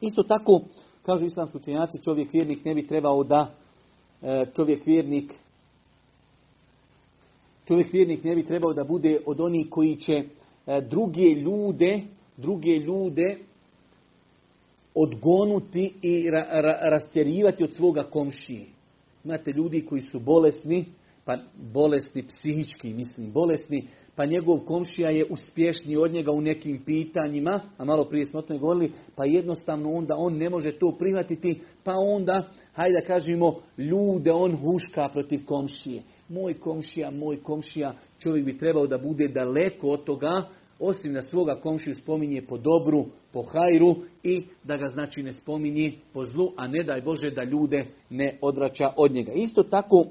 Isto 0.00 0.22
tako, 0.22 0.60
Kažu 1.06 1.26
islamski 1.26 1.56
učenjaci, 1.56 2.02
čovjek 2.02 2.32
vjernik 2.32 2.64
ne 2.64 2.74
bi 2.74 2.86
trebao 2.86 3.24
da 3.24 3.54
e, 4.22 4.46
čovjek 4.56 4.86
vjernik 4.86 5.32
čovjek 7.68 7.92
vjernik 7.92 8.24
ne 8.24 8.34
bi 8.34 8.46
trebao 8.46 8.72
da 8.72 8.84
bude 8.84 9.20
od 9.26 9.40
onih 9.40 9.66
koji 9.70 9.96
će 9.96 10.12
e, 10.12 10.24
druge 10.90 11.22
ljude 11.22 12.02
druge 12.36 12.70
ljude 12.70 13.38
odgonuti 14.94 15.94
i 16.02 16.30
ra, 16.30 16.46
ra, 16.50 16.78
rastjerivati 16.82 17.64
od 17.64 17.74
svoga 17.74 18.02
komšije. 18.02 18.66
Imate 19.24 19.50
ljudi 19.50 19.86
koji 19.86 20.00
su 20.00 20.20
bolesni, 20.20 20.84
pa 21.24 21.38
bolesni 21.72 22.26
psihički, 22.26 22.92
mislim, 22.92 23.32
bolesni, 23.32 23.88
pa 24.16 24.26
njegov 24.26 24.58
komšija 24.58 25.10
je 25.10 25.26
uspješniji 25.30 25.96
od 25.96 26.12
njega 26.12 26.32
u 26.32 26.40
nekim 26.40 26.82
pitanjima, 26.84 27.60
a 27.76 27.84
malo 27.84 28.04
prije 28.04 28.26
smo 28.26 28.38
o 28.38 28.42
tome 28.42 28.58
govorili, 28.58 28.92
pa 29.16 29.24
jednostavno 29.24 29.92
onda 29.92 30.14
on 30.18 30.36
ne 30.36 30.50
može 30.50 30.78
to 30.78 30.96
prihvatiti, 30.98 31.60
pa 31.84 31.92
onda, 31.96 32.48
hajde 32.72 33.00
da 33.00 33.06
kažemo, 33.06 33.54
ljude 33.78 34.32
on 34.32 34.56
huška 34.56 35.08
protiv 35.12 35.40
komšije. 35.46 36.02
Moj 36.28 36.54
komšija, 36.54 37.10
moj 37.10 37.42
komšija, 37.42 37.94
čovjek 38.18 38.44
bi 38.44 38.58
trebao 38.58 38.86
da 38.86 38.98
bude 38.98 39.28
daleko 39.28 39.88
od 39.88 40.04
toga, 40.04 40.48
osim 40.78 41.12
da 41.12 41.22
svoga 41.22 41.60
komšiju 41.60 41.94
spominje 41.94 42.42
po 42.48 42.58
dobru, 42.58 43.04
po 43.32 43.42
hajru 43.42 43.96
i 44.22 44.42
da 44.64 44.76
ga 44.76 44.88
znači 44.88 45.22
ne 45.22 45.32
spominje 45.32 45.92
po 46.12 46.24
zlu, 46.24 46.52
a 46.56 46.66
ne 46.66 46.82
daj 46.82 47.00
Bože 47.00 47.30
da 47.30 47.44
ljude 47.44 47.86
ne 48.10 48.38
odvraća 48.40 48.92
od 48.96 49.12
njega. 49.12 49.32
Isto 49.32 49.62
tako 49.62 50.04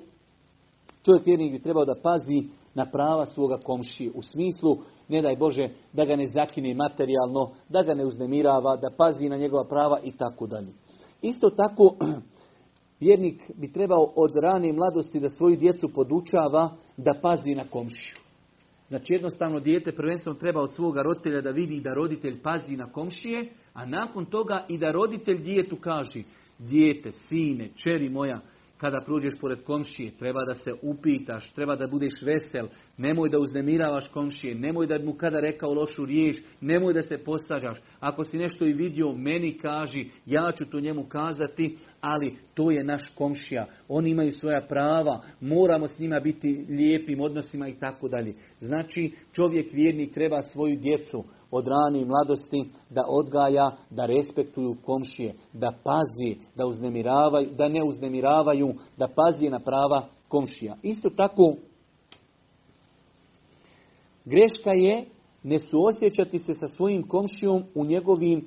čovjek 1.06 1.26
vjernik 1.26 1.52
bi 1.52 1.62
trebao 1.62 1.86
da 1.86 1.96
pazi 2.04 2.44
na 2.76 2.86
prava 2.86 3.26
svoga 3.26 3.58
komšije 3.58 4.12
u 4.16 4.22
smislu, 4.22 4.78
ne 5.08 5.22
daj 5.22 5.36
Bože, 5.36 5.70
da 5.94 6.06
ga 6.06 6.16
ne 6.16 6.28
zakine 6.28 6.74
materijalno, 6.74 7.52
da 7.70 7.84
ga 7.84 7.94
ne 7.94 8.06
uznemirava, 8.06 8.76
da 8.76 8.90
pazi 8.98 9.30
na 9.30 9.38
njegova 9.38 9.64
prava 9.64 10.00
i 10.04 10.12
tako 10.12 10.48
dalje. 10.48 10.74
Isto 11.22 11.50
tako, 11.50 11.96
vjernik 13.00 13.42
bi 13.56 13.72
trebao 13.72 14.14
od 14.16 14.36
rane 14.36 14.74
mladosti 14.74 15.20
da 15.20 15.30
svoju 15.30 15.56
djecu 15.56 15.90
podučava 15.94 16.70
da 16.98 17.14
pazi 17.22 17.56
na 17.56 17.64
komšiju. 17.70 18.24
Znači 18.90 19.14
jednostavno 19.14 19.60
dijete 19.60 19.92
prvenstveno 19.92 20.40
treba 20.40 20.62
od 20.62 20.74
svoga 20.74 21.02
roditelja 21.02 21.42
da 21.42 21.50
vidi 21.50 21.82
da 21.82 21.94
roditelj 21.94 22.42
pazi 22.42 22.78
na 22.78 22.92
komšije, 22.92 23.50
a 23.74 23.86
nakon 23.86 24.26
toga 24.26 24.66
i 24.70 24.78
da 24.78 24.92
roditelj 24.92 25.38
djetu 25.44 25.78
kaže, 25.82 26.24
dijete, 26.60 27.12
sine, 27.12 27.70
čeri 27.76 28.10
moja, 28.10 28.40
kada 28.84 29.02
prođeš 29.02 29.34
pored 29.42 29.64
komšije, 29.64 30.12
treba 30.20 30.46
da 30.46 30.54
se 30.54 30.74
upitaš, 30.82 31.52
treba 31.52 31.76
da 31.76 31.88
budeš 31.88 32.14
vesel, 32.26 32.68
nemoj 32.98 33.30
da 33.30 33.40
uznemiravaš 33.40 34.08
komšije, 34.08 34.56
nemoj 34.56 34.88
da 34.88 35.00
mu 35.00 35.14
kada 35.14 35.40
rekao 35.40 35.74
lošu 35.74 36.06
riječ, 36.06 36.38
nemoj 36.62 36.94
da 36.94 37.02
se 37.02 37.18
posađaš. 37.18 37.78
Ako 38.00 38.24
si 38.24 38.38
nešto 38.38 38.66
i 38.66 38.74
vidio, 38.74 39.12
meni 39.12 39.58
kaži, 39.58 40.10
ja 40.26 40.52
ću 40.58 40.66
to 40.66 40.80
njemu 40.80 41.04
kazati, 41.04 41.78
ali 42.02 42.36
to 42.54 42.72
je 42.72 42.84
naš 42.84 43.02
komšija. 43.16 43.68
Oni 43.88 44.10
imaju 44.10 44.32
svoja 44.32 44.62
prava, 44.70 45.24
moramo 45.42 45.88
s 45.88 46.00
njima 46.00 46.20
biti 46.20 46.66
lijepim 46.70 47.22
odnosima 47.22 47.68
i 47.68 47.80
tako 47.80 48.08
dalje. 48.08 48.34
Znači, 48.60 49.12
čovjek 49.32 49.74
vjernik 49.74 50.14
treba 50.14 50.42
svoju 50.42 50.80
djecu 50.80 51.24
od 51.54 51.68
rane 51.68 52.06
mladosti 52.06 52.66
da 52.90 53.06
odgaja, 53.08 53.72
da 53.90 54.06
respektuju 54.06 54.76
komšije, 54.86 55.34
da 55.54 55.74
pazi, 55.84 56.40
da, 56.56 56.66
uznemiravaju, 56.66 57.50
da 57.58 57.68
ne 57.68 57.84
uznemiravaju, 57.84 58.74
da 58.98 59.08
pazi 59.08 59.50
na 59.50 59.60
prava 59.60 60.08
komšija. 60.28 60.76
Isto 60.82 61.10
tako, 61.10 61.56
greška 64.26 64.72
je 64.72 65.06
ne 65.44 65.60
suosjećati 65.60 66.38
se 66.38 66.54
sa 66.54 66.68
svojim 66.68 67.08
komšijom 67.08 67.64
u 67.76 67.86
njegovim 67.86 68.40
e, 68.40 68.44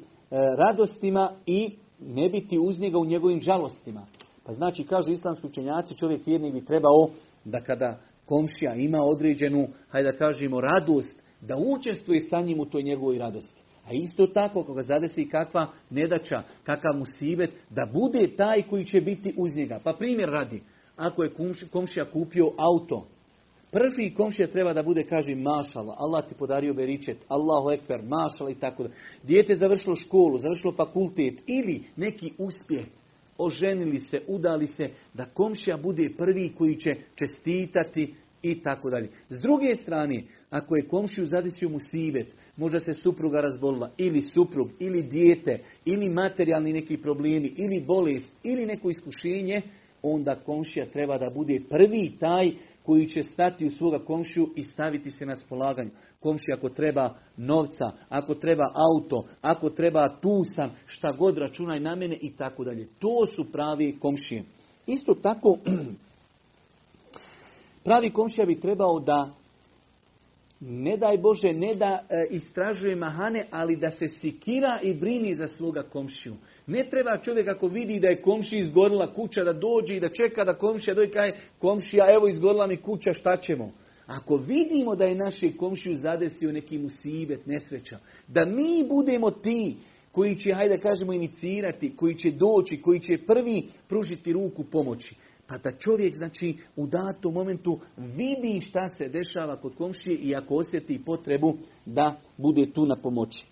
radostima 0.58 1.30
i 1.46 1.76
ne 2.00 2.28
biti 2.28 2.58
uz 2.58 2.80
njega 2.80 2.98
u 2.98 3.04
njegovim 3.04 3.40
žalostima. 3.40 4.06
Pa 4.44 4.52
znači, 4.52 4.84
kažu 4.84 5.12
islamski 5.12 5.46
učenjaci, 5.46 5.96
čovjek 5.96 6.26
vjernik 6.26 6.52
bi 6.52 6.64
trebao 6.64 7.08
da 7.44 7.60
kada 7.60 7.98
komšija 8.26 8.74
ima 8.74 9.02
određenu, 9.02 9.68
hajde 9.88 10.12
da 10.12 10.18
kažemo, 10.18 10.60
radost, 10.60 11.22
da 11.40 11.56
učestvuje 11.56 12.20
sa 12.20 12.40
njim 12.40 12.60
u 12.60 12.64
toj 12.64 12.82
njegovoj 12.82 13.18
radosti. 13.18 13.60
A 13.86 13.92
isto 13.92 14.26
tako, 14.26 14.60
ako 14.60 14.74
ga 14.74 14.82
zadesi 14.82 15.28
kakva 15.28 15.72
nedača, 15.90 16.42
kakav 16.64 16.96
musibet, 16.98 17.50
da 17.70 17.86
bude 17.92 18.36
taj 18.36 18.62
koji 18.62 18.84
će 18.84 19.00
biti 19.00 19.34
uz 19.36 19.56
njega. 19.56 19.80
Pa 19.84 19.92
primjer 19.92 20.28
radi, 20.28 20.62
ako 20.96 21.22
je 21.22 21.32
komšija 21.72 22.10
kupio 22.10 22.52
auto, 22.56 23.06
prvi 23.70 24.14
komšija 24.14 24.48
treba 24.50 24.72
da 24.72 24.82
bude, 24.82 25.04
kaže, 25.04 25.34
mašala, 25.34 25.96
Allah 25.98 26.28
ti 26.28 26.34
podario 26.38 26.74
beričet, 26.74 27.16
Allahu 27.28 27.70
ekber, 27.70 28.02
mašala 28.02 28.50
i 28.50 28.54
tako 28.54 28.82
da. 28.82 28.88
Dijete 29.22 29.54
završilo 29.54 29.96
školu, 29.96 30.38
završilo 30.38 30.72
fakultet 30.72 31.42
ili 31.46 31.82
neki 31.96 32.32
uspjeh, 32.38 32.86
oženili 33.38 33.98
se, 33.98 34.20
udali 34.28 34.66
se, 34.66 34.90
da 35.14 35.24
komšija 35.24 35.76
bude 35.76 36.10
prvi 36.18 36.52
koji 36.58 36.76
će 36.76 36.94
čestitati 37.14 38.14
i 38.50 38.62
tako 38.62 38.90
dalje. 38.90 39.08
S 39.28 39.40
druge 39.40 39.74
strane, 39.74 40.22
ako 40.50 40.76
je 40.76 40.88
komšiju 40.88 41.26
zadesio 41.26 41.68
mu 41.68 41.78
sibet, 41.78 42.34
možda 42.56 42.78
se 42.78 42.94
supruga 42.94 43.40
razbolila, 43.40 43.90
ili 43.98 44.20
suprug, 44.20 44.68
ili 44.78 45.02
dijete, 45.02 45.58
ili 45.84 46.08
materijalni 46.08 46.72
neki 46.72 46.96
problemi, 46.96 47.52
ili 47.56 47.84
bolest, 47.86 48.32
ili 48.42 48.66
neko 48.66 48.90
iskušenje, 48.90 49.62
onda 50.02 50.36
komšija 50.36 50.86
treba 50.86 51.18
da 51.18 51.30
bude 51.30 51.60
prvi 51.70 52.12
taj 52.20 52.52
koji 52.82 53.06
će 53.06 53.22
stati 53.22 53.66
u 53.66 53.70
svoga 53.70 53.98
komšiju 53.98 54.52
i 54.56 54.62
staviti 54.62 55.10
se 55.10 55.26
na 55.26 55.36
spolaganju. 55.36 55.90
Komšija 56.20 56.56
ako 56.56 56.68
treba 56.68 57.14
novca, 57.36 57.90
ako 58.08 58.34
treba 58.34 58.64
auto, 58.74 59.24
ako 59.40 59.70
treba 59.70 60.18
tusan, 60.20 60.70
šta 60.86 61.12
god 61.12 61.38
računaj 61.38 61.80
na 61.80 61.94
mene 61.94 62.18
i 62.20 62.36
tako 62.36 62.64
dalje. 62.64 62.88
To 62.98 63.26
su 63.26 63.52
pravi 63.52 63.96
komšije. 64.00 64.44
Isto 64.86 65.14
tako, 65.14 65.58
pravi 67.86 68.10
komšija 68.10 68.46
bi 68.46 68.60
trebao 68.60 69.00
da 69.00 69.34
ne 70.60 70.96
daj 70.96 71.18
Bože, 71.18 71.52
ne 71.52 71.74
da 71.74 72.04
e, 72.08 72.26
istražuje 72.30 72.96
mahane, 72.96 73.46
ali 73.50 73.76
da 73.76 73.90
se 73.90 74.06
sikira 74.08 74.80
i 74.82 74.94
brini 74.94 75.34
za 75.34 75.46
svoga 75.46 75.82
komšiju. 75.82 76.34
Ne 76.66 76.86
treba 76.90 77.18
čovjek 77.18 77.48
ako 77.48 77.66
vidi 77.68 78.00
da 78.00 78.08
je 78.08 78.22
komšiji 78.22 78.60
izgorila 78.60 79.14
kuća 79.14 79.44
da 79.44 79.52
dođe 79.52 79.96
i 79.96 80.00
da 80.00 80.08
čeka 80.08 80.44
da 80.44 80.58
komšija 80.58 80.94
dođe 80.94 81.12
kaj 81.12 81.32
komšija 81.58 82.14
evo 82.14 82.28
izgorila 82.28 82.66
mi 82.66 82.76
kuća 82.76 83.12
šta 83.12 83.36
ćemo. 83.36 83.72
Ako 84.06 84.36
vidimo 84.36 84.96
da 84.96 85.04
je 85.04 85.14
naše 85.14 85.56
komšiju 85.56 85.94
zadesio 85.94 86.52
neki 86.52 86.78
musibet, 86.78 87.46
nesreća, 87.46 87.98
da 88.28 88.44
mi 88.44 88.86
budemo 88.88 89.30
ti 89.30 89.76
koji 90.12 90.36
će, 90.36 90.52
hajde 90.52 90.78
kažemo, 90.78 91.12
inicirati, 91.12 91.96
koji 91.96 92.14
će 92.14 92.30
doći, 92.30 92.82
koji 92.82 93.00
će 93.00 93.18
prvi 93.26 93.68
pružiti 93.88 94.32
ruku 94.32 94.64
pomoći. 94.64 95.14
Pa 95.48 95.58
da 95.58 95.72
čovjek, 95.72 96.14
znači, 96.14 96.56
u 96.76 96.86
datom 96.86 97.34
momentu 97.34 97.80
vidi 97.96 98.60
šta 98.60 98.88
se 98.88 99.08
dešava 99.08 99.56
kod 99.56 99.76
komšije 99.76 100.16
i 100.16 100.36
ako 100.36 100.54
osjeti 100.54 101.04
potrebu 101.04 101.56
da 101.84 102.16
bude 102.36 102.72
tu 102.72 102.86
na 102.86 102.96
pomoći. 102.96 103.46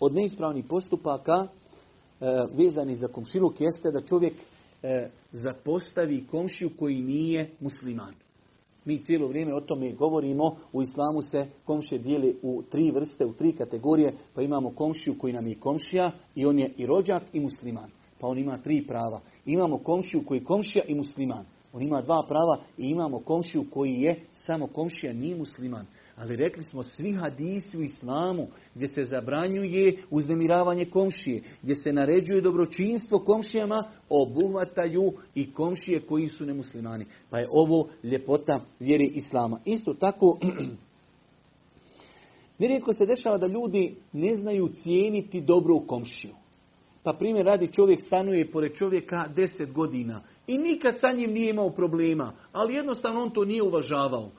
Od 0.00 0.14
neispravnih 0.14 0.64
postupaka 0.68 1.32
e, 1.42 1.48
vezanih 2.52 2.98
za 2.98 3.08
komšiluk 3.08 3.60
jeste 3.60 3.90
da 3.90 4.00
čovjek 4.00 4.34
e, 4.82 5.08
zapostavi 5.32 6.26
komšiju 6.30 6.70
koji 6.78 7.02
nije 7.02 7.50
musliman. 7.60 8.25
Mi 8.86 9.02
cijelo 9.02 9.28
vrijeme 9.28 9.54
o 9.54 9.60
tome 9.60 9.92
govorimo. 9.92 10.56
U 10.72 10.82
islamu 10.82 11.22
se 11.22 11.46
komšije 11.64 11.98
dijeli 11.98 12.36
u 12.42 12.62
tri 12.70 12.90
vrste, 12.90 13.26
u 13.26 13.32
tri 13.32 13.52
kategorije. 13.52 14.14
Pa 14.34 14.42
imamo 14.42 14.70
komšiju 14.70 15.14
koji 15.18 15.32
nam 15.32 15.46
je 15.46 15.60
komšija 15.60 16.10
i 16.34 16.46
on 16.46 16.58
je 16.58 16.72
i 16.76 16.86
rođak 16.86 17.22
i 17.32 17.40
musliman. 17.40 17.90
Pa 18.20 18.26
on 18.26 18.38
ima 18.38 18.58
tri 18.58 18.86
prava. 18.86 19.20
Imamo 19.46 19.78
komšiju 19.78 20.22
koji 20.26 20.38
je 20.38 20.44
komšija 20.44 20.84
i 20.88 20.94
musliman. 20.94 21.44
On 21.72 21.82
ima 21.82 22.00
dva 22.00 22.24
prava 22.28 22.58
i 22.78 22.82
imamo 22.86 23.18
komšiju 23.18 23.64
koji 23.70 23.92
je 23.92 24.20
samo 24.32 24.66
komšija, 24.66 25.12
nije 25.12 25.36
musliman. 25.36 25.86
Ali 26.16 26.36
rekli 26.36 26.62
smo 26.62 26.82
svi 26.82 27.12
hadisi 27.12 27.78
u 27.78 27.82
islamu 27.82 28.46
gdje 28.74 28.88
se 28.88 29.02
zabranjuje 29.02 30.02
uznemiravanje 30.10 30.84
komšije, 30.84 31.42
gdje 31.62 31.74
se 31.74 31.92
naređuje 31.92 32.40
dobročinstvo 32.40 33.18
komšijama, 33.18 33.84
obuhvataju 34.08 35.12
i 35.34 35.52
komšije 35.52 36.00
koji 36.00 36.28
su 36.28 36.46
nemuslimani. 36.46 37.06
Pa 37.30 37.38
je 37.38 37.48
ovo 37.50 37.88
ljepota 38.02 38.60
vjeri 38.80 39.12
islama. 39.14 39.60
Isto 39.64 39.94
tako, 39.94 40.38
nerijetko 42.58 42.92
se 42.92 43.06
dešava 43.06 43.38
da 43.38 43.46
ljudi 43.46 43.96
ne 44.12 44.34
znaju 44.34 44.68
cijeniti 44.68 45.40
dobru 45.40 45.86
komšiju. 45.86 46.34
Pa 47.02 47.12
primjer 47.12 47.46
radi 47.46 47.72
čovjek 47.72 48.00
stanuje 48.00 48.50
pored 48.50 48.74
čovjeka 48.74 49.28
deset 49.36 49.72
godina 49.72 50.22
i 50.46 50.58
nikad 50.58 50.98
sa 51.00 51.12
njim 51.12 51.30
nije 51.30 51.50
imao 51.50 51.70
problema, 51.70 52.32
ali 52.52 52.74
jednostavno 52.74 53.22
on 53.22 53.30
to 53.30 53.44
nije 53.44 53.62
uvažavao. 53.62 54.30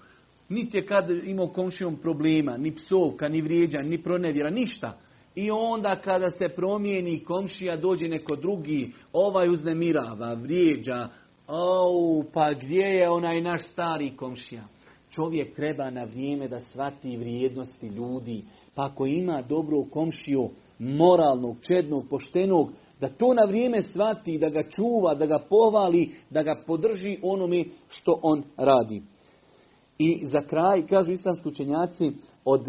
Niti 0.49 0.77
je 0.77 0.85
kad 0.85 1.09
imao 1.09 1.47
komšijom 1.47 1.95
problema, 1.95 2.57
ni 2.57 2.75
psovka, 2.75 3.27
ni 3.27 3.41
vrijeđa, 3.41 3.81
ni 3.81 4.03
pronevjera, 4.03 4.49
ništa. 4.49 4.97
I 5.35 5.51
onda 5.51 5.95
kada 6.03 6.29
se 6.29 6.49
promijeni 6.49 7.23
komšija, 7.23 7.77
dođe 7.77 8.07
neko 8.07 8.35
drugi, 8.35 8.91
ovaj 9.13 9.49
uznemirava, 9.49 10.33
vrijeđa, 10.33 11.09
au, 11.47 12.23
pa 12.33 12.53
gdje 12.53 12.85
je 12.85 13.09
onaj 13.09 13.41
naš 13.41 13.63
stari 13.71 14.15
komšija? 14.15 14.63
Čovjek 15.09 15.55
treba 15.55 15.89
na 15.89 16.03
vrijeme 16.03 16.47
da 16.47 16.59
shvati 16.59 17.17
vrijednosti 17.17 17.87
ljudi. 17.87 18.43
Pa 18.75 18.85
ako 18.85 19.05
ima 19.05 19.41
dobru 19.41 19.85
komšiju, 19.91 20.49
moralnog, 20.79 21.57
čednog, 21.61 22.05
poštenog, 22.09 22.71
Da 22.99 23.09
to 23.09 23.33
na 23.33 23.43
vrijeme 23.43 23.81
svati, 23.81 24.37
da 24.37 24.49
ga 24.49 24.63
čuva, 24.69 25.15
da 25.15 25.25
ga 25.25 25.39
pohvali, 25.49 26.11
da 26.29 26.43
ga 26.43 26.63
podrži 26.67 27.17
onome 27.21 27.65
što 27.89 28.19
on 28.23 28.43
radi. 28.57 29.01
I 29.99 30.19
za 30.25 30.41
kraj, 30.41 30.87
kažu 30.87 31.13
islamski 31.13 31.47
učenjaci, 31.47 32.11
od 32.45 32.65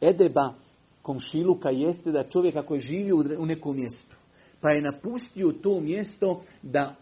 edeba 0.00 0.54
komšiluka 1.02 1.70
jeste 1.70 2.12
da 2.12 2.28
čovjek 2.28 2.56
ako 2.56 2.74
je 2.74 2.80
živio 2.80 3.16
u 3.38 3.46
nekom 3.46 3.76
mjestu, 3.76 4.16
pa 4.60 4.70
je 4.70 4.82
napustio 4.82 5.52
to 5.52 5.80
mjesto 5.80 6.42
da 6.62 6.94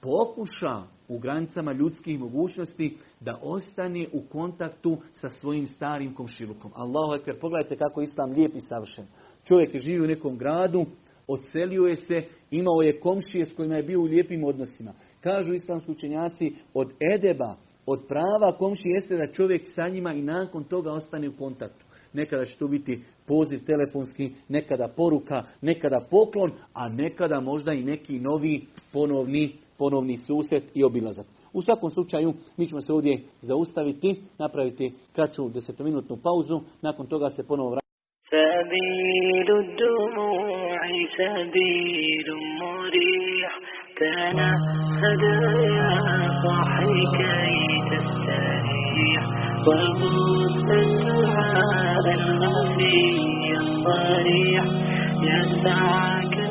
pokuša 0.00 0.82
u 1.08 1.18
granicama 1.18 1.72
ljudskih 1.72 2.20
mogućnosti 2.20 2.96
da 3.20 3.40
ostane 3.42 4.06
u 4.12 4.22
kontaktu 4.32 4.98
sa 5.12 5.28
svojim 5.28 5.66
starim 5.66 6.14
komšilukom. 6.14 6.70
Allahu 6.74 7.14
ekber, 7.14 7.40
pogledajte 7.40 7.76
kako 7.76 8.02
islam 8.02 8.30
lijep 8.30 8.54
i 8.56 8.60
savršen. 8.60 9.06
Čovjek 9.44 9.74
je 9.74 9.80
živio 9.80 10.04
u 10.04 10.06
nekom 10.06 10.38
gradu, 10.38 10.86
odselio 11.26 11.82
je 11.82 11.96
se, 11.96 12.22
imao 12.50 12.82
je 12.82 13.00
komšije 13.00 13.44
s 13.44 13.54
kojima 13.54 13.74
je 13.74 13.82
bio 13.82 14.00
u 14.00 14.04
lijepim 14.04 14.44
odnosima. 14.44 14.92
Kažu 15.20 15.54
islamski 15.54 15.90
učenjaci, 15.90 16.54
od 16.74 16.92
edeba, 17.14 17.56
od 17.85 17.99
prava 18.07 18.57
komšije 18.57 18.93
jeste 18.93 19.17
da 19.17 19.33
čovjek 19.33 19.61
sa 19.75 19.89
njima 19.89 20.13
i 20.13 20.21
nakon 20.21 20.63
toga 20.63 20.91
ostane 20.91 21.29
u 21.29 21.37
kontaktu. 21.37 21.85
Nekada 22.13 22.45
će 22.45 22.57
to 22.57 22.67
biti 22.67 23.03
poziv 23.27 23.59
telefonski, 23.65 24.31
nekada 24.49 24.87
poruka, 24.97 25.43
nekada 25.61 26.07
poklon, 26.09 26.51
a 26.73 26.89
nekada 26.89 27.39
možda 27.39 27.73
i 27.73 27.83
neki 27.83 28.19
novi 28.19 28.61
ponovni, 28.93 29.51
ponovni 29.77 30.17
susret 30.17 30.63
i 30.73 30.83
obilazak. 30.83 31.25
U 31.53 31.61
svakom 31.61 31.89
slučaju, 31.89 32.33
mi 32.57 32.67
ćemo 32.67 32.81
se 32.81 32.93
ovdje 32.93 33.23
zaustaviti, 33.41 34.21
napraviti 34.37 34.93
kraću 35.13 35.49
desetominutnu 35.49 36.17
pauzu, 36.17 36.61
nakon 36.81 37.07
toga 37.07 37.29
se 37.29 37.47
ponovo 37.47 37.69
vratiti. 37.69 37.81
سبيل 38.31 39.49
الدموع 39.63 40.79
سبيل 41.17 42.27
مريح 42.61 43.64
تنهد 44.00 45.22
يا 45.78 45.94
صاحي 46.42 46.98
كي 47.18 47.80
تستريح. 47.90 49.22
وغص 49.66 50.64
الدعاء 50.70 52.14
الخفي 52.14 53.56
الصريح 53.60 54.64
يسعك 55.22 56.45